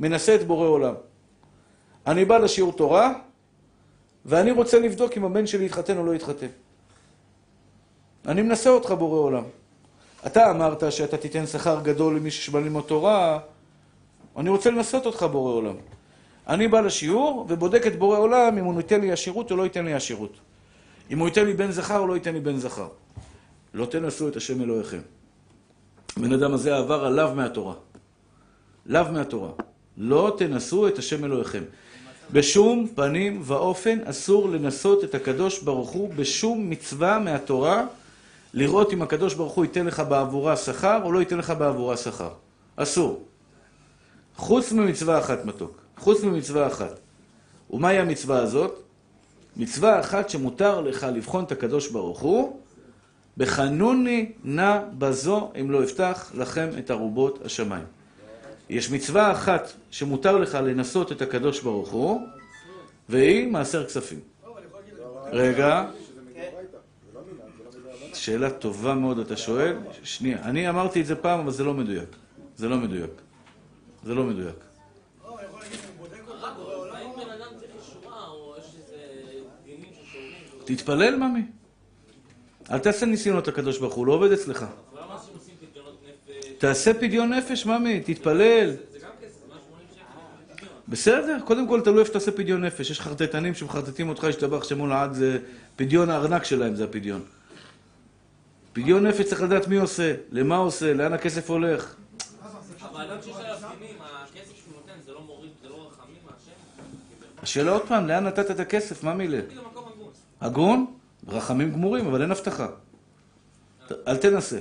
מנסה 0.00 0.34
את 0.34 0.46
בורא 0.46 0.66
עולם. 0.66 0.94
אני 2.06 2.24
בא 2.24 2.38
לשיעור 2.38 2.72
תורה, 2.72 3.12
ואני 4.24 4.50
רוצה 4.50 4.78
לבדוק 4.78 5.16
אם 5.16 5.24
הבן 5.24 5.46
שלי 5.46 5.64
יתחתן 5.64 5.98
או 5.98 6.06
לא 6.06 6.14
יתחתן. 6.14 6.46
אני 8.26 8.42
מנסה 8.42 8.70
אותך 8.70 8.90
בורא 8.90 9.18
עולם. 9.18 9.44
אתה 10.26 10.50
אמרת 10.50 10.92
שאתה 10.92 11.16
תיתן 11.16 11.46
שכר 11.46 11.80
גדול 11.82 12.16
למי 12.16 12.30
שבא 12.30 12.60
ללמוד 12.60 12.84
תורה, 12.84 13.38
אני 14.36 14.50
רוצה 14.50 14.70
לנסות 14.70 15.06
אותך 15.06 15.22
בורא 15.22 15.52
עולם. 15.52 15.74
אני 16.48 16.68
בא 16.68 16.80
לשיעור 16.80 17.46
ובודק 17.48 17.86
את 17.86 17.98
בורא 17.98 18.18
עולם 18.18 18.58
אם 18.58 18.64
הוא 18.64 18.76
ייתן 18.76 19.00
לי 19.00 19.12
עשירות 19.12 19.50
או 19.50 19.56
לא 19.56 19.62
ייתן 19.62 19.84
לי 19.84 19.94
עשירות. 19.94 20.32
אם 21.10 21.18
הוא 21.18 21.28
ייתן 21.28 21.46
לי 21.46 21.52
בן 21.52 21.70
זכר 21.70 21.98
או 21.98 22.06
לא 22.06 22.14
ייתן 22.14 22.34
לי 22.34 22.40
בן 22.40 22.56
זכר. 22.56 22.88
לא 23.74 23.86
תנסו 23.86 24.28
את 24.28 24.36
השם 24.36 24.62
אלוהיכם. 24.62 25.00
הבן 26.16 26.32
אדם 26.32 26.54
הזה 26.54 26.76
עבר 26.76 27.04
עליו 27.04 27.32
מהתורה. 27.36 27.74
לאו 28.86 29.12
מהתורה. 29.12 29.50
לא 29.96 30.34
תנסו 30.38 30.88
את 30.88 30.98
השם 30.98 31.24
אלוהיכם. 31.24 31.62
בשום 32.32 32.86
פנים 32.94 33.40
ואופן 33.44 33.98
אסור 34.04 34.48
לנסות 34.48 35.04
את 35.04 35.14
הקדוש 35.14 35.62
ברוך 35.62 35.90
הוא 35.90 36.14
בשום 36.14 36.70
מצווה 36.70 37.18
מהתורה, 37.18 37.86
לראות 38.54 38.92
אם 38.92 39.02
הקדוש 39.02 39.34
ברוך 39.34 39.52
הוא 39.52 39.64
ייתן 39.64 39.86
לך 39.86 40.02
בעבורה 40.08 40.56
שכר 40.56 41.00
או 41.04 41.12
לא 41.12 41.18
ייתן 41.18 41.38
לך 41.38 41.50
בעבורה 41.58 41.96
שכר. 41.96 42.30
אסור. 42.76 43.24
חוץ 44.36 44.72
ממצווה 44.72 45.18
אחת 45.18 45.44
מתוק. 45.44 45.80
חוץ 45.98 46.22
ממצווה 46.22 46.66
אחת. 46.66 47.00
ומהי 47.70 47.98
המצווה 47.98 48.38
הזאת? 48.38 48.82
מצווה 49.56 50.00
אחת 50.00 50.30
שמותר 50.30 50.80
לך 50.80 51.06
לבחון 51.14 51.44
את 51.44 51.52
הקדוש 51.52 51.88
ברוך 51.88 52.20
הוא, 52.20 52.60
בחנוני 53.36 54.32
נא 54.44 54.78
בזו 54.98 55.50
אם 55.60 55.70
לא 55.70 55.84
אפתח 55.84 56.30
לכם 56.34 56.68
את 56.78 56.90
ארובות 56.90 57.38
השמיים. 57.44 57.84
יש 58.70 58.90
מצווה 58.90 59.32
אחת 59.32 59.72
שמותר 59.90 60.38
לך 60.38 60.54
לנסות 60.54 61.12
את 61.12 61.22
הקדוש 61.22 61.60
ברוך 61.60 61.90
הוא, 61.90 62.20
והיא 63.08 63.52
מעשר 63.52 63.86
כספים. 63.86 64.20
רגע, 65.32 65.84
שאלה 68.24 68.50
טובה 68.50 68.94
מאוד 68.94 69.18
אתה 69.18 69.36
שואל. 69.36 69.76
שנייה, 70.02 70.38
אני 70.42 70.68
אמרתי 70.68 71.00
את 71.00 71.06
זה 71.06 71.14
פעם, 71.14 71.40
אבל 71.40 71.50
זה 71.50 71.64
לא 71.64 71.74
מדויק. 71.74 72.08
זה 72.56 72.68
לא 72.68 72.76
מדויק. 72.76 73.10
זה 74.04 74.14
לא 74.14 74.24
מדויק. 74.24 74.54
ששומרים? 80.04 80.76
תתפלל, 80.76 81.16
ממי. 81.16 81.42
אל 82.70 82.78
תעשה 82.78 83.06
ניסיונות 83.06 83.48
לקדוש 83.48 83.78
ברוך 83.78 83.94
הוא, 83.94 84.06
לא 84.06 84.12
עובד 84.12 84.32
אצלך. 84.32 84.62
אבל 84.62 85.02
למה 85.02 85.14
עושים 85.14 85.54
פדיונות 85.70 86.02
נפש? 86.28 86.48
תעשה 86.58 86.94
פדיון 86.94 87.32
נפש, 87.32 87.66
ממי, 87.66 88.00
תתפלל. 88.00 88.70
זה 88.70 88.98
גם 88.98 89.10
כסף, 89.20 89.40
180 89.48 89.86
שקל 89.94 90.02
פדיון. 90.54 90.72
בסדר, 90.88 91.38
קודם 91.44 91.68
כל 91.68 91.80
תלוי 91.80 91.98
איפה 91.98 92.10
שתעשה 92.10 92.30
פדיון 92.32 92.64
נפש. 92.64 92.90
יש 92.90 93.00
חרטטנים 93.00 93.54
שמחרטטים 93.54 94.08
אותך, 94.08 94.26
ישתבח 94.28 94.64
שמו 94.64 94.86
לעד, 94.86 95.12
זה 95.12 95.38
פדיון 95.76 96.10
הארנק 96.10 96.44
שלהם, 96.44 96.74
זה 96.74 96.84
הפדיון. 96.84 97.22
פדיון 98.74 99.06
נפש 99.06 99.20
צריך 99.20 99.42
לדעת 99.42 99.68
מי 99.68 99.76
עושה, 99.76 100.14
למה 100.30 100.56
עושה, 100.56 100.94
לאן 100.94 101.12
הכסף 101.12 101.50
הולך. 101.50 101.94
אבל 102.90 103.10
אדם 103.10 103.22
שיש 103.22 103.36
עליו 103.36 103.58
דינים, 103.78 103.96
הכסף 104.00 104.54
שהוא 104.56 104.74
נותן, 104.74 104.92
זה 105.06 105.12
לא 105.12 105.20
מוריד, 105.26 105.50
זה 105.62 105.68
לא 105.68 105.88
רחמים 105.90 106.16
מהשם? 106.24 107.42
השאלה 107.42 107.70
עוד 107.70 107.82
פעם, 107.88 108.06
לאן 108.06 108.26
נתת 108.26 108.50
את 108.50 108.60
הכסף? 108.60 109.04
מה 109.04 109.14
מילה? 109.14 109.38
למקום 109.38 109.84
הגון. 110.40 110.86
רחמים 111.28 111.72
גמורים, 111.72 112.06
אבל 112.06 112.22
אין 112.22 112.30
הבטחה. 112.30 112.68
אל 114.08 114.16
תנסה. 114.16 114.58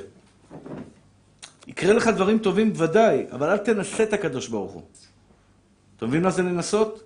יקרה 1.67 1.93
לך 1.93 2.07
דברים 2.07 2.39
טובים 2.39 2.73
ודאי, 2.75 3.25
אבל 3.31 3.49
אל 3.49 3.57
תנסה 3.57 4.03
את 4.03 4.13
הקדוש 4.13 4.47
ברוך 4.47 4.71
הוא. 4.71 4.81
אתה 5.97 6.05
מבין 6.05 6.23
מה 6.23 6.31
זה 6.31 6.41
לנסות? 6.41 7.03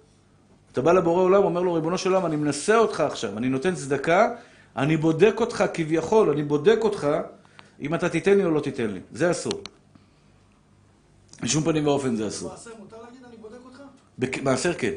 אתה 0.72 0.82
בא 0.82 0.92
לבורא 0.92 1.22
עולם, 1.22 1.44
אומר 1.44 1.62
לו, 1.62 1.74
ריבונו 1.74 1.98
של 1.98 2.14
עולם, 2.14 2.26
אני 2.26 2.36
מנסה 2.36 2.78
אותך 2.78 3.00
עכשיו, 3.00 3.38
אני 3.38 3.50
נותן 3.50 3.76
צדקה, 3.76 4.36
אני 4.78 4.98
בודק 4.98 5.34
אותך 5.40 5.64
כביכול, 5.74 6.30
אני 6.30 6.44
בודק 6.44 6.78
אותך 6.82 7.08
אם 7.82 7.96
אתה 7.96 8.10
תיתן 8.10 8.38
לי 8.38 8.46
או 8.46 8.52
לא 8.52 8.60
תיתן 8.60 8.90
לי. 8.90 9.00
זה 9.12 9.32
אסור. 9.32 9.62
בשום 11.44 11.64
פנים 11.64 11.88
ואופן 11.88 12.16
זה 12.16 12.28
אסור. 12.28 12.50
מעשר 12.52 12.72
מותר 12.80 12.98
להגיד 13.06 13.22
אני 13.30 13.38
בודק 13.38 13.58
אותך? 13.66 13.80
בק- 14.20 14.44
מעשר 14.44 14.74
כן. 14.74 14.94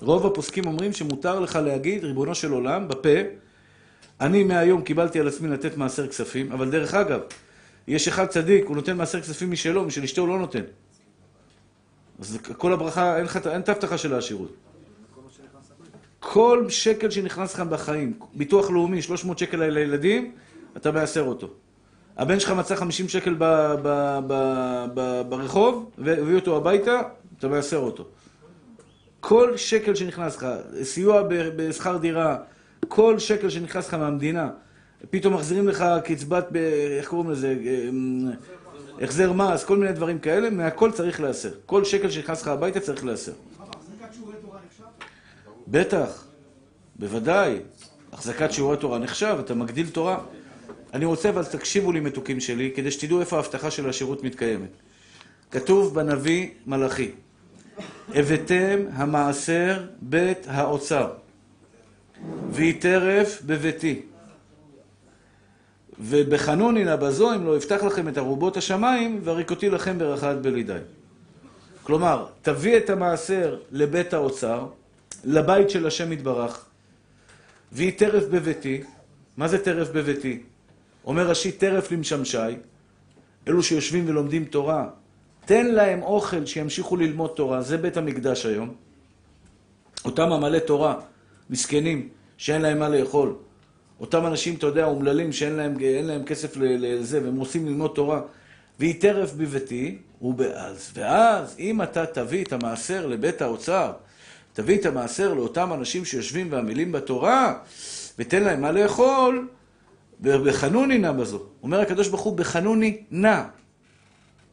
רוב 0.00 0.26
הפוסקים 0.26 0.66
אומרים 0.66 0.92
שמותר 0.92 1.40
לך 1.40 1.56
להגיד, 1.56 2.04
ריבונו 2.04 2.34
של 2.34 2.52
עולם, 2.52 2.88
בפה, 2.88 3.08
אני 4.20 4.44
מהיום 4.44 4.82
קיבלתי 4.82 5.20
על 5.20 5.28
עצמי 5.28 5.48
לתת 5.48 5.76
מעשר 5.76 6.08
כספים, 6.08 6.52
אבל 6.52 6.70
דרך 6.70 6.94
אגב, 6.94 7.20
יש 7.88 8.08
אחד 8.08 8.26
צדיק, 8.26 8.66
הוא 8.66 8.76
נותן 8.76 8.96
מעשר 8.96 9.20
כספים 9.20 9.50
משלו, 9.50 9.84
משל 9.84 10.02
אשתו 10.04 10.20
הוא 10.22 10.28
לא 10.28 10.38
נותן. 10.38 10.62
אז 12.20 12.38
כל 12.56 12.72
הברכה, 12.72 13.16
אין 13.46 13.60
את 13.60 13.68
ההבטחה 13.68 13.98
של 13.98 14.14
העשירות. 14.14 14.52
כל 16.32 16.64
שקל 16.68 17.10
שנכנס 17.10 17.54
לך 17.54 17.60
בחיים, 17.60 18.12
ביטוח 18.34 18.70
לאומי, 18.70 19.02
300 19.02 19.38
שקל 19.38 19.68
לילדים, 19.68 20.32
אתה 20.76 20.92
מעשר 20.92 21.20
אותו. 21.20 21.48
הבן 22.16 22.40
שלך 22.40 22.50
מצא 22.50 22.76
50 22.76 23.08
שקל 23.08 23.34
ב, 23.38 23.44
ב, 23.82 24.18
ב, 24.26 24.34
ב, 24.94 25.22
ברחוב, 25.28 25.90
והביא 25.98 26.34
אותו 26.34 26.56
הביתה, 26.56 27.00
אתה 27.38 27.48
מעשר 27.48 27.76
אותו. 27.76 28.04
כל 29.20 29.56
שקל 29.56 29.94
שנכנס 29.94 30.36
לך, 30.36 30.46
סיוע 30.82 31.22
בשכר 31.28 31.96
דירה, 31.96 32.36
כל 32.88 33.18
שקל 33.18 33.48
שנכנס 33.48 33.88
לך 33.88 33.94
מהמדינה, 33.94 34.50
פתאום 35.10 35.34
מחזירים 35.34 35.68
לך 35.68 35.84
קצבת, 36.04 36.46
ב- 36.52 36.56
איך 36.98 37.08
קוראים 37.08 37.30
לזה, 37.30 37.56
החזר 39.00 39.32
מס, 39.32 39.64
כל 39.64 39.76
מיני 39.76 39.92
דברים 39.92 40.18
כאלה, 40.18 40.50
מהכל 40.50 40.90
צריך 40.92 41.20
להסר. 41.20 41.50
כל 41.66 41.84
שקל 41.84 42.10
שנכנס 42.10 42.42
לך 42.42 42.48
הביתה 42.48 42.80
צריך 42.80 43.04
להסר. 43.04 43.32
אבא, 43.32 43.64
החזקת 43.76 44.14
שיעורי 44.14 44.34
תורה 44.42 44.58
נחשב? 44.66 44.84
בטח, 45.70 46.24
בוודאי. 46.96 47.58
החזקת 48.12 48.52
שיעורי 48.52 48.76
תורה 48.76 48.98
נחשב, 48.98 49.36
אתה 49.40 49.54
מגדיל 49.54 49.90
תורה. 49.90 50.18
אני 50.94 51.04
רוצה 51.04 51.28
אבל 51.28 51.44
תקשיבו 51.44 51.92
לי 51.92 52.00
מתוקים 52.00 52.40
שלי, 52.40 52.72
כדי 52.76 52.90
שתדעו 52.90 53.20
איפה 53.20 53.36
ההבטחה 53.36 53.70
של 53.70 53.88
השירות 53.88 54.24
מתקיימת. 54.24 54.68
כתוב 55.50 55.94
בנביא 55.94 56.48
מלאכי, 56.66 57.10
הבאתם 58.14 58.78
המעשר 58.92 59.86
בית 60.00 60.46
האוצר, 60.48 61.10
והיא 62.50 62.80
טרף 62.80 63.42
בביתי. 63.46 64.02
ובחנוני 66.00 66.84
נא 66.84 66.96
בזו 66.96 67.34
אם 67.34 67.46
לא 67.46 67.56
יפתח 67.56 67.82
לכם 67.82 68.08
את 68.08 68.18
ארובות 68.18 68.56
השמיים, 68.56 69.20
והריקותי 69.24 69.70
לכם 69.70 69.98
ברכה 69.98 70.30
עד 70.30 70.42
בלידי. 70.42 70.78
כלומר, 71.82 72.26
תביא 72.42 72.76
את 72.76 72.90
המעשר 72.90 73.58
לבית 73.70 74.14
האוצר, 74.14 74.66
לבית 75.24 75.70
של 75.70 75.86
השם 75.86 76.12
יתברך, 76.12 76.64
והיא 77.72 77.98
טרף 77.98 78.24
בביתי. 78.30 78.82
מה 79.36 79.48
זה 79.48 79.64
טרף 79.64 79.88
בביתי? 79.90 80.42
אומר 81.04 81.26
רש"י, 81.26 81.52
טרף 81.52 81.92
למשמשי, 81.92 82.38
אלו 83.48 83.62
שיושבים 83.62 84.08
ולומדים 84.08 84.44
תורה, 84.44 84.88
תן 85.44 85.66
להם 85.66 86.02
אוכל 86.02 86.46
שימשיכו 86.46 86.96
ללמוד 86.96 87.30
תורה, 87.36 87.62
זה 87.62 87.76
בית 87.76 87.96
המקדש 87.96 88.46
היום. 88.46 88.74
אותם 90.04 90.32
עמלי 90.32 90.60
תורה, 90.60 91.00
מסכנים, 91.50 92.08
שאין 92.36 92.62
להם 92.62 92.78
מה 92.78 92.88
לאכול. 92.88 93.34
אותם 94.00 94.26
אנשים, 94.26 94.54
אתה 94.54 94.66
יודע, 94.66 94.84
אומללים, 94.84 95.32
שאין 95.32 95.52
להם, 95.52 95.74
להם 95.80 96.24
כסף 96.24 96.56
לזה, 96.56 97.24
והם 97.24 97.36
רוצים 97.36 97.66
ללמוד 97.66 97.90
תורה. 97.94 98.20
והיא 98.78 99.00
טרף 99.00 99.32
בביתי, 99.32 99.98
ובאז. 100.22 100.90
ואז, 100.94 101.56
אם 101.58 101.82
אתה 101.82 102.06
תביא 102.06 102.44
את 102.44 102.52
המעשר 102.52 103.06
לבית 103.06 103.42
האוצר, 103.42 103.92
תביא 104.58 104.78
את 104.78 104.86
המעשר 104.86 105.34
לאותם 105.34 105.72
אנשים 105.72 106.04
שיושבים 106.04 106.52
ועמלים 106.52 106.92
בתורה, 106.92 107.58
ותן 108.18 108.42
להם 108.42 108.60
מה 108.60 108.72
לאכול, 108.72 109.48
בחנוני 110.20 110.98
נא 110.98 111.12
בזו. 111.12 111.42
אומר 111.62 111.80
הקדוש 111.80 112.08
ברוך 112.08 112.20
הוא, 112.20 112.36
בחנוני 112.36 113.02
נא. 113.10 113.42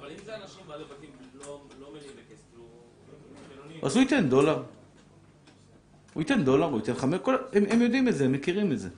אבל 0.00 0.10
אם 0.10 0.16
זה 0.24 0.36
אנשים 0.36 0.60
בעלי 0.68 0.84
בתים 0.84 1.10
לא 1.38 1.60
לא 1.80 1.88
מלאים 1.92 2.10
בכסף. 2.10 3.84
אז 3.86 3.96
הוא 3.96 4.02
ייתן 4.02 4.28
דולר. 4.28 4.62
הוא 6.14 6.22
ייתן 6.22 6.44
דולר, 6.44 6.64
הוא 6.64 6.78
ייתן 6.78 6.94
חמש. 6.94 7.20
הם, 7.52 7.64
הם 7.70 7.82
יודעים 7.82 8.08
את 8.08 8.16
זה, 8.16 8.24
הם 8.24 8.32
מכירים 8.32 8.72
את 8.72 8.78
זה. 8.78 8.88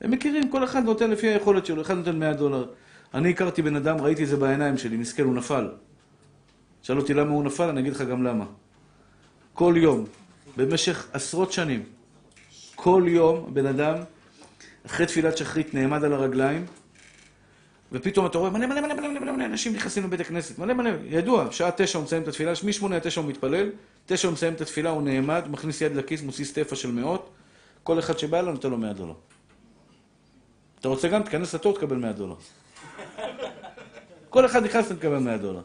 הם 0.00 0.10
מכירים, 0.10 0.50
כל 0.50 0.64
אחד 0.64 0.84
נותן 0.84 1.10
לפי 1.10 1.28
היכולת 1.28 1.66
שלו, 1.66 1.82
אחד 1.82 1.94
נותן 1.94 2.18
100 2.18 2.32
דולר. 2.32 2.66
אני 3.14 3.30
הכרתי 3.30 3.62
בן 3.62 3.76
אדם, 3.76 4.00
ראיתי 4.00 4.24
את 4.24 4.28
זה 4.28 4.36
בעיניים 4.36 4.78
שלי, 4.78 4.96
מסכן, 4.96 5.24
הוא 5.24 5.34
נפל. 5.34 5.68
שאל 6.82 6.98
אותי 6.98 7.14
למה 7.14 7.30
הוא 7.30 7.44
נפל, 7.44 7.68
אני 7.68 7.80
אגיד 7.80 7.92
לך 7.92 8.02
גם 8.02 8.22
למה. 8.22 8.44
כל 9.54 9.74
יום, 9.76 10.04
במשך 10.56 11.06
עשרות 11.12 11.52
שנים, 11.52 11.82
כל 12.74 13.04
יום 13.06 13.54
בן 13.54 13.66
אדם, 13.66 13.96
אחרי 14.86 15.06
תפילת 15.06 15.36
שחרית, 15.36 15.74
נעמד 15.74 16.04
על 16.04 16.12
הרגליים, 16.12 16.66
ופתאום 17.92 18.26
אתה 18.26 18.38
רואה 18.38 18.50
מלא 18.50 18.66
מלא 18.66 18.80
מלא 18.80 18.94
מלא 18.94 19.20
מלא 19.20 19.32
מלא 19.32 19.44
אנשים 19.44 19.74
נכנסים 19.74 20.04
לבית 20.04 20.20
הכנסת, 20.20 20.58
מלא 20.58 20.74
מלא, 20.74 20.90
ידוע, 21.04 21.46
שעה 21.50 21.70
תשע 21.76 21.98
הוא 21.98 22.04
מסיים 22.04 22.22
את 22.22 22.28
התפילה, 22.28 22.52
משמונה 22.64 22.96
עד 22.96 23.02
תשע 23.02 23.20
הוא 23.20 23.30
מתפלל, 23.30 23.70
תשע 24.06 24.28
הוא 24.28 24.32
מסיים 24.32 24.54
את 24.54 24.60
התפילה, 24.60 24.90
הוא 24.90 25.02
נעמד, 25.02 25.42
מכניס 25.50 25.80
יד 25.80 25.96
לכיס, 25.96 26.22
מוציא 26.22 26.44
סטפה 26.44 26.76
של 26.76 26.90
מאות, 26.92 27.30
כל 27.82 27.98
אחד 27.98 28.18
שבא 28.18 28.40
אליו 28.40 28.52
נותן 28.52 28.70
לו 28.70 28.78
100 28.78 28.92
דולר. 28.92 29.14
אתה 30.80 30.88
רוצה 30.88 31.08
גם, 31.08 31.22
תיכנס 31.22 31.54
לתור, 31.54 31.74
תקבל 31.74 31.96
100 31.96 32.12
דולר. 32.12 32.34
כל 34.30 34.46
אחד 34.46 34.64
נכנס 34.64 34.90
ותקבל 34.90 35.18
100 35.18 35.36
דולר. 35.36 35.62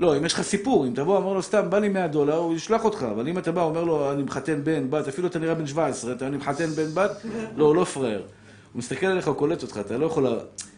לא, 0.00 0.16
אם 0.16 0.24
יש 0.24 0.32
לך 0.34 0.42
סיפור, 0.42 0.86
אם 0.86 0.94
תבוא, 0.94 1.18
אמר 1.18 1.32
לו 1.32 1.42
סתם, 1.42 1.70
בא 1.70 1.78
לי 1.78 1.88
100 1.88 2.08
דולר, 2.08 2.36
הוא 2.36 2.54
ישלח 2.54 2.84
אותך, 2.84 3.06
אבל 3.10 3.28
אם 3.28 3.38
אתה 3.38 3.52
בא, 3.52 3.62
אומר 3.62 3.84
לו, 3.84 4.12
אני 4.12 4.22
מחתן 4.22 4.64
בן, 4.64 4.90
בת, 4.90 5.08
אפילו 5.08 5.28
אתה 5.28 5.38
נראה 5.38 5.54
בן 5.54 5.66
17, 5.66 6.12
אתה 6.12 6.26
אני 6.26 6.36
מחתן 6.36 6.66
בן, 6.66 6.94
בת, 6.94 7.10
לא, 7.56 7.64
הוא 7.64 7.76
לא 7.76 7.84
פראייר. 7.84 8.18
הוא 8.20 8.78
מסתכל 8.78 9.06
עליך, 9.06 9.28
הוא 9.28 9.36
קולט 9.36 9.62
אותך, 9.62 9.80
אתה 9.80 9.98
לא 9.98 10.06
יכול, 10.06 10.26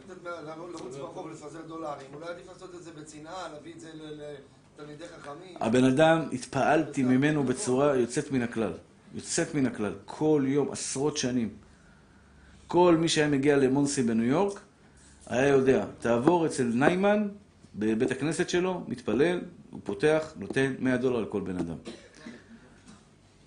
הבן 5.61 5.85
אדם, 5.85 6.29
התפעלתי 6.33 7.03
ממנו 7.03 7.45
בצורה 7.45 7.97
יוצאת 7.97 8.33
מן 8.33 8.43
הכלל. 8.43 8.73
יוצאת 9.15 9.55
מן 9.55 9.67
הכלל. 9.67 9.93
כל 10.05 10.45
יום, 10.47 10.73
עשרות 10.73 11.17
שנים. 11.17 11.49
כל 12.67 12.97
מי 13.01 13.09
שהיה 13.09 13.29
מגיע 13.29 13.57
למונסי 13.57 14.03
בניו 14.03 14.25
יורק, 14.25 14.61
היה 15.33 15.49
יודע, 15.49 15.85
תעבור 15.99 16.47
אצל 16.47 16.65
ניימן, 16.65 17.29
בבית 17.75 18.11
הכנסת 18.11 18.49
שלו, 18.49 18.85
מתפלל, 18.89 19.41
הוא 19.71 19.81
פותח, 19.85 20.35
נותן 20.37 20.75
100 20.79 20.97
דולר 20.97 21.21
לכל 21.21 21.41
בן 21.41 21.57
אדם. 21.57 21.77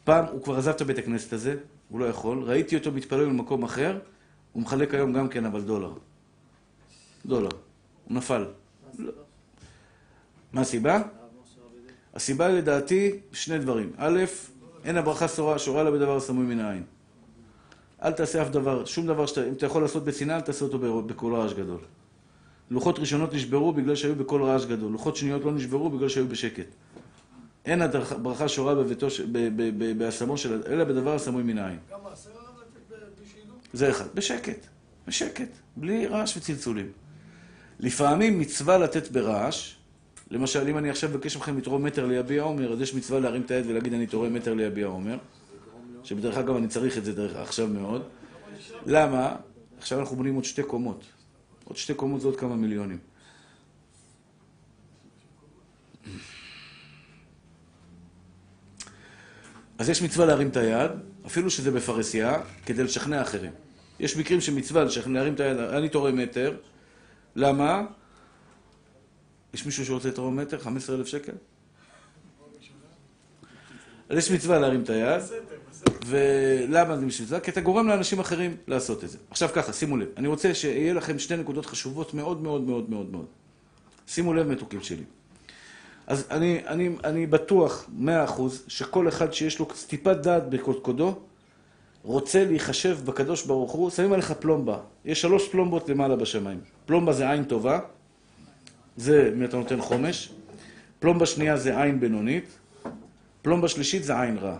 פעם, 0.03 0.25
הוא 0.25 0.43
כבר 0.43 0.57
עזב 0.57 0.69
את 0.71 0.81
הבית 0.81 0.97
הכנסת 0.97 1.33
הזה, 1.33 1.55
הוא 1.89 1.99
לא 1.99 2.05
יכול, 2.05 2.43
ראיתי 2.43 2.75
אותו 2.75 2.91
מתפלל 2.91 3.25
במקום 3.25 3.63
אחר, 3.63 3.99
הוא 4.53 4.63
מחלק 4.63 4.93
היום 4.93 5.13
גם 5.13 5.29
כן, 5.29 5.45
אבל 5.45 5.61
דולר. 5.61 5.93
דולר. 7.25 7.49
הוא 8.05 8.17
נפל. 8.17 8.45
מה 10.53 10.61
הסיבה? 10.61 11.01
הסיבה 12.13 12.49
לדעתי, 12.49 13.11
שני 13.31 13.59
דברים. 13.59 13.91
א', 13.97 14.23
אין 14.83 14.97
הברכה 14.97 15.27
שורה, 15.27 15.59
שורה 15.59 15.83
לה 15.83 15.91
בדבר 15.91 16.17
הסמוי 16.17 16.45
מן 16.45 16.59
העין. 16.59 16.83
אל 18.05 18.11
תעשה 18.11 18.41
אף 18.41 18.49
דבר, 18.49 18.85
שום 18.85 19.07
דבר 19.07 19.25
שאתה, 19.25 19.47
אם 19.47 19.53
אתה 19.53 19.65
יכול 19.65 19.81
לעשות 19.81 20.03
בשנאה, 20.03 20.35
אל 20.35 20.41
תעשה 20.41 20.65
אותו 20.65 20.79
בקול 21.07 21.35
רעש 21.35 21.53
גדול. 21.53 21.79
לוחות 22.71 22.99
ראשונות 22.99 23.33
נשברו 23.33 23.73
בגלל 23.73 23.95
שהיו 23.95 24.15
בקול 24.15 24.43
רעש 24.43 24.65
גדול. 24.65 24.91
לוחות 24.91 25.15
שניות 25.15 25.45
לא 25.45 25.51
נשברו 25.51 25.89
בגלל 25.89 26.09
שהיו 26.09 26.27
בשקט. 26.27 26.65
אין 27.65 27.81
הדרך- 27.81 28.13
ברכה 28.21 28.47
שורה 28.47 28.75
בביתו, 28.75 29.09
ש- 29.09 29.21
ב- 29.21 29.31
ב- 29.31 29.71
ב- 29.77 29.97
בהשמו 29.97 30.37
של, 30.37 30.61
אלא 30.67 30.83
בדבר 30.83 31.15
הסמוי 31.15 31.43
מן 31.43 31.57
העין. 31.57 31.77
גם 31.91 31.99
מעשר 32.03 32.29
עליו 32.29 32.51
לתת 32.61 32.89
בלי 33.19 33.27
שידעו? 33.33 33.55
זה 33.73 33.89
אחד. 33.89 34.05
בשקט. 34.15 34.65
בשקט. 35.07 35.49
בלי 35.77 36.07
רעש 36.07 36.37
וצלצולים. 36.37 36.91
לפעמים 37.79 38.39
מצווה 38.39 38.77
לתת 38.77 39.11
ברעש, 39.11 39.75
למשל, 40.31 40.67
אם 40.67 40.77
אני 40.77 40.89
עכשיו 40.89 41.09
מבקש 41.09 41.37
מכם 41.37 41.57
לתרום 41.57 41.83
מטר 41.83 42.05
ליביע 42.05 42.43
עומר, 42.43 42.73
אז 42.73 42.81
יש 42.81 42.93
מצווה 42.93 43.19
להרים 43.19 43.41
את 43.41 43.51
היד 43.51 43.65
ולהגיד 43.67 43.93
אני 43.93 44.07
תורם 44.07 44.33
מטר 44.33 44.53
ליביע 44.53 44.87
עומר, 44.87 45.17
שבדרך 46.05 46.37
אגב 46.37 46.55
אני 46.55 46.67
צריך 46.67 46.97
את 46.97 47.05
זה 47.05 47.13
דרך 47.13 47.35
עכשיו 47.35 47.67
מאוד. 47.67 48.03
למה? 48.85 49.35
עכשיו 49.77 49.99
אנחנו 49.99 50.15
בונים 50.15 50.35
עוד 50.35 50.43
שתי 50.43 50.63
קומות. 50.63 51.03
עוד 51.63 51.77
שתי 51.77 51.93
קומות 51.93 52.21
זה 52.21 52.27
עוד 52.27 52.39
כמה 52.39 52.55
מיליונים. 52.55 52.97
אז 59.77 59.89
יש 59.89 60.01
מצווה 60.01 60.25
להרים 60.25 60.47
את 60.47 60.57
היד, 60.57 60.91
אפילו 61.25 61.49
שזה 61.49 61.71
בפרהסיה, 61.71 62.41
כדי 62.65 62.83
לשכנע 62.83 63.21
אחרים. 63.21 63.51
יש 63.99 64.17
מקרים 64.17 64.41
שמצווה 64.41 64.83
לשכנע, 64.83 65.19
להרים 65.19 65.33
את 65.33 65.39
היד, 65.39 65.57
אני 65.57 65.89
תורם 65.89 66.17
מטר. 66.17 66.57
למה? 67.35 67.81
יש 69.53 69.65
מישהו 69.65 69.85
שרוצה 69.85 70.07
לתרום 70.07 70.35
מטר? 70.35 70.59
15,000 70.59 71.07
שקל? 71.07 71.31
אז 74.09 74.17
יש 74.17 74.31
מצווה 74.31 74.59
להרים 74.59 74.83
את 74.83 74.89
היד, 74.89 75.21
ולמה 76.05 76.97
זה 76.97 77.05
מצווה? 77.05 77.39
כי 77.39 77.51
אתה 77.51 77.61
גורם 77.61 77.87
לאנשים 77.87 78.19
אחרים 78.19 78.57
לעשות 78.67 79.03
את 79.03 79.09
זה. 79.09 79.17
עכשיו 79.29 79.49
ככה, 79.53 79.73
שימו 79.73 79.97
לב, 79.97 80.07
אני 80.17 80.27
רוצה 80.27 80.53
שיהיה 80.53 80.93
לכם 80.93 81.19
שתי 81.19 81.37
נקודות 81.37 81.65
חשובות 81.65 82.13
מאוד 82.13 82.43
מאוד 82.43 82.61
מאוד 82.61 82.89
מאוד 82.89 83.11
מאוד. 83.11 83.25
שימו 84.07 84.33
לב, 84.33 84.47
מתוקים 84.47 84.81
שלי. 84.81 85.03
אז 86.07 86.27
אני, 86.31 86.61
אני, 86.67 86.89
אני 87.03 87.27
בטוח, 87.27 87.89
מאה 87.97 88.23
אחוז, 88.23 88.63
שכל 88.67 89.07
אחד 89.07 89.33
שיש 89.33 89.59
לו 89.59 89.67
טיפת 89.87 90.17
דעת 90.17 90.49
בקודקודו, 90.49 91.15
רוצה 92.03 92.45
להיחשב 92.45 92.97
בקדוש 93.05 93.45
ברוך 93.45 93.71
הוא, 93.71 93.89
שמים 93.89 94.13
עליך 94.13 94.31
פלומבה. 94.31 94.77
יש 95.05 95.21
שלוש 95.21 95.47
פלומבות 95.49 95.89
למעלה 95.89 96.15
בשמיים. 96.15 96.59
פלומבה 96.85 97.13
זה 97.13 97.31
עין 97.31 97.43
טובה, 97.43 97.79
זה 98.97 99.31
אם 99.35 99.43
אתה 99.43 99.57
נותן 99.57 99.81
חומש. 99.81 100.31
פלומבה 100.99 101.25
שנייה 101.25 101.57
זה 101.57 101.81
עין 101.81 101.99
בינונית. 101.99 102.45
פלומבה 103.41 103.67
שלישית 103.67 104.03
זה 104.03 104.21
עין 104.21 104.37
רע. 104.37 104.57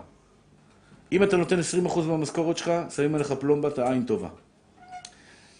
אם 1.12 1.22
אתה 1.22 1.36
נותן 1.36 1.58
20% 1.86 1.98
מהמשכורת 2.00 2.56
שלך, 2.56 2.72
שמים 2.96 3.14
עליך 3.14 3.32
פלומבה, 3.32 3.68
אתה 3.68 3.90
עין 3.90 4.04
טובה. 4.04 4.28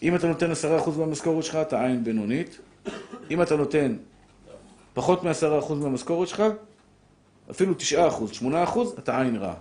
אם 0.03 0.15
אתה 0.15 0.27
נותן 0.27 0.51
10% 0.51 0.89
מהמשכורת 0.97 1.43
שלך, 1.43 1.55
אתה 1.55 1.85
עין 1.85 2.03
בינונית. 2.03 2.59
אם 3.31 3.41
אתה 3.41 3.55
נותן 3.55 3.95
פחות 4.93 5.23
מ-10% 5.23 5.73
מהמשכורת 5.73 6.27
שלך, 6.27 6.43
אפילו 7.51 7.73
9%, 7.73 7.75
8%, 8.41 8.45
אתה 8.99 9.21
עין 9.21 9.35
רע. 9.35 9.53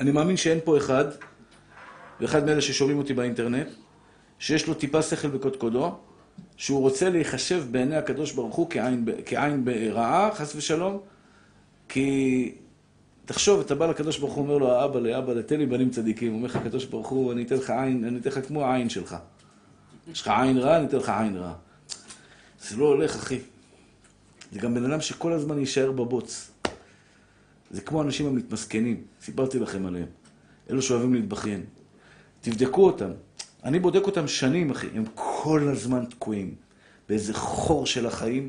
אני 0.00 0.10
מאמין 0.10 0.36
שאין 0.36 0.58
פה 0.64 0.76
אחד, 0.76 1.04
ואחד 2.20 2.46
מאלה 2.46 2.60
ששומעים 2.60 2.98
אותי 2.98 3.14
באינטרנט, 3.14 3.66
שיש 4.38 4.66
לו 4.66 4.74
טיפה 4.74 5.02
שכל 5.02 5.28
בקודקודו, 5.28 5.94
שהוא 6.56 6.80
רוצה 6.80 7.10
להיחשב 7.10 7.64
בעיני 7.70 7.96
הקדוש 7.96 8.32
ברוך 8.32 8.54
הוא 8.54 8.66
כעין, 8.70 9.04
כעין 9.26 9.64
רעה, 9.92 10.34
חס 10.34 10.56
ושלום, 10.56 11.00
כי 11.88 12.54
תחשוב, 13.24 13.60
אתה 13.60 13.74
בא 13.74 13.86
לקדוש 13.86 14.18
ברוך 14.18 14.34
הוא, 14.34 14.42
אומר 14.44 14.58
לו, 14.58 14.72
האבא 14.72 15.00
לאבא, 15.00 15.42
תן 15.42 15.58
לי 15.58 15.66
בנים 15.66 15.90
צדיקים. 15.90 16.34
אומר 16.34 16.46
לך, 16.46 16.56
הקדוש 16.56 16.84
ברוך 16.84 17.08
הוא, 17.08 17.32
אני 17.32 17.42
אתן 17.42 17.54
לך 17.54 17.70
עין, 17.70 18.04
אני 18.04 18.18
אתן 18.18 18.30
לך 18.30 18.46
כמו 18.48 18.64
העין 18.64 18.88
שלך. 18.88 19.16
יש 20.12 20.20
לך 20.20 20.28
עין 20.28 20.58
רע, 20.58 20.76
אני 20.76 20.86
אתן 20.86 20.96
לך 20.96 21.08
עין 21.08 21.36
רע. 21.36 21.54
זה 22.62 22.76
לא 22.76 22.84
הולך, 22.84 23.16
אחי. 23.16 23.38
זה 24.52 24.58
גם 24.58 24.74
בן 24.74 24.84
אדם 24.84 25.00
שכל 25.00 25.32
הזמן 25.32 25.58
יישאר 25.58 25.92
בבוץ. 25.92 26.50
זה 27.70 27.80
כמו 27.80 28.00
האנשים 28.00 28.26
המתמסכנים, 28.26 29.04
סיפרתי 29.22 29.58
לכם 29.58 29.86
עליהם. 29.86 30.06
אלו 30.70 30.82
שאוהבים 30.82 31.14
להתבכיין. 31.14 31.64
תבדקו 32.40 32.86
אותם. 32.86 33.10
אני 33.64 33.78
בודק 33.78 34.06
אותם 34.06 34.28
שנים, 34.28 34.70
אחי. 34.70 34.86
הם 34.94 35.04
כל 35.14 35.68
הזמן 35.72 36.04
תקועים. 36.04 36.54
באיזה 37.08 37.34
חור 37.34 37.86
של 37.86 38.06
החיים, 38.06 38.48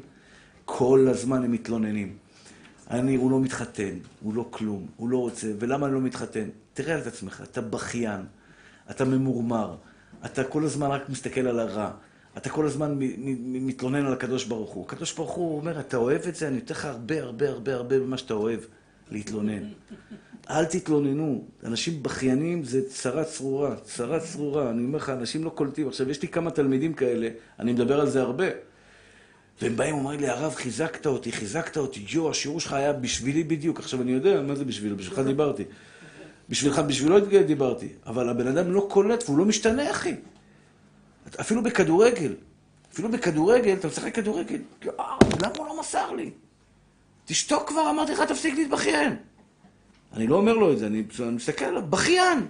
כל 0.66 1.08
הזמן 1.10 1.44
הם 1.44 1.52
מתלוננים. 1.52 2.18
אני, 2.92 3.16
הוא 3.16 3.32
לא 3.32 3.40
מתחתן, 3.40 3.98
הוא 4.22 4.34
לא 4.34 4.48
כלום, 4.50 4.88
הוא 4.98 5.10
לא 5.10 5.18
רוצה, 5.18 5.48
ולמה 5.60 5.86
אני 5.86 5.94
לא 5.96 6.02
מתחתן? 6.02 6.50
תראה 6.74 6.96
על 6.96 7.02
עצמך, 7.06 7.44
אתה 7.44 7.62
בכיין, 7.62 8.22
אתה 8.92 9.06
ממורמר, 9.06 9.76
אתה 10.26 10.44
כל 10.44 10.64
הזמן 10.64 10.88
רק 10.88 11.10
מסתכל 11.10 11.48
על 11.48 11.60
הרע, 11.60 11.92
אתה 12.38 12.50
כל 12.50 12.66
הזמן 12.66 12.96
מתלונן 13.40 14.06
על 14.06 14.14
הקדוש 14.14 14.46
ברוך 14.46 14.72
הוא. 14.72 14.86
הקדוש 14.86 15.14
ברוך 15.14 15.32
הוא 15.32 15.58
אומר, 15.58 15.80
אתה 15.80 15.98
אוהב 15.98 16.22
את 16.22 16.36
זה? 16.36 16.48
אני 16.48 16.58
אתן 16.58 16.74
לך 16.74 16.86
הרבה 16.86 17.22
הרבה 17.22 17.50
הרבה 17.50 17.76
הרבה 17.76 18.00
ממה 18.00 18.18
שאתה 18.18 18.34
אוהב, 18.34 18.60
להתלונן. 19.12 19.64
אל 20.50 20.66
תתלוננו, 20.66 21.48
אנשים 21.64 22.04
בכיינים 22.04 22.64
זה 22.64 22.90
צרה 22.90 23.24
צרורה, 23.24 23.76
צרה 23.76 24.20
צרורה. 24.20 24.70
אני 24.70 24.84
אומר 24.84 24.98
לך, 24.98 25.10
אנשים 25.10 25.44
לא 25.44 25.50
קולטים. 25.50 25.88
עכשיו, 25.88 26.10
יש 26.10 26.22
לי 26.22 26.28
כמה 26.28 26.52
תלמידים 26.52 26.94
כאלה, 26.94 27.30
אני 27.60 27.74
מדבר 27.74 28.02
על 28.02 28.10
זה 28.10 28.22
הרבה. 28.22 28.46
והם 29.62 29.76
באים 29.76 29.96
ואומרים 29.96 30.20
לי, 30.20 30.30
הרב, 30.30 30.56
חיזקת 30.56 31.06
אותי, 31.06 31.32
חיזקת 31.32 31.78
אותי, 31.78 32.06
ג'ו, 32.08 32.30
השיעור 32.30 32.60
שלך 32.60 32.74
היה 32.74 32.94
בשבילי 32.94 33.44
בדיוק. 33.44 33.80
עכשיו, 33.80 34.02
אני 34.02 34.12
יודע, 34.12 34.42
מה 34.42 34.56
זה 34.56 34.66
בשביל? 34.66 34.94
בשבילך 34.94 35.20
דיברתי. 35.20 35.64
בשבילך, 36.50 36.80
בשבילו 36.80 37.20
דיברתי. 37.20 37.90
אבל 38.06 38.30
הבן 38.30 38.48
אדם 38.48 38.72
לא 38.72 38.88
קולט 38.90 39.24
והוא 39.26 39.38
לא 39.38 39.46
משתנה, 39.46 39.92
אחי. 39.92 40.16
אפילו 41.40 41.64
בכדורגל. 41.64 42.34
אפילו 42.94 43.10
בכדורגל, 43.10 43.74
אתה 43.74 43.88
משחק 43.88 44.16
כדורגל. 44.16 44.60
יואו, 44.84 45.18
למה 45.42 45.54
הוא 45.58 45.68
לא 45.68 45.80
מסר 45.80 46.12
לי? 46.12 46.32
תשתוק 47.26 47.70
כבר, 47.70 47.90
אמרתי 47.90 48.12
לך, 48.12 48.22
תפסיק 48.22 48.56
להתבכיין. 48.56 49.16
אני 50.14 50.28
לא 50.28 50.36
אומר 50.36 50.54
לו 50.54 50.74
את 50.74 50.80
זה, 50.80 50.88
אני 50.88 51.04
מסתכל 51.32 51.66
עליו, 51.66 51.82
בכיין! 51.90 52.48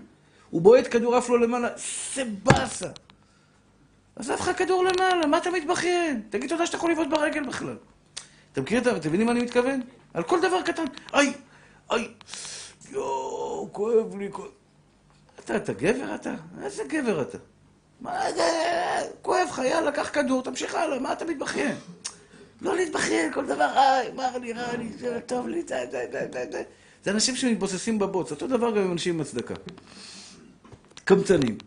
הוא 0.49 0.61
בועט 0.61 0.87
כדור 0.91 1.15
עף 1.15 1.29
לו 1.29 1.37
למעלה, 1.37 1.69
זה 2.15 2.23
באסה. 2.43 2.87
עזב 4.15 4.33
לך 4.33 4.51
כדור 4.57 4.83
למעלה, 4.83 5.27
מה 5.27 5.37
אתה 5.37 5.51
מתבכיין? 5.51 6.21
תגיד 6.29 6.49
תודה 6.49 6.65
שאתה 6.65 6.77
יכול 6.77 6.91
לבעוט 6.91 7.07
ברגל 7.07 7.43
בכלל. 7.43 7.77
אתה 8.51 8.61
מכיר 8.61 8.81
את. 8.81 8.87
אתם 8.87 9.09
מבינים 9.09 9.25
מה 9.25 9.31
אני 9.31 9.41
מתכוון? 9.41 9.81
על 10.13 10.23
כל 10.23 10.41
דבר 10.41 10.61
קטן. 10.61 10.83
איי, 11.13 11.33
איי, 11.91 12.07
יואו, 12.91 13.69
כואב 13.71 14.17
לי, 14.17 14.31
כואב... 14.31 14.47
אתה, 15.39 15.55
אתה 15.55 15.73
גבר 15.73 16.15
אתה? 16.15 16.33
איזה 16.63 16.83
גבר 16.87 17.21
אתה? 17.21 17.37
מה 18.01 18.31
זה? 18.31 18.43
כואב 19.21 19.47
לך, 19.49 19.61
יאללה, 19.65 19.91
קח 19.91 20.09
כדור, 20.13 20.43
תמשיך 20.43 20.75
הלאה, 20.75 20.99
מה 20.99 21.13
אתה 21.13 21.25
מתבכיין? 21.25 21.75
לא 22.61 22.75
להתבכיין, 22.75 23.33
כל 23.33 23.45
דבר, 23.45 23.69
איי, 23.75 24.11
מר 24.11 24.37
לי, 24.37 24.53
רע 24.53 24.77
לי, 24.77 24.89
זה 24.99 25.19
טוב 25.25 25.47
לי, 25.47 25.61
זה, 25.61 25.85
זה, 25.91 26.05
זה, 26.11 26.27
זה, 26.33 26.45
זה. 26.51 26.63
זה 27.03 27.11
אנשים 27.11 27.35
שמתבוססים 27.35 27.99
בבוץ, 27.99 28.31
אותו 28.31 28.47
דבר 28.47 28.71
גם 28.71 28.83
עם 28.83 28.91
אנשים 28.91 29.15
עם 29.15 29.21
הצדקה. 29.21 29.53
קמצנים. 31.03 31.57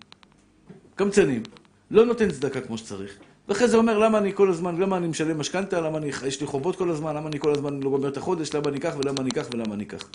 קמצנים. 0.94 1.42
לא 1.91 2.05
נותן 2.05 2.30
צדקה 2.30 2.61
כמו 2.61 2.78
שצריך. 2.78 3.18
ואחרי 3.49 3.68
זה 3.68 3.76
אומר, 3.76 3.99
למה 3.99 4.18
אני 4.18 4.32
כל 4.34 4.51
הזמן, 4.51 4.76
למה 4.76 4.97
אני 4.97 5.07
משלם 5.07 5.39
משכנתה, 5.39 5.80
למה 5.80 5.99
אני, 5.99 6.11
יש 6.26 6.41
לי 6.41 6.47
חובות 6.47 6.76
כל 6.76 6.91
הזמן, 6.91 7.16
למה 7.16 7.28
אני 7.28 7.39
כל 7.39 7.53
הזמן 7.53 7.80
לא 7.82 7.91
גומר 7.91 8.09
את 8.09 8.16
החודש, 8.16 8.55
למה 8.55 8.68
אני 8.68 8.80
כך 8.80 8.95
ולמה 8.99 9.20
אני 9.20 9.30
כך 9.30 9.47
ולמה 9.53 9.74
אני 9.74 9.87
כך. 9.87 10.09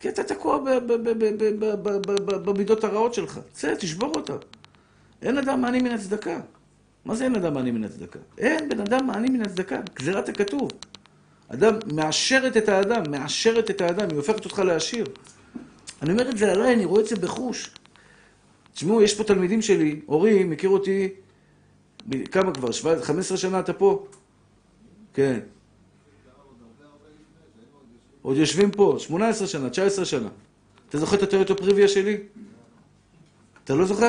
כי 0.00 0.08
אתה 0.08 0.24
תקוע 0.24 0.58
במידות 2.44 2.84
הרעות 2.84 3.14
שלך. 3.14 3.40
צא, 3.52 3.74
תשבור 3.74 4.12
אותה. 4.16 4.32
אין 5.22 5.38
אדם 5.38 5.60
מעני 5.60 5.80
מן 5.80 5.90
הצדקה. 5.90 6.40
מה 7.04 7.14
זה 7.14 7.24
אין 7.24 7.34
אדם 7.34 7.54
מעני 7.54 7.70
מן 7.70 7.84
הצדקה? 7.84 8.18
אין 8.38 8.68
בן 8.68 8.80
אדם 8.80 9.06
מעני 9.06 9.28
מן 9.28 9.42
הצדקה, 9.42 9.80
גזירת 9.94 10.28
הכתוב. 10.28 10.70
אדם 11.48 11.74
מאשרת 11.94 12.56
את 12.56 12.68
האדם, 12.68 13.02
מאשרת 13.10 13.70
את 13.70 13.80
האדם, 13.80 14.08
היא 14.08 14.16
הופכת 14.16 14.44
אותך 14.44 14.58
לעשיר. 14.58 15.06
אני 16.02 16.12
אומר 16.12 16.30
את 16.30 16.38
זה 16.38 16.52
עליי, 16.52 16.74
אני 16.74 16.84
רואה 16.84 17.02
את 17.02 17.06
זה 17.06 17.16
בחוש. 17.16 17.70
תשמעו, 18.74 19.02
יש 19.02 19.14
פה 19.14 19.24
תלמידים 19.24 19.62
שלי, 19.62 20.00
אורי 20.08 20.44
מכיר 20.44 20.70
אותי, 20.70 21.08
כמה 22.30 22.54
כבר? 22.54 22.70
17, 22.70 23.04
15 23.04 23.38
שנה 23.38 23.60
אתה 23.60 23.72
פה? 23.72 24.06
כן. 25.14 25.40
עוד 28.22 28.36
יושבים 28.36 28.70
פה, 28.70 28.96
18 28.98 29.48
שנה, 29.48 29.70
19 29.70 30.04
שנה. 30.04 30.28
אתה 30.88 30.98
זוכר 30.98 31.16
את 31.16 31.22
הטויוטו 31.22 31.56
פריביה 31.56 31.88
שלי? 31.88 32.16
אתה 33.64 33.74
לא 33.74 33.84
זוכר? 33.84 34.08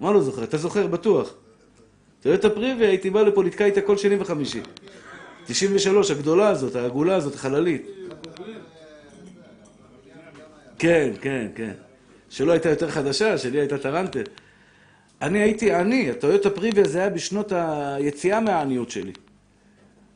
מה 0.00 0.12
לא 0.12 0.22
זוכר? 0.22 0.44
אתה 0.44 0.58
זוכר, 0.58 0.86
בטוח. 0.86 1.34
טויוטו 2.22 2.54
פריביה, 2.54 2.88
הייתי 2.88 3.10
בא 3.10 3.22
לפה, 3.22 3.44
לתקע 3.44 3.64
איתה 3.64 3.80
כל 3.80 3.96
שני 3.96 4.16
וחמישי. 4.16 4.60
93, 5.46 6.10
הגדולה 6.10 6.48
הזאת, 6.48 6.76
העגולה 6.76 7.16
הזאת, 7.16 7.34
החללית. 7.34 7.86
כן, 10.78 11.12
כן, 11.20 11.48
כן. 11.54 11.72
שלא 12.30 12.52
הייתה 12.52 12.68
יותר 12.68 12.90
חדשה, 12.90 13.38
שלי 13.38 13.60
הייתה 13.60 13.78
טרנטה. 13.78 14.18
אני 15.22 15.38
הייתי 15.38 15.74
עני, 15.74 16.10
הטויוטה 16.10 16.50
פריביה 16.50 16.88
זה 16.88 16.98
היה 16.98 17.10
בשנות 17.10 17.52
היציאה 17.52 18.40
מהעניות 18.40 18.90
שלי. 18.90 19.12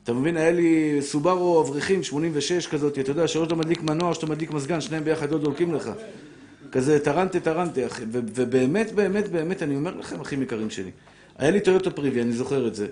אתה 0.05 0.13
מבין, 0.13 0.37
היה 0.37 0.53
לי 0.53 0.99
סובארו 1.01 1.63
אברכים, 1.63 2.03
86 2.03 2.67
כזאת, 2.67 2.99
אתה 2.99 3.11
יודע, 3.11 3.29
שאו 3.29 3.45
שאתה 3.45 3.55
מדליק 3.55 3.83
מנוע, 3.83 4.09
או 4.09 4.15
שאתה 4.15 4.27
מדליק 4.27 4.51
מזגן, 4.51 4.81
שניהם 4.81 5.05
ביחד 5.05 5.31
לא 5.31 5.39
דולקים 5.39 5.75
לך. 5.75 5.91
כזה 6.73 7.05
טרנטה 7.05 7.41
טרנטה, 7.41 7.87
אחי. 7.87 8.03
ובאמת, 8.11 8.93
באמת, 8.93 9.29
באמת, 9.29 9.63
אני 9.63 9.77
אומר 9.77 9.97
לכם, 9.97 10.21
אחים 10.21 10.43
יקרים 10.43 10.71
שלי, 10.71 10.91
היה 11.39 11.51
לי 11.51 11.61
טויוטה 11.61 11.91
פריביה, 11.91 12.23
אני 12.23 12.33
זוכר 12.33 12.67
את 12.67 12.75
זה. 12.75 12.87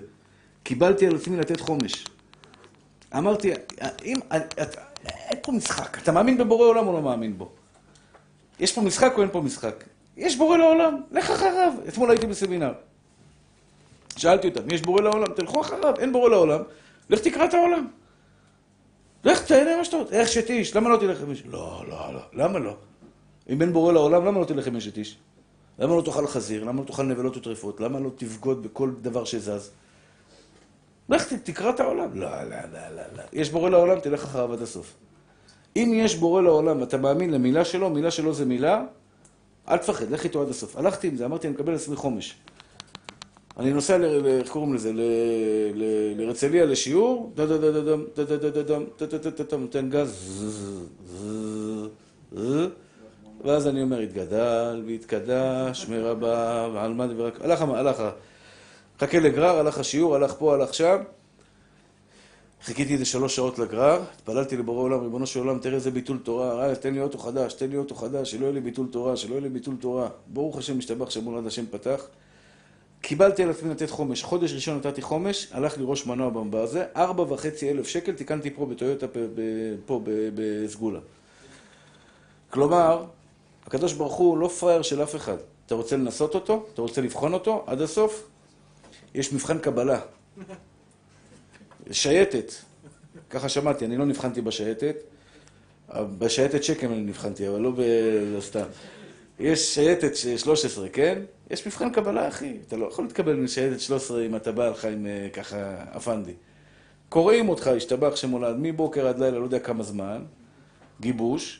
קיבלתי 0.63 1.07
על 1.07 1.15
עצמי 1.15 1.37
לתת 1.37 1.59
חומש. 1.59 2.05
אמרתי, 3.17 3.51
אם, 4.05 4.17
אין 5.07 5.37
פה 5.41 5.51
משחק, 5.51 5.97
אתה 6.03 6.11
מאמין 6.11 6.37
בבורא 6.37 6.67
עולם 6.67 6.87
או 6.87 6.93
לא 6.93 7.01
מאמין 7.01 7.37
בו? 7.37 7.51
יש 8.63 8.71
פה 8.71 8.81
משחק 8.81 9.13
או 9.17 9.21
אין 9.21 9.29
פה 9.31 9.41
משחק? 9.41 9.83
יש 10.17 10.35
בורא 10.37 10.57
לעולם, 10.57 11.01
לך 11.11 11.31
אחריו. 11.31 11.73
אתמול 11.87 12.09
הייתי 12.09 12.27
בסמינר. 12.27 12.73
שאלתי 14.17 14.47
אותם, 14.47 14.71
יש 14.71 14.81
בורא 14.81 15.01
לעולם? 15.01 15.33
תלכו 15.35 15.61
אחריו, 15.61 15.93
אין 15.99 16.11
בורא 16.11 16.29
לעולם, 16.29 16.61
לך 17.09 17.19
תקרא 17.19 17.45
את 17.45 17.53
העולם. 17.53 17.87
לך 19.23 19.45
תהנה 19.45 19.77
מה 19.77 19.85
שאתה 19.85 19.97
רוצה, 19.97 20.15
איך 20.19 20.29
שתיש, 20.29 20.75
למה 20.75 20.89
לא 20.89 20.97
תלך 20.97 21.21
עם 21.21 21.31
איש? 21.31 21.43
לא, 21.45 21.83
לא, 21.87 22.13
לא, 22.13 22.21
למה 22.33 22.59
לא? 22.59 22.75
אם 23.49 23.61
אין 23.61 23.73
בורא 23.73 23.93
לעולם, 23.93 24.25
למה 24.25 24.39
לא 24.39 24.45
תלך 24.45 24.67
עם 24.67 24.75
אשת 24.75 24.97
איש? 24.97 25.17
למה 25.79 25.95
לא 25.95 26.01
תאכל 26.01 26.27
חזיר? 26.27 26.63
למה 26.63 26.81
לא 26.81 26.87
תאכל 26.87 27.03
נבלות 27.03 27.37
וטרפות? 27.37 27.79
למה 27.79 27.99
לא 27.99 28.09
תבגוד 28.15 28.63
בכל 28.63 28.91
דבר 29.01 29.25
שזז? 29.25 29.71
לך 31.09 31.33
תקרא 31.33 31.69
את 31.69 31.79
העולם. 31.79 32.09
לא, 32.13 32.29
לא, 32.43 32.55
לא, 32.71 32.79
לא, 32.95 33.01
לא. 33.17 33.23
יש 33.33 33.49
בורא 33.49 33.69
לעולם, 33.69 33.99
תלך 33.99 34.23
אחריו 34.23 34.53
עד 34.53 34.61
הסוף. 34.61 34.93
אם 35.75 35.91
יש 35.95 36.15
בורא 36.15 36.41
לעולם 36.41 36.79
ואתה 36.81 36.97
מאמין 36.97 37.31
למילה 37.31 37.65
שלו, 37.65 37.89
מילה 37.89 38.11
שלו 38.11 38.33
זה 38.33 38.45
מילה, 38.45 38.83
אל 39.69 39.77
תפחד, 39.77 40.11
לך 40.11 40.23
איתו 40.23 40.41
עד 40.41 40.49
הסוף. 40.49 40.77
הלכתי 40.77 41.07
עם 41.07 41.15
זה, 41.15 41.25
אמרתי, 41.25 41.47
אני 41.47 41.53
מקבל 41.55 41.69
על 41.69 41.75
עצמי 41.75 41.95
חומש. 41.95 42.35
אני 43.59 43.73
נוסע, 43.73 43.97
ל- 43.97 44.25
איך 44.25 44.49
קוראים 44.49 44.73
לזה? 44.73 44.93
ל- 44.93 45.01
ל- 45.73 46.21
להרצליה 46.21 46.65
לשיעור, 46.65 47.31
דה 47.35 47.45
דה 47.45 47.57
דה 47.57 47.71
דה 47.71 47.81
דם, 47.81 48.03
דה 48.15 48.23
דה 48.23 48.37
דה 48.37 48.49
דה 48.49 48.63
דם, 48.63 48.83
דה 48.99 49.05
דה 49.05 49.17
דה 49.17 49.29
דה 49.29 49.43
דם, 49.43 49.61
נותן 49.61 49.89
גז, 49.89 50.43
ואז 53.45 53.67
אני 53.67 53.81
אומר, 53.81 53.99
יתגדל 53.99 54.83
ויתקדש 54.87 55.87
שמיה 55.89 56.39
רבא 56.39 56.69
בעלמא 56.73 57.07
די 57.07 57.15
ברא... 57.15 57.41
הלך, 57.41 57.61
הלך, 57.61 58.03
חכה 58.99 59.19
לגרר, 59.19 59.59
הלך 59.59 59.77
השיעור, 59.77 60.15
הלך 60.15 60.33
פה, 60.39 60.53
הלך 60.53 60.73
שם. 60.73 60.97
חיכיתי 62.63 62.93
איזה 62.93 63.05
שלוש 63.05 63.35
שעות 63.35 63.59
לגרר, 63.59 64.01
התפללתי 64.13 64.57
לבורא 64.57 64.81
עולם, 64.81 65.03
ריבונו 65.03 65.27
של 65.27 65.39
עולם, 65.39 65.59
תראה 65.59 65.75
איזה 65.75 65.91
ביטול 65.91 66.17
תורה, 66.17 66.69
אה, 66.69 66.75
תן 66.75 66.93
לי 66.93 67.01
אוטו 67.01 67.17
חדש, 67.17 67.53
תן 67.53 67.69
לי 67.69 67.77
אוטו 67.77 67.95
חדש, 67.95 68.31
שלא 68.31 68.43
יהיה 68.43 68.53
לי 68.53 68.61
ביטול 68.61 68.87
תורה, 68.91 69.17
שלא 69.17 69.31
יהיה 69.31 69.41
לי 69.41 69.49
ביטול 69.49 69.75
תורה. 69.79 70.09
ברוך 70.27 70.57
השם, 70.57 70.77
ישתבח 70.77 71.09
שמו 71.09 71.28
לעד, 71.28 71.47
השם 71.47 71.65
פתח. 71.71 72.05
קיבלתי 73.01 73.43
על 73.43 73.49
עצמי 73.49 73.69
לתת 73.69 73.89
חומש. 73.89 74.23
חודש 74.23 74.53
ראשון 74.53 74.77
נתתי 74.77 75.01
חומש, 75.01 75.47
הלך 75.51 75.77
לי 75.77 75.83
ראש 75.87 76.05
מנוע 76.05 76.29
בזה, 76.49 76.85
ארבע 76.95 77.33
וחצי 77.33 77.71
אלף 77.71 77.87
שקל, 77.87 78.11
תיקנתי 78.11 78.49
פה 78.49 78.65
בטויוטה, 78.65 79.05
פה 79.85 80.01
בסגולה. 80.35 80.99
כלומר, 82.49 83.05
הקדוש 83.65 83.93
ברוך 83.93 84.13
הוא 84.13 84.37
לא 84.37 84.47
פראייר 84.47 84.81
של 84.81 85.03
אף 85.03 85.15
אחד. 85.15 85.37
אתה 85.65 85.75
רוצה 85.75 85.97
לנסות 85.97 86.35
אותו? 86.35 86.65
אתה 86.73 86.81
רוצה 86.81 87.01
לבחון 87.01 87.33
אותו 87.33 87.63
עד 87.67 87.81
הסוף? 87.81 88.27
יש 89.15 89.33
מבחן 89.33 89.59
קבלה. 89.59 89.99
שייטת. 91.91 92.51
ככה 93.29 93.49
שמעתי, 93.49 93.85
אני 93.85 93.97
לא 93.97 94.05
נבחנתי 94.05 94.41
בשייטת. 94.41 94.95
בשייטת 96.17 96.63
שקם 96.63 96.91
אני 96.91 97.01
נבחנתי, 97.01 97.47
אבל 97.47 97.59
לא 97.59 97.71
ב... 97.71 97.81
לא 98.35 98.41
סתם. 98.41 98.65
יש 99.39 99.75
שייטת 99.75 100.15
ש- 100.15 100.27
13, 100.27 100.89
כן? 100.89 101.21
יש 101.49 101.67
מבחן 101.67 101.89
קבלה, 101.89 102.27
אחי. 102.27 102.57
אתה 102.67 102.77
לא 102.77 102.85
יכול 102.85 103.05
להתקבל 103.05 103.33
משייטת 103.33 103.79
13 103.79 104.25
אם 104.25 104.35
אתה 104.35 104.51
בא 104.51 104.69
לך 104.69 104.85
עם 104.85 105.05
אה, 105.05 105.27
ככה 105.33 105.75
אפנדי. 105.97 106.33
קוראים 107.09 107.49
אותך, 107.49 107.67
השתבח 107.67 108.15
שמולד, 108.15 108.55
מבוקר 108.59 109.07
עד 109.07 109.19
לילה, 109.19 109.39
לא 109.39 109.43
יודע 109.43 109.59
כמה 109.59 109.83
זמן, 109.83 110.21
גיבוש. 111.01 111.59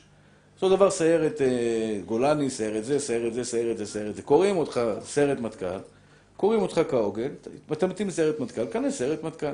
אותו 0.56 0.76
דבר 0.76 0.90
סיירת 0.90 1.40
אה, 1.42 2.00
גולני, 2.06 2.50
סיירת 2.50 2.84
זה, 2.84 2.98
סיירת 2.98 3.34
זה, 3.34 3.44
סיירת 3.44 3.78
זה, 3.78 3.86
סיירת 3.86 4.14
זה. 4.16 4.22
קוראים 4.22 4.56
אותך 4.56 4.80
סיירת 5.02 5.40
מטכ"ל, 5.40 5.78
קוראים 6.36 6.62
אותך 6.62 6.80
כהוגן, 6.88 7.30
אתה 7.72 7.86
מתאים 7.86 8.08
לסיירת 8.08 8.40
מטכ"ל, 8.40 8.66
כנס 8.72 8.98
סיירת 8.98 9.24
מטכ"ל. 9.24 9.52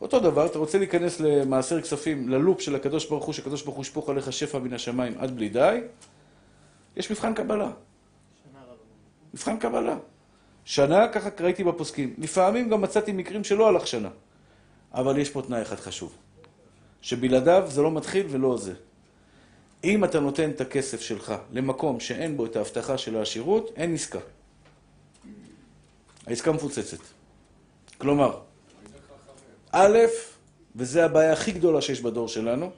אותו 0.00 0.20
דבר, 0.20 0.46
אתה 0.46 0.58
רוצה 0.58 0.78
להיכנס 0.78 1.20
למעשר 1.20 1.80
כספים, 1.80 2.28
ללופ 2.28 2.60
של 2.60 2.74
הקדוש 2.74 3.08
ברוך 3.08 3.24
הוא, 3.24 3.34
שהקדוש 3.34 3.62
ברוך 3.62 3.76
הוא 3.76 3.82
ישפוך 3.82 4.08
עליך 4.08 4.32
שפע 4.32 4.58
מן 4.58 4.72
השמיים 4.72 5.14
עד 5.18 5.36
בלי 5.36 5.48
די, 5.48 5.80
יש 6.96 7.10
מבחן 7.10 7.34
קבלה. 7.34 7.70
מבחן 9.34 9.56
קבלה. 9.56 9.96
שנה, 10.64 11.08
ככה 11.08 11.28
ראיתי 11.40 11.64
בפוסקים. 11.64 12.14
לפעמים 12.18 12.68
גם 12.68 12.80
מצאתי 12.80 13.12
מקרים 13.12 13.44
שלא 13.44 13.68
הלך 13.68 13.86
שנה. 13.86 14.08
אבל 14.94 15.18
יש 15.18 15.30
פה 15.30 15.42
תנאי 15.42 15.62
אחד 15.62 15.76
חשוב. 15.76 16.16
שבלעדיו 17.02 17.64
זה 17.66 17.82
לא 17.82 17.90
מתחיל 17.90 18.26
ולא 18.30 18.56
זה. 18.56 18.74
אם 19.84 20.04
אתה 20.04 20.20
נותן 20.20 20.50
את 20.50 20.60
הכסף 20.60 21.00
שלך 21.00 21.34
למקום 21.52 22.00
שאין 22.00 22.36
בו 22.36 22.46
את 22.46 22.56
ההבטחה 22.56 22.98
של 22.98 23.16
העשירות, 23.16 23.70
אין 23.76 23.94
עסקה. 23.94 24.18
העסקה 26.26 26.52
מפוצצת. 26.52 26.98
כלומר, 27.98 28.40
א', 29.78 29.98
וזו 30.76 31.00
הבעיה 31.00 31.32
הכי 31.32 31.52
גדולה 31.52 31.80
שיש 31.80 32.00
בדור 32.00 32.28
שלנו, 32.28 32.70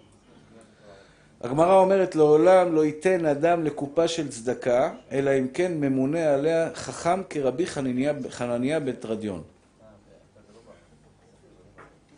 הגמרא 1.41 1.75
אומרת, 1.75 2.15
לעולם 2.15 2.75
לא 2.75 2.85
ייתן 2.85 3.27
אדם 3.27 3.65
לקופה 3.65 4.09
של 4.09 4.29
צדקה, 4.29 4.95
אלא 5.13 5.31
אם 5.39 5.49
כן 5.55 5.73
ממונה 5.81 6.35
עליה 6.35 6.71
חכם 6.75 7.23
כרבי 7.31 7.67
חנניה, 7.67 8.13
חנניה 8.31 8.81
בן 8.81 8.93
תרדיון. 8.93 9.43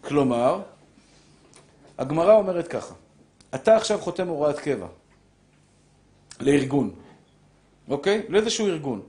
כלומר, 0.00 0.62
הגמרא 1.98 2.34
אומרת 2.34 2.68
ככה, 2.68 2.94
אתה 3.54 3.76
עכשיו 3.76 3.98
חותם 3.98 4.28
הוראת 4.28 4.58
קבע 4.58 4.86
לארגון, 6.40 6.94
אוקיי? 7.88 8.22
לאיזשהו 8.28 8.66
ארגון. 8.66 9.02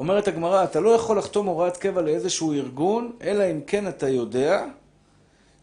אומרת 0.00 0.28
הגמרא, 0.28 0.64
אתה 0.64 0.80
לא 0.80 0.90
יכול 0.90 1.18
לחתום 1.18 1.46
הוראת 1.46 1.76
קבע 1.76 2.00
לאיזשהו 2.00 2.52
ארגון, 2.52 3.12
אלא 3.22 3.44
אם 3.50 3.60
כן 3.66 3.88
אתה 3.88 4.08
יודע 4.08 4.64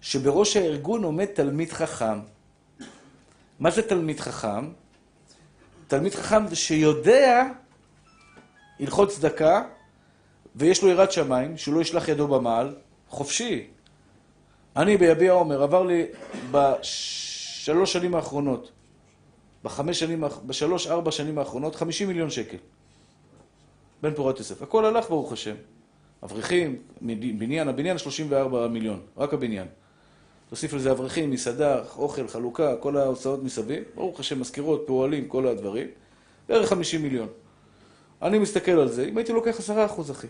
שבראש 0.01 0.57
הארגון 0.57 1.03
עומד 1.03 1.25
תלמיד 1.25 1.71
חכם. 1.71 2.19
מה 3.59 3.71
זה 3.71 3.81
תלמיד 3.81 4.19
חכם? 4.19 4.69
תלמיד 5.87 6.15
חכם 6.15 6.47
זה 6.47 6.55
שיודע 6.55 7.47
הלכות 8.79 9.09
צדקה, 9.09 9.63
ויש 10.55 10.83
לו 10.83 10.89
יראת 10.89 11.11
שמיים, 11.11 11.57
שהוא 11.57 11.75
לא 11.75 11.81
ישלח 11.81 12.07
ידו 12.07 12.27
במעל, 12.27 12.75
חופשי. 13.09 13.67
אני 14.75 14.97
ביביע 14.97 15.31
עומר, 15.31 15.63
עבר 15.63 15.83
לי 15.83 16.05
בשלוש 16.51 17.93
שנים 17.93 18.15
האחרונות, 18.15 18.71
בחמש 19.63 19.99
שנים, 19.99 20.23
בשלוש, 20.45 20.87
ארבע 20.87 21.11
שנים 21.11 21.37
האחרונות, 21.37 21.75
חמישים 21.75 22.07
מיליון 22.07 22.29
שקל. 22.29 22.57
בן 24.01 24.13
פורת 24.13 24.37
יוסף. 24.39 24.61
הכל 24.61 24.85
הלך, 24.85 25.09
ברוך 25.09 25.31
השם. 25.31 25.55
אברכים, 26.23 26.75
בניין, 27.37 27.67
הבניין 27.67 27.97
34 27.97 28.67
מיליון, 28.67 28.99
רק 29.17 29.33
הבניין. 29.33 29.67
תוסיף 30.49 30.73
לזה 30.73 30.91
אברכים, 30.91 31.31
מסעדה, 31.31 31.81
אוכל, 31.97 32.27
חלוקה, 32.27 32.75
כל 32.79 32.97
ההוצאות 32.97 33.43
מסביב. 33.43 33.83
ברוך 33.95 34.19
השם, 34.19 34.39
מזכירות, 34.39 34.83
פועלים, 34.87 35.27
כל 35.27 35.47
הדברים. 35.47 35.87
בערך 36.49 36.69
50 36.69 37.01
מיליון. 37.01 37.27
אני 38.21 38.39
מסתכל 38.39 38.71
על 38.71 38.89
זה, 38.89 39.05
אם 39.05 39.17
הייתי 39.17 39.33
לוקח 39.33 39.59
10 39.59 39.85
אחוז, 39.85 40.11
אחי. 40.11 40.27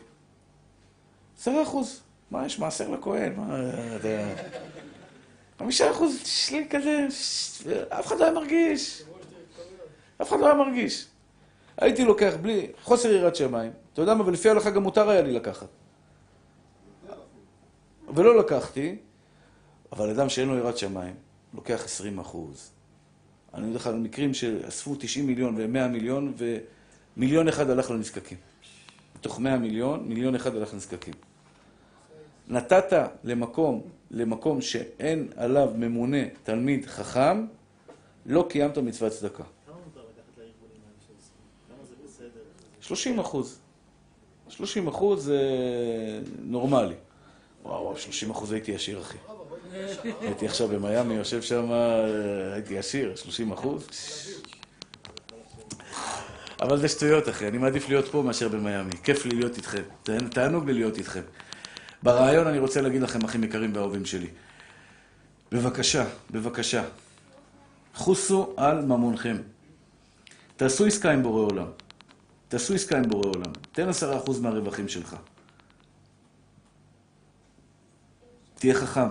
10 1.39 1.63
אחוז. 1.63 2.01
מה, 2.31 2.45
יש 2.45 2.59
מעשר 2.59 2.89
לכהן? 2.89 3.35
מה, 3.35 3.59
אתה... 3.95 4.07
חמישה 5.59 5.91
אחוז 5.91 6.21
שלי 6.25 6.67
כזה, 6.69 7.07
אף 7.89 8.07
אחד 8.07 8.19
לא 8.19 8.23
היה 8.23 8.33
מרגיש. 8.33 9.03
אף 10.21 10.29
אחד 10.29 10.39
לא 10.39 10.45
היה 10.45 10.55
מרגיש. 10.55 11.07
הייתי 11.77 12.05
לוקח 12.05 12.33
בלי, 12.41 12.67
חוסר 12.83 13.11
יראת 13.11 13.35
שמיים. 13.35 13.71
אתה 13.93 14.01
יודע 14.01 14.13
מה, 14.13 14.27
ולפי 14.27 14.49
ההלכה 14.49 14.69
גם 14.69 14.83
מותר 14.83 15.09
היה 15.09 15.21
לי 15.21 15.31
לקחת. 15.31 15.67
ולא 18.15 18.39
לקחתי, 18.39 18.95
אבל 19.91 20.09
אדם 20.09 20.29
שאין 20.29 20.47
לו 20.47 20.57
יראת 20.57 20.77
שמיים, 20.77 21.15
לוקח 21.53 21.81
20 21.85 22.19
אחוז. 22.19 22.71
אני 23.53 23.65
יודע 23.65 23.75
לך 23.75 23.87
על 23.87 23.95
מקרים 23.95 24.33
שאספו 24.33 24.95
90 24.99 25.27
מיליון 25.27 25.55
ו-100 25.57 25.87
מיליון, 25.87 26.33
ומיליון 27.17 27.47
אחד 27.47 27.69
הלך 27.69 27.91
לנזקקים. 27.91 28.37
מתוך 29.15 29.39
100 29.39 29.57
מיליון, 29.57 30.07
מיליון 30.07 30.35
אחד 30.35 30.55
הלך 30.55 30.73
לנזקקים. 30.73 31.13
נתת 32.47 32.93
למקום, 33.23 33.81
למקום 34.11 34.61
שאין 34.61 35.27
עליו 35.35 35.71
ממונה 35.75 36.17
תלמיד 36.43 36.85
חכם, 36.85 37.45
לא 38.25 38.45
קיימת 38.49 38.77
מצוות 38.77 39.11
צדקה. 39.11 39.43
כמה 39.65 39.75
מותר 39.85 39.99
לקחת 39.99 40.37
לארגונים 40.37 40.81
האלה 40.85 40.97
שעושים? 41.07 41.33
כמה 41.69 41.85
זה 41.89 41.95
בסדר? 42.05 42.41
30 42.87 43.19
אחוז. 43.19 43.59
30 44.49 44.87
אחוז 44.87 45.23
זה 45.23 45.41
נורמלי. 46.41 46.95
וואו, 47.63 47.97
30 47.97 48.29
אחוז 48.31 48.51
הייתי 48.51 48.75
עשיר, 48.75 49.01
אחי. 49.01 49.17
הייתי 50.21 50.45
עכשיו 50.45 50.67
במיאמי, 50.67 51.13
יושב 51.13 51.41
שם, 51.41 51.71
הייתי 52.53 52.77
עשיר, 52.77 53.15
30 53.15 53.51
אחוז. 53.51 53.87
אבל 56.61 56.77
זה 56.77 56.87
שטויות, 56.87 57.29
אחי. 57.29 57.47
אני 57.47 57.57
מעדיף 57.57 57.89
להיות 57.89 58.07
פה 58.07 58.21
מאשר 58.21 58.47
במיאמי. 58.47 58.91
כיף 59.03 59.25
לי 59.25 59.35
להיות 59.35 59.57
איתכם. 59.57 59.83
תענוג 60.29 60.65
לי 60.65 60.73
להיות 60.73 60.97
איתכם. 60.97 61.21
ברעיון 62.03 62.47
אני 62.47 62.59
רוצה 62.59 62.81
להגיד 62.81 63.01
לכם, 63.01 63.23
אחים 63.23 63.43
יקרים 63.43 63.75
ואהובים 63.75 64.05
שלי. 64.05 64.27
בבקשה, 65.51 66.05
בבקשה, 66.31 66.83
חוסו 67.93 68.53
על 68.57 68.85
ממונכם. 68.85 69.37
תעשו 70.55 70.85
עסקה 70.85 71.11
עם 71.11 71.23
בורא 71.23 71.41
עולם. 71.41 71.67
תעשו 72.47 72.73
עסקה 72.73 72.97
עם 72.97 73.09
בורא 73.09 73.29
עולם. 73.29 73.51
תן 73.71 73.89
עשרה 73.89 74.17
אחוז 74.17 74.39
מהרווחים 74.39 74.87
שלך. 74.87 75.15
תהיה 78.55 78.73
חכם. 78.73 79.09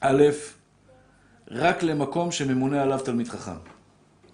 א', 0.00 0.22
רק 1.48 1.82
למקום 1.82 2.32
שממונה 2.32 2.82
עליו 2.82 2.98
תלמיד 3.04 3.28
חכם. 3.28 3.56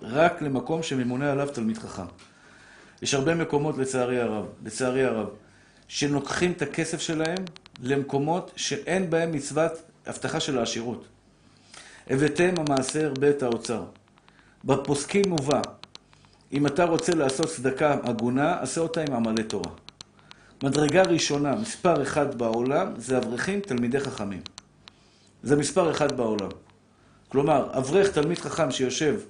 רק 0.03 0.43
למקום 0.43 0.83
שממונה 0.83 1.33
עליו 1.33 1.49
תלמיד 1.55 1.79
חכם. 1.79 2.07
יש 3.03 3.15
הרבה 3.15 3.35
מקומות, 3.35 3.79
לצערי 3.79 4.21
הרב, 4.21 4.47
לצערי 4.65 5.05
הרב, 5.05 5.29
שלוקחים 5.89 6.53
את 6.53 6.63
הכסף 6.63 7.01
שלהם 7.01 7.45
למקומות 7.83 8.53
שאין 8.57 9.11
בהם 9.11 9.33
מצוות 9.33 9.73
הבטחה 10.07 10.41
של 10.41 10.59
העשירות. 10.59 11.07
הבאתם 12.07 12.55
המעשר 12.59 13.15
בית 13.21 13.43
האוצר. 13.43 13.85
בפוסקים 14.65 15.23
מובא, 15.29 15.61
אם 16.53 16.67
אתה 16.67 16.85
רוצה 16.85 17.15
לעשות 17.15 17.47
צדקה 17.47 17.97
הגונה, 18.03 18.61
עשה 18.61 18.81
אותה 18.81 19.01
עם 19.01 19.15
עמלי 19.15 19.43
תורה. 19.43 19.71
מדרגה 20.63 21.03
ראשונה, 21.03 21.57
מספר 21.57 22.03
אחד 22.03 22.39
בעולם, 22.39 22.93
זה 22.97 23.19
אברכים 23.19 23.61
תלמידי 23.61 24.01
חכמים. 24.01 24.43
זה 25.43 25.57
מספר 25.57 25.91
אחד 25.91 26.17
בעולם. 26.17 26.49
כלומר, 27.29 27.71
אברך 27.79 28.13
תלמיד 28.13 28.39
חכם 28.39 28.71
שיושב, 28.71 29.21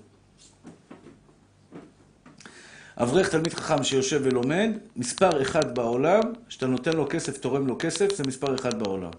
אברך 2.96 3.28
תלמיד 3.28 3.54
חכם 3.54 3.84
שיושב 3.84 4.20
ולומד, 4.24 4.70
מספר 4.96 5.42
אחד 5.42 5.74
בעולם, 5.74 6.20
שאתה 6.48 6.66
נותן 6.66 6.92
לו 6.92 7.06
כסף, 7.10 7.38
תורם 7.38 7.66
לו 7.66 7.76
כסף, 7.78 8.14
זה 8.16 8.22
מספר 8.26 8.54
אחד 8.54 8.78
בעולם. 8.78 9.10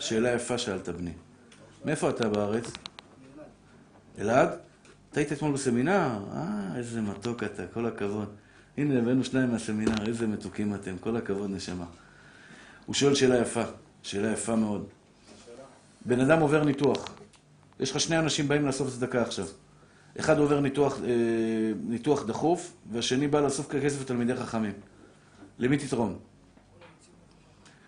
שאלה 0.00 0.32
יפה 0.32 0.58
שאלת 0.58 0.88
בני. 0.88 1.12
מאיפה 1.84 2.10
אתה 2.10 2.28
בארץ? 2.28 2.87
אלעד? 4.18 4.48
אתה 5.10 5.20
היית 5.20 5.32
אתמול 5.32 5.52
בסמינר? 5.52 6.18
אה, 6.34 6.76
איזה 6.76 7.00
מתוק 7.00 7.42
אתה, 7.42 7.62
כל 7.66 7.86
הכבוד. 7.86 8.28
הנה, 8.78 8.98
הבאנו 8.98 9.24
שניים 9.24 9.50
מהסמינר, 9.50 10.06
איזה 10.06 10.26
מתוקים 10.26 10.74
אתם, 10.74 10.98
כל 11.00 11.16
הכבוד, 11.16 11.50
נשמה. 11.50 11.84
הוא 12.86 12.94
שואל 12.94 13.14
שאלה 13.14 13.38
יפה, 13.38 13.62
שאלה 14.02 14.32
יפה 14.32 14.56
מאוד. 14.56 14.86
בן 16.06 16.20
אדם 16.20 16.40
עובר 16.40 16.64
ניתוח. 16.64 17.08
יש 17.80 17.90
לך 17.90 18.00
שני 18.00 18.18
אנשים 18.18 18.48
באים 18.48 18.66
לאסוף 18.66 18.90
צדקה 18.90 19.22
עכשיו. 19.22 19.46
אחד 20.20 20.38
עובר 20.38 20.60
ניתוח, 20.60 21.00
אה, 21.04 21.08
ניתוח 21.88 22.26
דחוף, 22.26 22.72
והשני 22.92 23.28
בא 23.28 23.40
לאסוף 23.40 23.70
כסף 23.70 24.00
לתלמידי 24.00 24.36
חכמים. 24.36 24.72
למי 25.58 25.76
תתרום? 25.76 26.18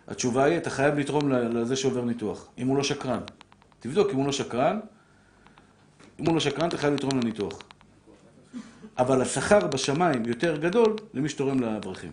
התשובה 0.09 0.45
היא, 0.45 0.57
אתה 0.57 0.71
חייב 0.71 0.99
לתרום 0.99 1.29
לזה 1.33 1.77
שעובר 1.77 2.05
ניתוח, 2.05 2.49
אם 2.59 2.67
הוא 2.67 2.77
לא 2.77 2.83
שקרן. 2.83 3.21
תבדוק 3.81 4.11
אם 4.11 4.17
הוא 4.17 4.27
לא 4.27 4.33
שקרן, 4.33 4.81
אם 6.21 6.27
הוא 6.27 6.35
לא 6.35 6.41
שקרן, 6.41 6.69
אתה 6.69 6.79
חייב 6.79 6.95
לתרום 6.95 7.21
לניתוח. 7.21 7.59
אבל 8.99 9.23
השכר 9.23 9.67
בשמיים 9.67 10.25
יותר 10.27 10.57
גדול 10.57 10.97
למי 11.15 11.29
שתורם 11.29 11.61
לאברכים. 11.61 12.11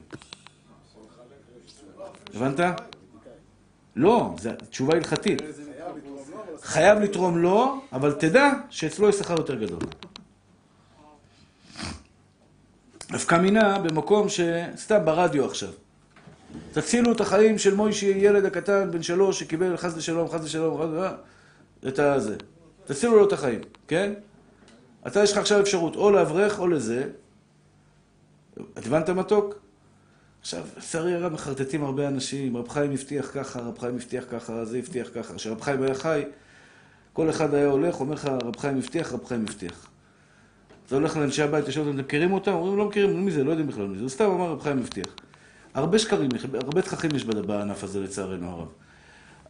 הבנת? 2.36 2.60
לא, 3.95 4.36
זו 4.39 4.49
תשובה 4.70 4.95
הלכתית. 4.95 5.41
חייב 6.62 6.99
לתרום 6.99 7.38
לו, 7.38 7.82
אבל 7.93 8.14
תדע 8.14 8.51
שאצלו 8.70 9.10
יש 9.10 9.16
שכר 9.16 9.34
יותר 9.34 9.55
גדול. 9.55 9.80
נפקא 13.12 13.36
מינה 13.36 13.80
במקום 13.80 14.28
שסתם 14.30 15.05
ברדיו 15.05 15.45
עכשיו. 15.45 15.70
תצילו 16.72 17.12
את 17.12 17.22
החיים 17.22 17.58
של 17.58 17.76
מוישי, 17.76 18.05
ילד 18.05 18.45
הקטן, 18.45 18.91
בן 18.91 19.03
שלוש, 19.03 19.39
שקיבל 19.39 19.78
חס 19.78 19.93
ושלום, 19.97 20.30
חס 20.30 20.41
ושלום, 20.43 20.78
חס 20.78 20.86
ושלום, 20.86 21.14
את 21.88 21.99
הזה. 21.99 22.36
תצילו 22.88 23.15
לו 23.15 23.27
את 23.27 23.33
החיים, 23.33 23.59
כן? 23.88 24.13
אתה, 25.07 25.23
יש 25.23 25.31
לך 25.31 25.38
עכשיו 25.38 25.59
אפשרות 25.59 25.95
או 25.95 26.11
לאברך 26.11 26.59
או 26.59 26.67
לזה. 26.67 27.03
את 28.53 28.85
הבנת 28.85 29.09
מתוק? 29.09 29.55
עכשיו, 30.41 30.63
לצערי 30.77 31.13
הרב 31.13 31.33
מחרטטים 31.33 31.83
הרבה 31.83 32.07
אנשים, 32.07 32.57
רב 32.57 32.69
חיים 32.69 32.91
הבטיח 32.91 33.31
ככה, 33.33 33.59
רב 33.59 33.77
חיים 33.79 33.95
הבטיח 33.95 34.23
ככה, 34.31 34.65
זה 34.65 34.77
הבטיח 34.77 35.07
ככה. 35.15 35.35
כשרב 35.35 35.61
חיים 35.61 35.81
היה 35.81 35.95
חי, 35.95 36.23
כל 37.13 37.29
אחד 37.29 37.53
היה 37.53 37.67
הולך, 37.67 37.99
אומר 37.99 38.13
לך, 38.13 38.25
רב 38.25 38.55
חיים 38.57 38.77
הבטיח, 38.77 39.13
רב 39.13 39.25
חיים 39.25 39.41
הבטיח. 39.41 39.88
אתה 40.85 40.95
הולך 40.95 41.17
לאנשי 41.17 41.43
הבית, 41.43 41.67
יושב 41.67 41.79
אותם, 41.79 41.91
אתם 41.91 41.99
מכירים 41.99 42.33
אותם? 42.33 42.51
אומרים, 42.51 42.77
לא 42.77 42.85
מכירים, 42.85 43.25
מי 43.25 43.31
זה? 43.31 43.43
לא 43.43 43.49
יודעים 43.49 43.67
בכלל 43.67 43.88
מי 43.88 43.95
זה. 43.95 44.01
הוא 44.01 44.09
סתם 44.09 44.25
אמר, 44.25 44.51
רב 44.51 44.61
חיים 44.61 44.77
הבטיח. 44.77 45.07
הרבה 45.73 45.99
שקרים, 45.99 46.29
הרבה 46.53 46.81
תככים 46.81 47.15
יש 47.15 47.25
בענף 47.25 47.83
הזה 47.83 47.99
לצערנו 47.99 48.49
הרב. 48.49 48.67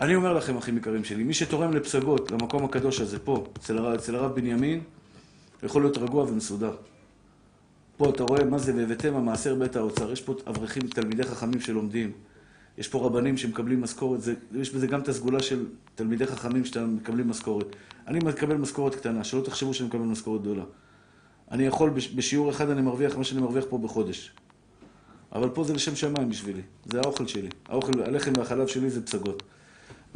אני 0.01 0.15
אומר 0.15 0.33
לכם, 0.33 0.57
אחים 0.57 0.77
יקרים 0.77 1.03
שלי, 1.03 1.23
מי 1.23 1.33
שתורם 1.33 1.73
לפסגות, 1.73 2.31
למקום 2.31 2.65
הקדוש 2.65 3.01
הזה, 3.01 3.19
פה, 3.19 3.45
אצל 3.57 4.15
הרב, 4.15 4.35
בנימין, 4.35 4.81
יכול 5.63 5.81
להיות 5.81 5.97
רגוע 5.97 6.23
ומסודר. 6.23 6.75
פה 7.97 8.09
אתה 8.09 8.23
רואה 8.23 8.45
מה 8.45 8.57
זה 8.57 8.75
והבאתם 8.75 9.15
המעשר 9.15 9.55
בית 9.55 9.75
האוצר, 9.75 10.11
יש 10.11 10.21
פה 10.21 10.35
אברכים, 10.47 10.83
תלמידי 10.83 11.23
חכמים 11.23 11.59
שלומדים, 11.59 12.11
יש 12.77 12.87
פה 12.87 13.05
רבנים 13.05 13.37
שמקבלים 13.37 13.81
משכורת, 13.81 14.19
יש 14.55 14.73
בזה 14.73 14.87
גם 14.87 14.99
את 14.99 15.07
הסגולה 15.07 15.43
של 15.43 15.65
תלמידי 15.95 16.25
חכמים 16.25 16.65
שאתה 16.65 16.85
מקבלים 16.85 17.29
משכורת. 17.29 17.75
אני 18.07 18.19
מקבל 18.19 18.55
משכורת 18.57 18.95
קטנה, 18.95 19.23
שלא 19.23 19.41
תחשבו 19.41 19.73
שאני 19.73 19.89
מקבל 19.89 20.01
משכורת 20.01 20.41
גדולה. 20.41 20.63
אני 21.51 21.65
יכול, 21.65 21.89
בש- 21.89 22.07
בשיעור 22.07 22.49
אחד 22.49 22.69
אני 22.69 22.81
מרוויח 22.81 23.17
מה 23.17 23.23
שאני 23.23 23.41
מרוויח 23.41 23.65
פה 23.69 23.77
בחודש. 23.77 24.31
אבל 25.31 25.49
פה 25.49 25.63
זה 25.63 25.73
לשם 25.73 25.95
שמיים 25.95 26.29
בשבילי, 26.29 26.61
זה 26.85 26.99
האוכל 27.01 27.27
שלי. 27.27 27.49
האוכל, 27.69 28.01
הלחם 28.03 28.33
והחלב 28.37 28.67
שלי 28.67 28.89
זה 28.89 29.05
פסגות. 29.05 29.43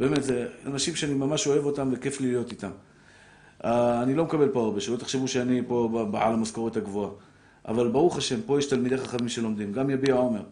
באמת, 0.02 0.22
זה 0.22 0.46
אנשים 0.66 0.96
שאני 0.96 1.14
ממש 1.14 1.46
אוהב 1.46 1.66
אותם 1.66 1.88
וכיף 1.92 2.20
לי 2.20 2.30
להיות 2.30 2.50
איתם. 2.50 2.70
אה, 3.64 4.02
אני 4.02 4.14
לא 4.14 4.24
מקבל 4.24 4.48
פה 4.48 4.60
הרבה, 4.60 4.80
שלא 4.80 4.96
תחשבו 4.96 5.28
שאני 5.28 5.62
פה 5.66 6.06
בעל 6.10 6.34
המשכורת 6.34 6.76
הגבוהה. 6.76 7.10
אבל 7.68 7.88
ברוך 7.88 8.16
השם, 8.16 8.40
פה 8.46 8.58
יש 8.58 8.66
תלמידי 8.66 8.96
חכמים 8.96 9.28
שלומדים, 9.28 9.72
גם 9.72 9.90
יביע 9.90 10.14
עומר. 10.14 10.42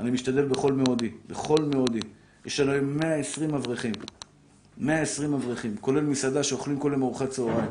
אני 0.00 0.10
משתדל 0.10 0.44
בכל 0.44 0.72
מאודי, 0.72 1.10
בכל 1.28 1.56
מאודי. 1.74 2.00
יש 2.46 2.60
לנו 2.60 2.72
היום 2.72 2.98
120 2.98 3.54
אברכים. 3.54 3.92
120 4.78 5.34
אברכים, 5.34 5.76
כולל 5.80 6.00
מסעדה 6.00 6.42
שאוכלים 6.42 6.78
כל 6.78 6.90
יום 6.92 7.02
ארוחת 7.02 7.30
צהריים. 7.30 7.70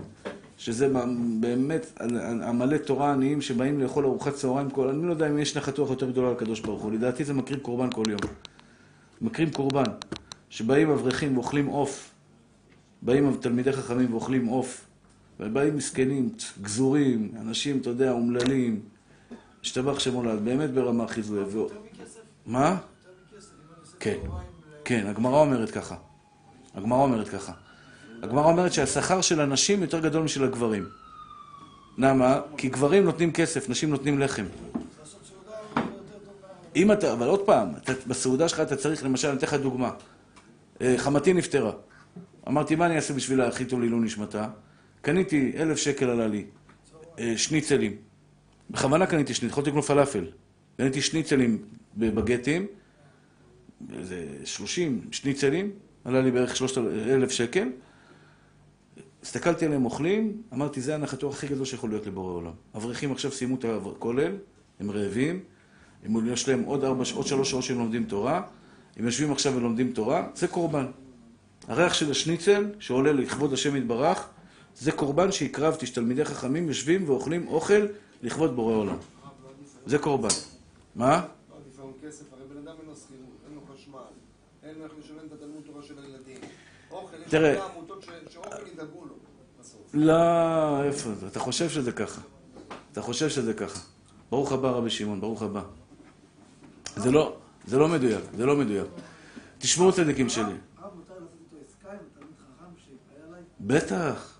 שזה 0.57 0.93
באמת 1.39 2.01
המלא 2.41 2.77
תורה 2.77 3.13
עניים 3.13 3.41
שבאים 3.41 3.81
לאכול 3.81 4.05
ארוחת 4.05 4.33
צהריים 4.33 4.69
כל... 4.69 4.89
אני 4.89 5.07
לא 5.07 5.11
יודע 5.11 5.27
אם 5.27 5.39
יש 5.39 5.57
נחת 5.57 5.77
רוח 5.77 5.89
יותר 5.89 6.09
גדולה 6.09 6.31
לקדוש 6.31 6.59
ברוך 6.59 6.81
הוא. 6.81 6.91
לדעתי 6.91 7.23
זה 7.23 7.33
מקריב 7.33 7.59
קורבן 7.59 7.91
כל 7.91 8.03
יום. 8.09 8.21
מקריב 9.21 9.53
קורבן. 9.53 9.83
שבאים 10.49 10.89
אברכים 10.89 11.37
ואוכלים 11.37 11.65
עוף. 11.65 12.11
באים 13.01 13.37
תלמידי 13.41 13.71
חכמים 13.71 14.11
ואוכלים 14.13 14.45
עוף. 14.45 14.85
ובאים 15.39 15.77
מסכנים, 15.77 16.29
גזורים, 16.61 17.31
אנשים, 17.41 17.77
אתה 17.81 17.89
יודע, 17.89 18.11
אומללים. 18.11 18.79
השתבח 19.63 19.99
שם 19.99 20.13
הולד, 20.13 20.45
באמת 20.45 20.71
ברמה 20.71 21.03
הכי 21.03 21.21
זוהה. 21.21 21.45
ו... 21.47 21.65
מה? 22.45 22.77
כן, 23.99 24.17
כן, 24.85 25.07
הגמרא 25.07 25.39
אומרת 25.39 25.71
ככה. 25.71 25.95
הגמרא 26.75 26.99
אומרת 26.99 27.29
ככה. 27.29 27.51
הגמרא 28.23 28.45
אומרת 28.45 28.73
שהשכר 28.73 29.21
של 29.21 29.41
הנשים 29.41 29.81
יותר 29.81 29.99
גדול 29.99 30.23
משל 30.23 30.43
הגברים. 30.43 30.85
למה? 31.97 32.39
כי 32.57 32.69
גברים 32.69 33.03
נותנים 33.03 33.31
כסף, 33.31 33.69
נשים 33.69 33.89
נותנים 33.89 34.19
לחם. 34.19 34.45
אם 36.75 36.91
אתה, 36.91 37.13
אבל 37.13 37.27
עוד 37.27 37.45
פעם, 37.45 37.69
אתה, 37.77 37.93
בסעודה 38.07 38.49
שלך 38.49 38.59
אתה 38.59 38.75
צריך, 38.75 39.03
למשל, 39.03 39.27
אני 39.27 39.37
אתן 39.37 39.47
לך 39.47 39.53
דוגמה. 39.53 39.91
אה, 40.81 40.97
חמתי 40.97 41.33
נפטרה. 41.33 41.71
אמרתי, 42.47 42.75
מה 42.75 42.85
אני 42.85 42.95
אעשה 42.95 43.13
בשביל 43.13 43.41
הכי 43.41 43.65
טוב 43.65 43.79
לעילוי 43.79 43.99
נשמתה? 43.99 44.47
קניתי, 45.01 45.53
אלף 45.57 45.77
שקל 45.77 46.09
עלה 46.09 46.27
לי, 46.27 46.45
אה, 47.19 47.33
שניצלים. 47.37 47.95
בכוונה 48.69 49.05
קניתי 49.05 49.33
שניצלים, 49.33 49.49
יכולתי 49.49 49.69
לקנות 49.69 49.85
פלאפל. 49.85 50.25
קניתי 50.77 51.01
שניצלים 51.01 51.63
בבגטים, 51.97 52.67
איזה 53.93 54.27
שלושים 54.43 55.01
שניצלים, 55.11 55.71
עלה 56.03 56.21
לי 56.21 56.31
בערך 56.31 56.55
שלושת 56.55 56.77
אלף 57.07 57.31
שקל. 57.31 57.69
הסתכלתי 59.23 59.65
עליהם 59.65 59.85
אוכלים, 59.85 60.41
אמרתי, 60.53 60.81
זה 60.81 60.95
הנחת 60.95 61.23
רוח 61.23 61.35
הכי 61.35 61.47
גדול 61.47 61.65
שיכול 61.65 61.89
להיות 61.89 62.07
לבורא 62.07 62.33
עולם. 62.33 62.51
אברכים 62.75 63.11
עכשיו 63.11 63.31
סיימו 63.31 63.55
את 63.55 63.65
הכולל, 63.65 64.31
הם 64.79 64.91
רעבים, 64.91 65.39
הם 66.03 66.29
יש 66.29 66.49
להם 66.49 66.63
עוד, 66.63 66.83
ארבע, 66.83 67.03
עוד 67.15 67.27
שלוש 67.27 67.51
שעות 67.51 67.63
שהם 67.63 67.77
לומדים 67.77 68.03
תורה, 68.03 68.41
הם 68.97 69.05
יושבים 69.05 69.31
עכשיו 69.31 69.55
ולומדים 69.55 69.91
תורה, 69.93 70.27
זה 70.35 70.47
קורבן. 70.47 70.85
הריח 71.67 71.93
של 71.93 72.11
השניצל, 72.11 72.65
שעולה 72.79 73.13
לכבוד 73.13 73.53
השם 73.53 73.75
יתברך, 73.75 74.27
זה 74.75 74.91
קורבן 74.91 75.31
שהקרבתי, 75.31 75.85
שתלמידי 75.85 76.25
חכמים 76.25 76.67
יושבים 76.67 77.09
ואוכלים 77.09 77.47
אוכל 77.47 77.85
לכבוד 78.23 78.55
בורא 78.55 78.73
עולם. 78.75 78.97
זה 79.85 79.97
קורבן. 79.97 80.29
מה? 80.95 81.25
תראה. 87.29 87.67
לא, 89.93 90.83
איפה 90.83 91.09
זה? 91.15 91.27
אתה 91.27 91.39
חושב 91.39 91.69
שזה 91.69 91.91
ככה. 91.91 92.21
אתה 92.91 93.01
חושב 93.01 93.29
שזה 93.29 93.53
ככה. 93.53 93.79
ברוך 94.29 94.51
הבא 94.51 94.69
רבי 94.69 94.89
שמעון, 94.89 95.21
ברוך 95.21 95.41
הבא. 95.41 95.61
זה 96.95 97.11
לא, 97.11 97.37
זה 97.67 97.77
לא 97.77 97.87
מדויק, 97.87 98.23
זה 98.37 98.45
לא 98.45 98.55
מדויק. 98.55 98.87
תשמעו 99.57 99.91
צדיקים 99.91 100.29
שלי. 100.29 100.53
בטח. 103.61 104.39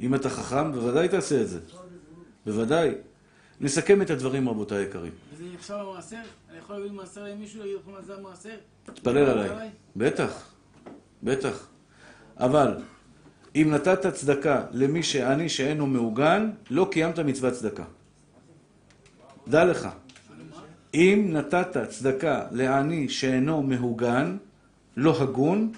אם 0.00 0.14
אתה 0.14 0.30
חכם, 0.30 0.72
בוודאי 0.72 1.08
תעשה 1.08 1.42
את 1.42 1.48
זה. 1.48 1.60
בוודאי. 2.46 2.90
נסכם 3.60 4.02
את 4.02 4.10
הדברים, 4.10 4.48
רבותיי 4.48 4.78
היקרים. 4.78 5.12
וזה 5.34 5.44
נחשב 5.54 5.74
המעשר? 5.74 6.16
אני 6.50 6.58
יכול 6.58 6.76
להביא 6.76 6.90
מעשר 6.90 7.24
למישהו, 7.24 7.60
להגיד 7.60 7.76
לך 7.76 7.88
מה 7.88 8.02
זה 8.02 8.14
המעשר? 8.14 8.56
תתפלל 8.84 9.18
עליי. 9.18 9.70
בטח, 9.96 10.52
בטח. 11.22 11.66
אבל, 12.36 12.76
אם 13.56 13.70
נתת 13.70 14.06
צדקה 14.06 14.64
למי 14.72 15.02
שעני 15.02 15.48
שאינו 15.48 15.86
מעוגן, 15.86 16.50
לא 16.70 16.88
קיימת 16.90 17.18
מצוות 17.18 17.52
צדקה. 17.52 17.84
דע 19.48 19.64
לך, 19.64 19.88
אם 20.94 21.28
נתת 21.32 21.76
צדקה 21.88 22.46
לעני 22.50 23.08
שאינו 23.08 23.62
מהוגן, 23.62 24.36
לא 24.96 25.22
הגון, 25.22 25.72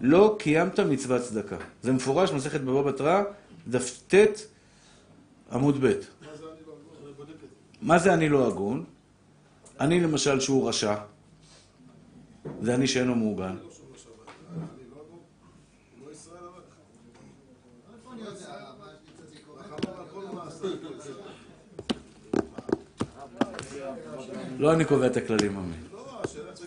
לא 0.00 0.36
קיימת 0.38 0.80
מצוות 0.80 1.22
צדקה. 1.22 1.56
זה 1.82 1.92
מפורש 1.92 2.30
במסכת 2.30 2.60
בבא 2.60 2.82
בתרא, 2.82 3.22
דף 3.68 4.02
ט' 4.08 4.14
עמוד 5.52 5.84
ב'. 5.84 5.92
מה 7.82 7.98
זה 7.98 8.14
אני 8.14 8.28
לא 8.28 8.46
הגון? 8.46 8.84
אני 9.80 10.00
למשל 10.00 10.40
שהוא 10.40 10.68
רשע, 10.68 10.94
זה 12.62 12.74
אני 12.74 12.86
שאינו 12.86 13.14
מעוגן. 13.14 13.56
לא 24.58 24.72
אני 24.72 24.84
קובע 24.84 25.06
את 25.06 25.16
הכללים, 25.16 25.58
עמי. 25.58 25.74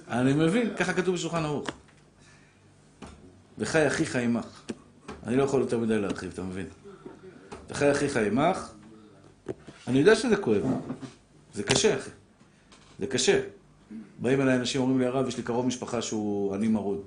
אני 0.08 0.34
מבין, 0.34 0.76
ככה 0.78 0.94
כתוב 0.94 1.16
בשולחן 1.16 1.46
ערוך. 1.46 1.70
וחי 3.58 3.88
אחיך 3.88 4.16
עמך. 4.16 4.46
אני 5.24 5.36
לא 5.36 5.44
יכול 5.44 5.62
יותר 5.62 5.78
מדי 5.78 6.00
להרחיב, 6.00 6.32
אתה 6.34 6.44
מבין? 6.44 6.66
וחי 7.70 7.92
אחיך 7.92 8.18
עמך, 8.18 8.72
אני 9.88 10.00
יודע 10.00 10.16
שזה 10.16 10.36
כואב. 10.36 10.64
זה 11.54 11.64
קשה, 11.64 11.98
אחי. 11.98 12.10
זה 13.00 13.08
קשה. 13.08 13.42
באים 14.20 14.42
אליי 14.42 14.56
אנשים, 14.56 14.82
אומרים 14.82 15.00
לי, 15.00 15.06
הרב, 15.06 15.28
יש 15.28 15.38
לי 15.38 15.44
קרוב 15.44 15.66
משפחה 15.66 16.02
שהוא 16.02 16.56
עני 16.56 16.68
מרוד. 16.68 17.02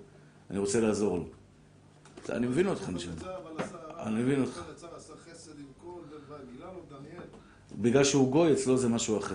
אני 0.51 0.59
רוצה 0.59 0.81
לעזור 0.81 1.19
לו. 1.19 1.25
אני 2.29 2.47
מבין 2.47 2.67
אותך, 2.67 2.89
נשמע. 2.89 3.13
אני 3.99 4.23
מבין 4.23 4.41
אותך. 4.41 4.63
בגלל 7.81 8.05
שהוא 8.05 8.33
גוי, 8.33 8.53
אצלו 8.53 8.77
זה 8.77 8.89
משהו 8.89 9.19
אחר. 9.19 9.35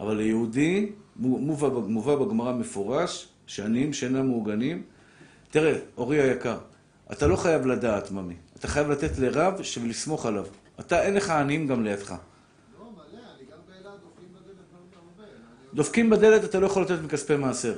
אבל 0.00 0.16
ליהודי, 0.16 0.92
מובא, 1.16 1.68
מובא 1.68 2.16
בגמרא 2.16 2.52
מפורש, 2.52 3.28
שעניים 3.46 3.92
שאינם 3.92 4.28
מעוגנים. 4.28 4.82
תראה, 5.50 5.78
אורי 5.96 6.20
היקר, 6.20 6.58
אתה 7.12 7.26
לא 7.26 7.36
חייב 7.36 7.66
לדעת, 7.66 8.10
ממי. 8.10 8.34
אתה 8.58 8.68
חייב 8.68 8.90
לתת 8.90 9.18
לרב 9.18 9.54
ולסמוך 9.82 10.26
עליו. 10.26 10.46
אתה, 10.80 11.02
אין 11.02 11.14
לך 11.14 11.30
עניים 11.30 11.66
גם 11.66 11.84
לידך. 11.84 12.10
לא, 12.10 12.16
באילת 13.68 14.00
דופקים 15.74 16.10
בדלת 16.10 16.44
אתה 16.44 16.60
לא 16.60 16.66
יכול 16.66 16.82
לתת 16.82 16.98
מכספי 17.04 17.36
מעשר. 17.36 17.74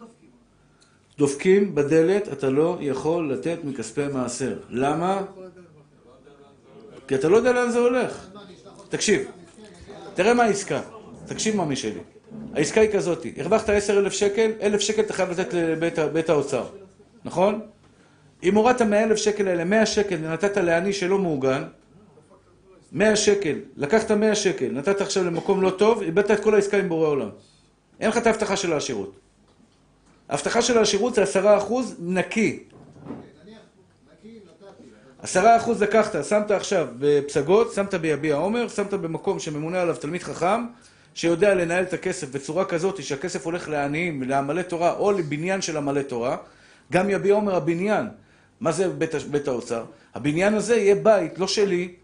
דופקים. 0.00 0.30
דופקים 1.18 1.74
בדלת, 1.74 2.32
אתה 2.32 2.50
לא 2.50 2.78
יכול 2.78 3.32
לתת 3.32 3.58
מכספי 3.64 4.08
מעשר. 4.12 4.58
למה? 4.68 5.22
כי 7.08 7.14
אתה 7.14 7.28
לא 7.28 7.36
יודע 7.36 7.52
לאן 7.52 7.70
זה 7.70 7.78
הולך. 7.78 8.26
תקשיב, 8.88 9.30
תראה 10.14 10.34
מה 10.34 10.42
העסקה. 10.42 10.80
תקשיב 11.26 11.56
ממי 11.56 11.76
שלי. 11.76 12.00
העסקה 12.54 12.80
היא 12.80 12.90
כזאת, 12.92 13.26
הרווחת 13.36 13.68
עשר 13.68 13.98
אלף 13.98 14.12
שקל, 14.12 14.50
אלף 14.62 14.80
שקל 14.80 15.02
אתה 15.02 15.12
חייב 15.12 15.30
לתת 15.30 15.54
לבית 15.54 16.28
האוצר, 16.28 16.66
נכון? 17.24 17.60
אם 18.42 18.54
הורדת 18.54 18.82
מהאלף 18.82 19.16
שקל 19.16 19.48
האלה, 19.48 19.64
מאה 19.64 19.86
שקל 19.86 20.16
ונתת 20.22 20.56
לעני 20.56 20.92
שלא 20.92 21.18
מעוגן, 21.18 21.62
מאה 22.92 23.16
שקל, 23.16 23.58
לקחת 23.76 24.10
מאה 24.10 24.34
שקל, 24.34 24.68
נתת 24.72 25.00
עכשיו 25.00 25.24
למקום 25.24 25.62
לא 25.62 25.70
טוב, 25.70 26.02
איבדת 26.02 26.30
את 26.30 26.40
כל 26.40 26.54
העסקה 26.54 26.76
עם 26.76 26.88
בורא 26.88 27.08
עולם. 27.08 27.28
אין 28.00 28.08
לך 28.08 28.16
את 28.16 28.26
ההבטחה 28.26 28.56
של 28.56 28.72
העשירות. 28.72 29.12
ההבטחה 30.28 30.62
של 30.62 30.78
העשירות 30.78 31.14
זה 31.14 31.22
עשרה 31.22 31.58
אחוז 31.58 31.96
נקי. 32.00 32.62
עשרה 35.22 35.56
אחוז 35.56 35.82
לקחת, 35.82 36.24
שמת 36.24 36.50
עכשיו 36.50 36.88
בפסגות, 36.98 37.72
שמת 37.72 37.94
ביביע 37.94 38.34
עומר, 38.34 38.68
שמת 38.68 38.94
במקום 38.94 39.38
שממונה 39.38 39.82
עליו 39.82 39.96
תלמיד 39.96 40.22
חכם, 40.22 40.66
שיודע 41.14 41.54
לנהל 41.54 41.84
את 41.84 41.92
הכסף 41.92 42.30
בצורה 42.30 42.64
כזאת 42.64 43.02
שהכסף 43.02 43.46
הולך 43.46 43.68
לעניים, 43.68 44.22
לעמלי 44.22 44.62
תורה, 44.62 44.92
או 44.92 45.12
לבניין 45.12 45.62
של 45.62 45.76
עמלי 45.76 46.04
תורה, 46.04 46.36
גם 46.92 47.10
יביע 47.10 47.34
עומר 47.34 47.54
הבניין. 47.54 48.06
מה 48.60 48.72
זה 48.72 48.88
בית, 48.88 49.14
בית 49.14 49.48
האוצר? 49.48 49.84
הבניין 50.14 50.54
הזה 50.54 50.76
יהיה 50.76 50.94
בית, 50.94 51.38
לא 51.38 51.46
שלי, 51.46 51.94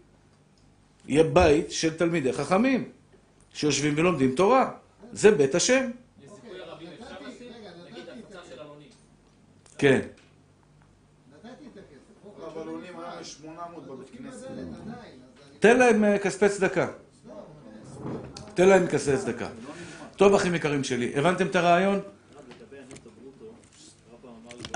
יהיה 1.07 1.23
בית 1.23 1.71
של 1.71 1.97
תלמידי 1.97 2.33
חכמים, 2.33 2.89
שיושבים 3.53 3.93
ולומדים 3.97 4.35
תורה. 4.35 4.71
זה 5.11 5.31
בית 5.31 5.55
השם. 5.55 5.89
כן. 9.77 9.99
נתתי 11.31 11.65
את 11.73 11.77
הכסף. 11.77 12.55
בלונים 12.55 12.99
היה 12.99 13.23
800 13.23 13.87
בבית 13.87 14.09
כנסת. 14.17 14.47
תן 15.59 15.79
להם 15.79 16.03
אה, 16.03 16.19
כספי 16.19 16.49
צדקה. 16.49 16.87
תן 18.59 18.69
להם 18.69 18.87
כספי 18.87 19.17
צדקה. 19.17 19.47
טוב, 20.15 20.33
אחים 20.33 20.55
יקרים 20.55 20.83
שלי, 20.83 21.11
הבנתם 21.15 21.47
את 21.47 21.55
הרעיון? 21.55 21.99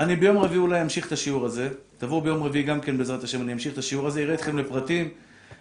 אני 0.00 0.16
ביום 0.16 0.38
רביעי 0.38 0.58
אולי 0.58 0.82
אמשיך 0.82 1.06
את 1.06 1.12
השיעור 1.12 1.46
הזה. 1.46 1.68
תבואו 1.98 2.20
ביום 2.20 2.42
רביעי 2.42 2.64
גם 2.64 2.80
כן, 2.80 2.98
בעזרת 2.98 3.24
השם, 3.24 3.42
אני 3.42 3.52
אמשיך 3.52 3.72
את 3.72 3.78
השיעור 3.78 4.06
הזה, 4.06 4.20
אראה 4.20 4.34
אתכם 4.34 4.58
לפרטים, 4.58 5.08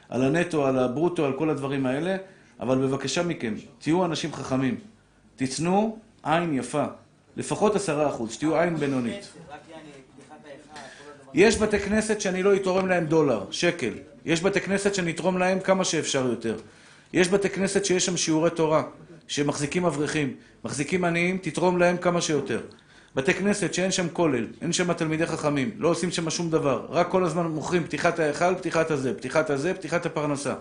על 0.09 0.24
הנטו, 0.24 0.67
על 0.67 0.80
הברוטו, 0.80 1.26
על 1.26 1.34
כל 1.34 1.49
הדברים 1.49 1.86
האלה, 1.86 2.15
אבל 2.59 2.78
בבקשה 2.78 3.24
מכם, 3.24 3.53
תהיו 3.80 4.05
אנשים 4.05 4.34
חכמים. 4.34 4.78
תצנו 5.36 5.97
עין 6.24 6.53
יפה, 6.53 6.86
לפחות 7.38 7.76
עשרה 7.76 8.09
אחוז, 8.09 8.32
שתהיו 8.32 8.57
עין 8.57 8.76
בינונית. 8.76 9.34
יש 11.34 11.57
בתי 11.57 11.80
כנסת 11.80 12.21
שאני 12.21 12.43
לא 12.43 12.55
אתרום 12.55 12.88
להם 12.88 13.05
דולר, 13.05 13.45
שקל. 13.51 13.93
יש 14.26 14.41
בתי 14.41 14.61
כנסת 14.61 14.95
שאני 14.95 15.11
אתרום 15.11 15.38
להם 15.38 15.59
כמה 15.59 15.86
שאפשר 15.86 16.28
יותר. 16.28 16.55
יש 17.14 17.30
בתי 17.30 17.49
כנסת 17.49 17.86
שיש 17.86 18.05
שם 18.05 18.18
שיעורי 18.18 18.49
תורה, 18.49 18.84
שמחזיקים 19.28 19.86
אברכים, 19.86 20.34
מחזיקים 20.66 21.05
עניים, 21.05 21.38
תתרום 21.41 21.78
להם 21.78 21.97
כמה 21.97 22.22
שיותר. 22.22 22.61
בתי 23.16 23.34
כנסת 23.34 23.74
שאין 23.74 23.91
שם 23.91 24.07
כולל, 24.14 24.47
אין 24.61 24.74
שם 24.74 24.93
תלמידי 24.93 25.26
חכמים, 25.26 25.72
לא 25.78 25.88
עושים 25.88 26.11
שם 26.11 26.30
שום 26.30 26.49
דבר, 26.49 26.86
רק 26.89 27.09
כל 27.09 27.24
הזמן 27.24 27.45
מוכרים 27.47 27.84
פתיחת 27.84 28.20
ההיכל, 28.20 28.55
פתיחת 28.55 28.91
הזה, 28.91 29.14
פתיחת 29.14 29.49
הזה, 29.49 29.74
פתיחת 29.74 30.05
הפרנסה. 30.05 30.53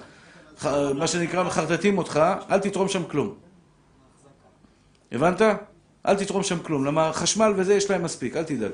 מה 0.94 1.06
שנקרא, 1.06 1.42
מחרטטים 1.44 1.98
אותך, 1.98 2.20
אל 2.50 2.58
תתרום 2.58 2.88
שם 2.88 3.02
כלום. 3.04 3.34
הבנת? 5.12 5.42
אל 6.06 6.16
תתרום 6.16 6.42
שם 6.42 6.58
כלום, 6.58 6.84
למה 6.84 7.12
חשמל 7.12 7.52
וזה 7.56 7.74
יש 7.74 7.90
להם 7.90 8.02
מספיק, 8.02 8.36
אל 8.36 8.42
תדאג. 8.42 8.70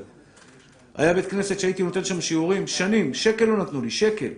היה 0.94 1.14
בית 1.14 1.26
כנסת 1.26 1.60
שהייתי 1.60 1.82
נותן 1.82 2.04
שם 2.04 2.20
שיעורים, 2.20 2.66
שנים, 2.66 3.14
שקל 3.14 3.44
לא 3.44 3.56
נתנו 3.56 3.82
לי, 3.82 3.90
שקל. 3.90 4.30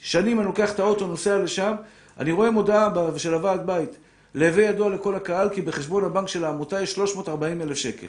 שנים 0.00 0.38
אני 0.38 0.46
לוקח 0.46 0.72
את 0.72 0.80
האוטו, 0.80 1.06
נוסע 1.06 1.38
לשם, 1.38 1.74
אני 2.18 2.32
רואה 2.32 2.50
מודעה 2.50 2.88
של 3.16 3.34
הוועד 3.34 3.66
בית. 3.66 3.90
להווה 4.34 4.64
ידוע 4.64 4.90
לכל 4.90 5.14
הקהל 5.14 5.48
כי 5.48 5.62
בחשבון 5.62 6.04
הבנק 6.04 6.28
של 6.28 6.44
העמותה 6.44 6.82
יש 6.82 6.92
340 6.92 7.62
אלף 7.62 7.76
שקל. 7.76 8.06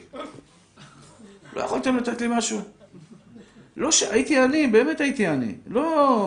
לא 1.56 1.62
יכולתם 1.62 1.96
לתת 1.96 2.20
לי 2.20 2.26
משהו? 2.30 2.60
לא 3.76 3.92
ש... 3.92 4.02
הייתי 4.02 4.38
עני, 4.38 4.66
באמת 4.66 5.00
הייתי 5.00 5.26
עני. 5.26 5.54
לא... 5.66 6.26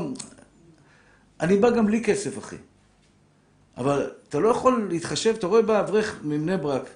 אני 1.41 1.57
בא 1.57 1.69
גם 1.69 1.86
בלי 1.86 2.03
כסף, 2.03 2.38
אחי. 2.38 2.55
אבל 3.77 4.11
אתה 4.29 4.39
לא 4.39 4.49
יכול 4.49 4.88
להתחשב, 4.89 5.34
אתה 5.38 5.47
רואה 5.47 5.61
בא 5.61 5.79
אברך 5.79 6.19
מבני 6.23 6.57
ברק 6.57 6.89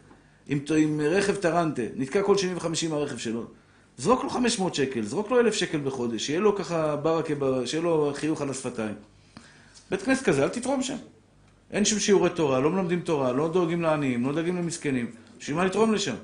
עם, 0.48 0.60
עם 0.78 1.02
רכב 1.02 1.36
טרנטה, 1.36 1.82
נתקע 1.96 2.24
כל 2.24 2.38
שני 2.38 2.56
וחמישי 2.56 2.88
מהרכב 2.88 3.18
שלו. 3.18 3.44
זרוק 3.98 4.24
לו 4.24 4.30
500 4.30 4.76
שקל, 4.76 5.02
זרוק 5.02 5.32
לו 5.32 5.40
1,000 5.40 5.54
שקל 5.54 5.78
בחודש, 5.78 6.26
שיהיה 6.26 6.40
לו 6.40 6.56
ככה 6.56 6.96
ברכה, 6.96 7.34
שיהיה 7.66 7.84
לו 7.84 8.12
חיוך 8.14 8.42
על 8.42 8.50
השפתיים. 8.50 8.96
בית 9.90 10.02
כנסת 10.02 10.26
כזה, 10.26 10.44
אל 10.44 10.50
תתרום 10.50 10.84
שם. 10.84 10.98
אין 11.72 11.86
שם 11.86 12.00
שיעורי 12.00 12.30
תורה, 12.30 12.60
לא 12.60 12.70
מלמדים 12.70 13.02
תורה, 13.02 13.32
לא 13.32 13.48
דואגים 13.52 13.82
לעניים, 13.82 14.26
לא 14.26 14.34
דואגים 14.34 14.58
למסכנים. 14.58 15.12
בשביל 15.38 15.56
מה 15.56 15.66
לתרום 15.66 15.94
לשם? 15.94 16.16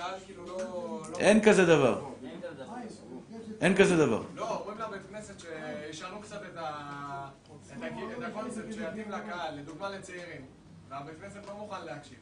אה, 0.00 0.20
כאילו 0.26 0.46
לא... 0.46 0.58
לא- 1.12 1.18
אין 1.18 1.44
כזה 1.44 1.66
דבר. 1.66 2.04
אין 3.60 3.76
כזה 3.76 3.96
דבר. 3.96 4.22
לא, 4.34 4.56
אומרים 4.60 4.78
לבית 4.78 5.02
כנסת 5.10 5.34
שישנו 5.40 6.20
קצת 6.20 6.40
את 6.42 6.56
הקונספט 8.22 8.72
שיתאים 8.72 9.10
לקהל, 9.10 9.54
לדוגמה 9.58 9.90
לצעירים. 9.90 10.42
והבית 10.88 11.14
כנסת 11.20 11.46
לא 11.48 11.54
מוכן 11.54 11.84
להקשיב. 11.84 12.18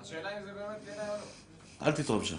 השאלה 0.00 0.38
אם 0.38 0.44
זה 0.44 0.52
באמת 0.52 0.76
כדאי 0.84 1.08
או 1.08 1.14
לא. 1.14 1.86
אל 1.86 1.92
תתרום 1.92 2.24
שם. 2.24 2.36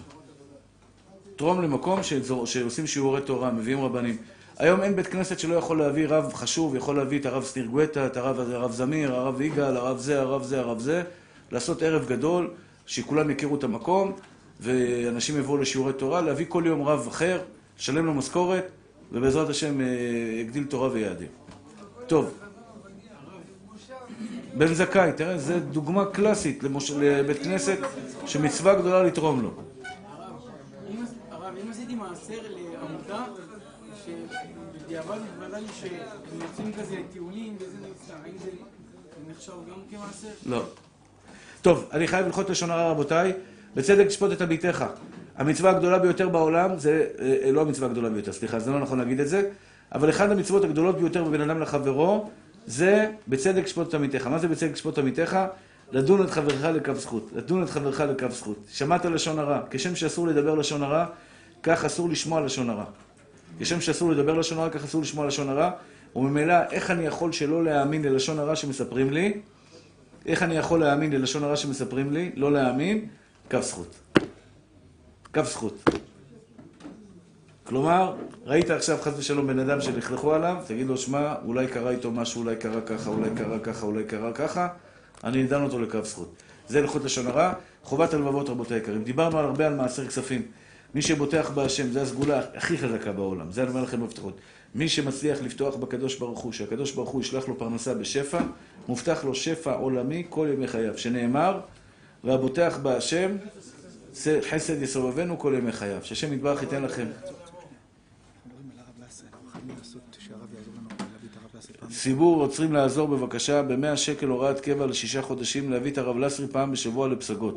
תרום 1.38 1.62
למקום 1.62 2.00
שעושים 2.46 2.88
שיעורי 2.88 3.22
תורה, 3.22 3.52
מביאים 3.52 3.82
רבנים. 3.82 4.18
היום 4.58 4.84
אין 4.84 4.96
בית 4.96 5.08
כנסת 5.08 5.40
שלא 5.40 5.56
יכול 5.56 5.80
להביא 5.80 6.08
רב 6.08 6.34
חשוב, 6.34 6.76
יכול 6.76 6.98
להביא 6.98 7.20
את 7.20 7.26
הרב 7.26 7.44
סטיר 7.44 7.66
גואטה, 7.66 8.06
את 8.06 8.18
הרב, 8.18 8.72
זמיר, 8.72 9.16
הרב 9.16 9.42
יגאל, 9.42 9.78
הרב 9.78 9.98
זה, 9.98 10.22
הרב 10.22 10.44
זה, 10.44 10.60
הרב 10.60 10.80
זה, 10.80 11.04
לעשות 11.52 11.82
ערב 11.82 12.06
גדול, 12.08 12.50
שכולם 12.86 13.30
יכירו 13.30 13.56
את 13.56 13.64
המקום, 13.64 14.12
ואנשים 14.60 15.38
יבואו 15.38 15.58
לשיעורי 15.58 15.94
תורה, 15.94 16.22
להביא 16.22 16.46
כל 16.50 16.64
יום 16.66 16.84
רב 16.84 17.08
אחר, 17.08 17.40
לשלם 17.80 18.06
לו 18.06 18.14
משכורת, 18.14 18.68
ובעזרת 19.12 19.50
השם 19.50 19.82
אה, 19.82 19.86
יגדיל 20.42 20.64
תורה 20.64 20.90
ויעדים. 20.92 21.28
טוב. 22.08 22.34
בן 24.54 24.74
זכאי, 24.74 25.12
תראה, 25.16 25.38
זו 25.38 25.54
דוגמה 25.60 26.06
קלאסית. 26.06 26.64
לבית 27.00 27.44
כנסת 27.44 27.78
שמצווה 28.26 28.76
גדולה 28.76 29.04
לתרום 29.04 29.42
לו. 29.42 29.52
מעשר 32.18 32.41
לעמותה, 32.49 33.24
שבדיעבד 34.05 35.18
התוודע 35.34 35.59
לי 35.59 35.68
שהם 35.82 36.39
יוצאים 36.41 36.72
כזה 36.74 36.95
טיעונים 37.13 37.55
וזה 37.59 37.78
נפצע, 37.89 38.13
האם 38.24 38.34
זה 38.43 38.51
נחשב 39.32 39.51
גם 39.51 39.82
כמעשר? 39.89 40.28
לא. 40.45 40.63
טוב, 41.61 41.89
אני 41.91 42.07
חייב 42.07 42.26
הלכות 42.26 42.49
לשון 42.49 42.72
הרע, 42.72 42.91
רבותיי. 42.91 43.34
בצדק 43.76 44.07
תשפוט 44.07 44.32
את 44.32 44.41
עמיתך. 44.41 44.86
המצווה 45.38 45.72
הגדולה 45.72 45.99
ביותר 45.99 46.30
בעולם 46.30 46.80
זה, 46.80 47.07
אה, 47.20 47.51
לא 47.51 47.61
המצווה 47.61 47.88
הגדולה 47.88 48.09
ביותר, 48.09 48.34
סליחה, 48.34 48.59
זה 48.59 48.72
לא 48.72 48.80
נכון 48.80 48.99
להגיד 48.99 49.20
את 49.20 49.28
זה, 49.28 49.49
אבל 49.91 50.09
אחת 50.09 50.30
המצוות 50.30 50.63
הגדולות 50.63 50.97
ביותר 50.97 51.24
בבין 51.24 51.41
אדם 51.41 51.61
לחברו, 51.61 52.30
זה 52.65 53.11
בצדק 53.28 53.63
תשפוט 53.63 53.89
את 53.89 53.93
עמיתך. 53.93 54.28
מה 54.28 54.39
זה 54.39 54.47
בצדק 54.47 54.72
תשפוט 54.72 54.93
את 54.93 54.99
עמיתך? 54.99 55.38
לדון 55.91 56.24
את 56.24 56.30
חברך 56.30 56.63
לכף 56.63 56.93
זכות. 56.93 57.30
לדון 57.36 57.63
את 57.63 57.70
חברך 57.70 57.99
לכף 57.99 58.32
זכות. 58.32 58.57
שמעת 58.70 59.05
לשון 59.05 59.39
הרע. 59.39 59.59
כשם 59.70 59.95
שאסור 59.95 60.28
לדבר 60.28 60.55
לשון 60.55 60.84
הרע, 60.84 61.05
כך 61.68 61.86
אסור 61.86 62.09
לשמוע 62.09 62.41
לשון 62.41 62.70
הרע. 62.70 62.86
כשם 63.59 63.82
שאסור 63.82 64.11
לדבר 64.11 64.34
לשון 64.34 64.57
הרע, 64.57 64.70
כך 64.70 64.84
אסור 64.84 65.01
לשמוע 65.01 65.28
לשון 65.28 65.49
הרע. 65.49 65.72
וממילא, 66.15 66.53
איך 66.72 66.91
אני 66.91 67.05
יכול 67.05 67.32
שלא 67.32 67.63
להאמין 67.63 68.03
ללשון 68.03 68.39
הרע 68.39 68.55
שמספרים 68.55 69.13
לי? 69.13 69.34
איך 70.26 70.43
אני 70.43 70.57
יכול 70.57 70.80
להאמין 70.80 71.11
ללשון 71.11 71.43
הרע 71.43 71.55
שמספרים 71.55 72.13
לי? 72.13 72.32
לא 72.36 72.51
להאמין, 72.51 73.05
כף 73.49 73.61
זכות. 73.61 73.95
כף 75.34 75.51
זכות. 75.51 75.89
כלומר, 77.63 78.15
ראית 78.45 78.70
עכשיו 78.70 78.97
חס 79.01 79.13
ושלום 79.18 79.47
בן 79.47 79.59
אדם 79.59 79.82
שלכלכו 79.82 80.34
עליו, 80.34 80.55
תגיד 80.68 80.88
לו, 80.88 80.97
שמע, 80.97 81.36
אולי 81.45 81.68
קרה 81.68 81.91
איתו 81.91 82.11
משהו, 82.11 82.41
אולי 82.41 82.55
קרה 82.55 82.82
ככה, 82.82 83.09
אולי 83.09 83.30
קרה 83.36 83.59
ככה, 83.59 83.86
אולי 83.86 84.03
קרה 84.03 84.34
ככה, 84.34 84.68
אני 85.24 85.43
אדן 85.43 85.63
אותו 85.63 85.80
לכף 85.80 86.05
זכות. 86.05 86.36
זה 86.68 86.80
הלכות 86.80 87.03
לשון 87.03 87.28
הרע, 87.28 87.53
חובת 87.84 88.13
הלבבות 88.13 88.49
רבותי 88.49 88.74
היקרים. 88.74 89.03
דיברנו 89.03 89.38
הרבה 89.38 89.68
על 89.68 89.76
מעשר 89.76 90.07
כספים. 90.07 90.41
מי 90.96 91.02
שבוטח 91.02 91.50
בהשם, 91.50 91.92
זה 91.92 92.02
הסגולה 92.02 92.42
הכי 92.56 92.78
חזקה 92.78 93.12
בעולם, 93.12 93.52
זה 93.52 93.62
אני 93.62 93.70
אומר 93.70 93.84
לכם 93.84 94.04
מבטחות. 94.04 94.38
מי 94.76 94.90
שמצליח 94.90 95.42
לפתוח 95.42 95.76
בקדוש 95.76 96.16
ברוך 96.16 96.40
הוא, 96.40 96.54
שהקדוש 96.54 96.92
ברוך 96.92 97.10
הוא 97.10 97.22
ישלח 97.22 97.48
לו 97.48 97.58
פרנסה 97.58 97.94
בשפע, 97.94 98.40
מובטח 98.88 99.24
לו 99.24 99.36
שפע 99.36 99.74
עולמי 99.74 100.24
כל 100.30 100.48
ימי 100.54 100.68
חייו, 100.68 100.98
שנאמר, 100.98 101.60
והבוטח 102.24 102.80
בהשם, 102.84 103.36
חסד 104.50 104.82
יסובבנו 104.82 105.40
כל 105.40 105.54
ימי 105.58 105.72
חייו. 105.72 106.00
שהשם 106.04 106.34
יתברך 106.34 106.62
ייתן 106.62 106.84
לכם. 106.84 107.06
ציבור 111.92 112.38
רוצים 112.38 112.74
לעזור 112.74 113.08
בבקשה 113.08 113.64
ב-100 113.64 113.98
שקל 113.98 114.28
הוראת 114.28 114.60
קבע 114.60 114.86
לשישה 114.86 115.22
חודשים 115.22 115.72
להביא 115.72 115.92
את 115.92 115.98
הרב 115.98 116.18
לסרי 116.18 116.48
פעם 116.48 116.72
בשבוע 116.72 117.08
לפסגות. 117.08 117.56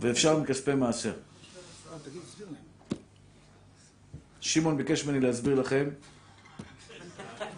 ואפשר 0.00 0.38
מכספי 0.38 0.74
מעשר. 0.74 1.12
שמעון 4.40 4.76
ביקש 4.76 5.04
ממני 5.04 5.20
להסביר 5.20 5.54
לכם. 5.54 5.84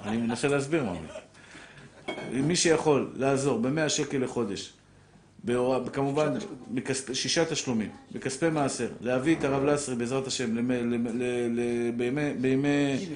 אני 0.05 0.17
מנסה 0.17 0.49
להסביר 0.49 0.85
מה. 0.85 0.93
מי 2.33 2.57
שיכול 2.57 3.13
לעזור 3.15 3.59
ב-100 3.59 3.89
שקל 3.89 4.19
לחודש, 4.19 4.73
בהוראה, 5.45 5.91
כמובן. 5.91 6.35
שישה 7.13 7.45
תשלומים, 7.45 7.91
בכספי 8.13 8.51
מעשר, 8.51 8.89
להביא 9.01 9.37
את 9.37 9.45
הרב 9.45 9.65
לסרי 9.65 9.95
בעזרת 9.95 10.27
השם 10.27 10.57
למ... 10.57 10.71
למ... 10.71 11.07
בימי... 11.97 12.35
בימי... 12.35 13.07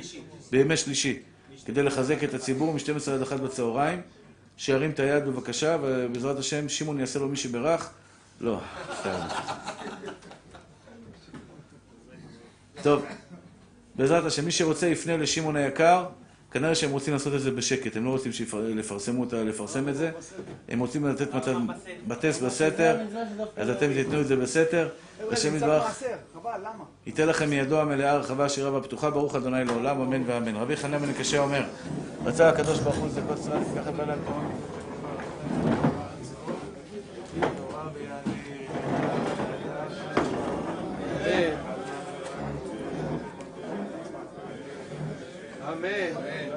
בימי 0.50 0.76
שלישי, 0.76 1.18
כדי 1.64 1.82
לחזק 1.82 2.24
את 2.24 2.34
הציבור 2.34 2.72
מ-12 2.72 3.10
עד 3.10 3.22
1 3.22 3.40
בצהריים, 3.40 4.00
שירים 4.56 4.90
את 4.90 5.00
היד 5.00 5.24
בבקשה, 5.24 5.76
ובעזרת 5.82 6.38
השם 6.38 6.68
שמעון 6.68 7.00
יעשה 7.00 7.18
לו 7.18 7.28
מי 7.28 7.36
שברך. 7.36 7.90
לא, 8.40 8.60
סתם. 9.00 9.18
טוב, 12.86 13.04
בעזרת 13.94 14.24
השם, 14.24 14.44
מי 14.44 14.50
שרוצה 14.50 14.86
יפנה 14.86 15.16
לשמעון 15.16 15.56
היקר, 15.56 16.04
כנראה 16.50 16.74
שהם 16.74 16.90
רוצים 16.90 17.14
לעשות 17.14 17.34
את 17.34 17.40
זה 17.40 17.50
בשקט, 17.50 17.96
הם 17.96 18.04
לא 18.04 18.10
רוצים 18.10 18.32
שיפרסמו 18.32 19.20
אותה, 19.20 19.36
לפרסם 19.36 19.88
את 19.88 19.96
זה. 19.96 20.10
הם 20.68 20.78
רוצים 20.78 21.06
לתת 21.06 21.34
מתן 21.34 21.66
בטס 22.08 22.40
בסתר, 22.40 22.96
אז 23.56 23.70
אתם 23.70 23.92
תיתנו 23.92 24.20
את 24.20 24.26
זה 24.26 24.36
בסתר. 24.36 24.88
השם 25.30 25.56
יתברך, 25.56 26.02
ייתן 27.06 27.28
לכם 27.28 27.50
מידו 27.50 27.80
המלאה 27.80 28.10
הרחבה 28.10 28.44
השירה 28.44 28.72
והפתוחה, 28.72 29.10
ברוך 29.10 29.36
אדוני 29.36 29.64
לעולם, 29.64 30.00
אמן 30.00 30.22
ואמן. 30.26 30.56
רבי 30.56 30.76
חנן 30.76 30.98
בן 30.98 31.12
קשה 31.12 31.38
אומר, 31.38 31.62
רצה 32.24 32.48
הקדוש 32.48 32.80
ברוך 32.80 32.96
הוא 32.96 33.06
לזכות 33.06 33.38
ישראל, 33.38 33.64
תיקח 33.64 33.88
את 33.88 33.94
בעלי 45.80 46.10
הכהן. 46.10 46.50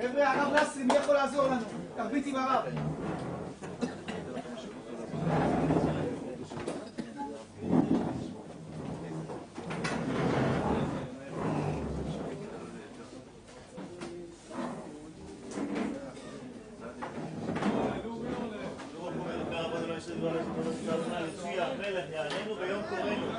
חבר'ה, 0.00 0.32
הרב 0.32 0.54
לסרי, 0.54 0.84
מי 0.84 0.94
יכול 0.94 1.09
לעזור 1.20 1.46
לנו? 1.46 1.64
תרביץ 1.96 2.26
עם 2.26 2.36
הרב. 2.36 2.64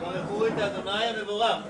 ברכו 0.01 0.47
את 0.47 0.51
אדוני 0.51 1.05
המבורך. 1.05 1.61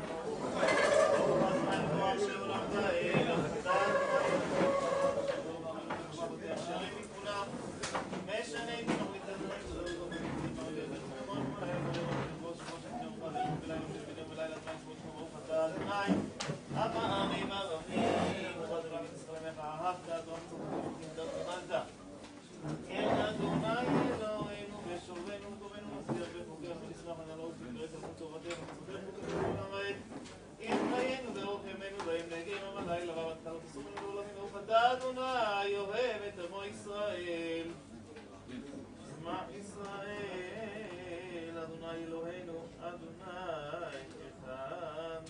אדוני 34.71 35.77
אוהב 35.77 36.21
את 36.27 36.39
עמו 36.39 36.63
ישראל. 36.63 37.67
שמע 39.19 39.39
ישראל, 39.59 41.57
אדוני 41.63 42.03
אלוהינו, 42.03 42.65
אדוני 42.79 43.11
אחד. 44.27 45.21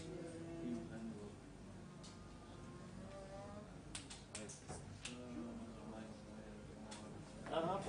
אהבת 7.53 7.81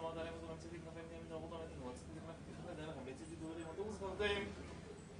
זמרת 0.00 0.16
עליהם 0.16 0.34
אותם 0.42 0.58
ציפי 0.58 0.76
כנפים 0.78 1.02
תהיה 1.08 1.20
מתארות 1.26 1.50
המתנו 1.52 1.92
ציפי 1.94 2.20
כנפים 2.20 2.74
תהיה 2.76 2.86
לכם 2.86 3.00
וציפי 3.04 3.36
תורידים 3.36 3.66
אותו 3.68 3.86
וזכרתם 3.88 4.42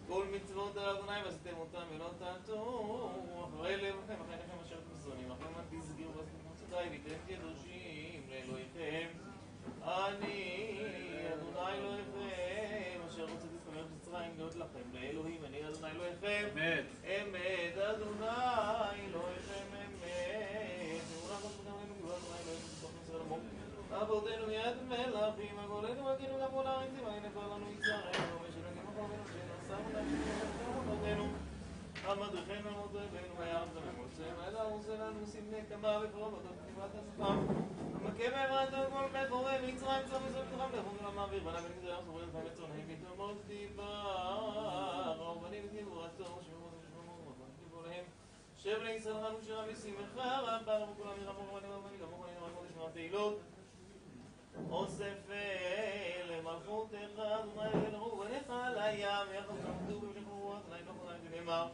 כל 0.08 0.24
מצוות 0.32 0.76
על 0.76 0.96
אדוני 0.96 1.22
ועשיתם 1.24 1.56
אותם 1.56 1.82
ולא 1.94 2.10
תעתו. 2.18 3.10
אחרי 3.44 3.76
לבכם 3.76 4.14
אחרי 4.24 4.36
לכם 4.36 4.58
אשר 4.66 4.74
אתם 4.74 4.96
שונאים 5.04 5.30
אחרי 5.30 5.48
מה 5.56 5.62
תסגרו 5.70 6.10
ועשיתם 6.16 6.90
ויתן 6.90 7.18
קדושים 7.26 8.22
לאלוהיכם. 8.30 9.08
אני 9.82 10.68
אדוני 11.34 11.78
אלוהיכם 11.78 13.00
אשר 13.08 13.22
רוצה 13.22 13.46
תסתמך 13.46 13.86
מצרים 13.96 14.30
להיות 14.36 14.54
לכם 14.54 14.86
לאלוהים 14.92 15.44
אני 15.44 15.68
אדוני 15.68 15.90
אלוהיכם. 15.90 16.48
אמת 17.04 17.78
אדוני 17.78 19.06
אלוהיכם 19.08 19.85
אבותינו 24.02 24.46
מיד 24.46 24.76
מלכים 24.88 25.58
הגולנו 25.58 26.10
הגינו 26.10 26.34
גם 26.42 26.50
מול 26.52 26.66
הארצים 26.66 27.06
הנה 27.06 27.30
כבר 27.30 27.42
לנו 27.42 27.66
יצרנו 27.78 28.36
ושלגים 28.42 28.86
אחרינו 28.88 29.24
שנשאנו 29.26 29.92
להם 29.92 30.06
אבותינו 30.88 31.26
המדריכנו 32.04 32.68
על 32.68 32.74
מות 32.74 32.90
רבינו 32.94 33.34
ויעם 33.38 33.68
זממוצם 33.74 34.34
אלא 34.48 34.60
עושה 34.74 34.94
לנו 34.96 35.26
סמלי 35.26 35.60
כמה 35.68 36.00
ופרום 36.04 36.34
אותו 36.34 36.48
כתיבת 36.62 36.90
הזכם 36.94 37.38
המכה 37.94 38.30
בהמרתו 38.30 38.76
כל 38.92 39.04
בכורי 39.12 39.72
מצרים 39.72 40.06
צום 40.10 40.22
וזאת 40.28 40.44
תוכם 40.50 40.78
לחום 40.78 40.96
ולמעביר 41.02 41.42
בנה 41.44 41.60
בנגזר 41.60 41.88
ים 41.88 42.04
סוברים 42.06 42.28
לפעמים 42.28 42.52
צונאים 42.54 42.86
פתאומות 42.88 43.36
דיבר 43.46 45.34
ובנים 45.36 45.66
דיבורתו 45.72 46.24
שמות 46.24 46.72
ושמות 46.80 47.36
דיבו 47.64 47.82
להם 47.82 48.04
שב 48.56 48.78
בני 48.80 48.90
ישראל 48.90 49.16
רנו 49.16 49.38
שירה 49.42 49.64
בשמחה 49.66 50.40
רבה 50.40 50.78
רבו 50.78 50.92
כולם 50.96 51.12
ירמו 51.22 51.54
רבנים 51.54 51.72
רבנים 51.72 52.00
מוכנים 52.10 52.34
רק 52.44 52.52
קודש 52.54 52.70
מר 52.76 53.32
אוסף 54.70 55.30
למלכותך 56.24 57.18
אדוני 57.18 57.86
אלוהו 57.88 58.18
ולך 58.18 58.50
על 58.50 58.78
הים 58.78 59.26
יחד 59.34 59.54
עמדו 59.68 60.00
במשך 60.00 60.28
רוח 60.28 60.58
אדוני 60.66 60.82
לא 60.86 60.92
חונן 61.00 61.18
ונאמר 61.30 61.68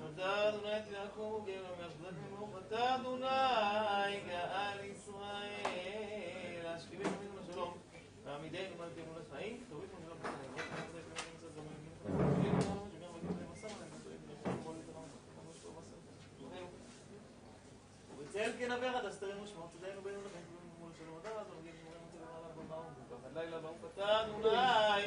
תודה 0.00 0.48
אדוני 0.48 0.70
יעקב 0.92 1.40
וגאל 1.42 1.62
ומאחדת 1.72 2.14
ממוך 2.30 2.50
אתה 2.66 2.94
אדוני 2.94 4.20
גאל 4.28 4.84
ישראל 4.84 6.66
השכיבים 6.66 7.06
תמיד 7.06 7.30
לשלום 7.40 7.78
ועמידנו 8.24 8.74
מלכנו 8.78 9.12
לחיים 9.20 9.64
כתובים 9.66 9.88
לנו 10.04 10.14
גם 10.22 10.30
ובצל 18.18 18.52
כנביך 18.58 18.96
תסתרנו 19.08 19.46
שמות 19.46 19.70
צדנו 19.70 20.02
בינו 20.02 20.18
לכם 20.26 20.40
לילה 23.34 23.58
ברוך 23.60 23.76
אתה 23.80 23.83
אדוני, 23.98 25.02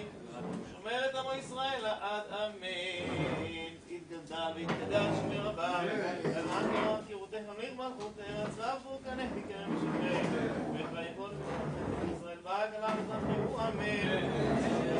שומר 0.72 1.06
את 1.10 1.16
עמו 1.16 1.34
ישראל 1.40 1.86
עד 1.86 2.24
אמן. 2.32 3.68
יתגדל 3.88 4.52
ויתקדש 4.56 5.18
שמי 5.22 5.38
רבה, 5.38 5.82
אלמד 5.82 6.22
תורה 6.52 7.00
קירותיך 7.08 7.42
מלך 7.58 7.74
מלכותך, 7.74 8.22
צבו 8.50 9.00
כנך 9.04 9.30
מכרם 9.36 9.76
משכם, 9.76 10.94
ויכול 10.94 11.32
ישראל 12.12 12.38
בעגלה 12.44 12.88
ותחריבו 12.88 13.60
אמן. 13.60 13.84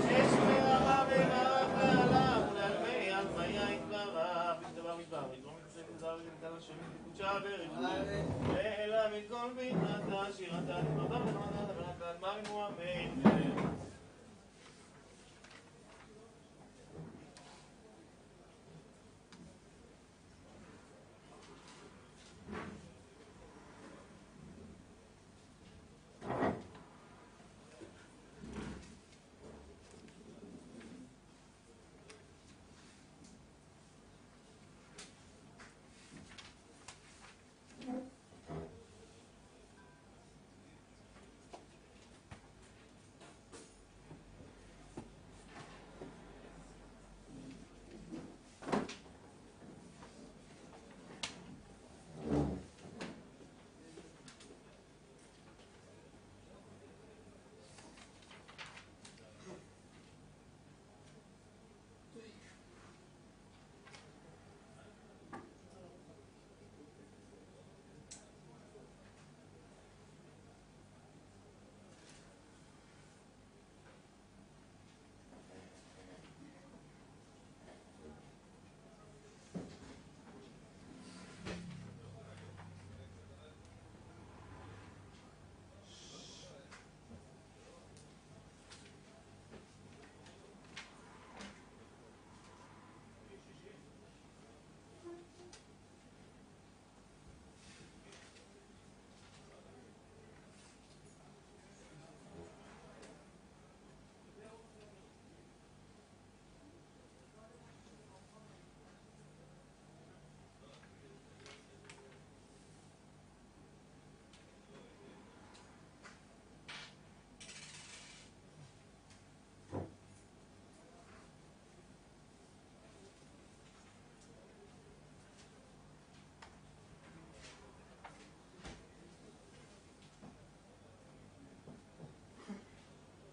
שיש 0.08 0.28
שמי 0.32 0.60
רבה 0.60 1.06
ויברך 1.10 1.68
לעליו, 1.78 2.42
ולעלמי 2.52 3.12
עלמיה 3.12 3.74
יתברך, 3.74 4.58
וישתבח 4.62 4.94
ויתברך, 4.98 5.26
ויתרום 5.32 5.56
את 5.62 5.68
ישראל 5.68 5.86
כזר 5.96 6.18
ונתן 6.18 6.58
השם 6.58 6.74
מקודשה 7.00 7.32
וריבו, 7.44 7.82
من 9.08 9.22
كل 9.30 9.56
فتنة 9.56 10.32
شيرة 10.38 10.84
وضرب 10.98 11.28
وضرب 11.28 11.78
الأكبر 11.80 12.28
ممنوع 12.28 12.70
منه 12.70 13.87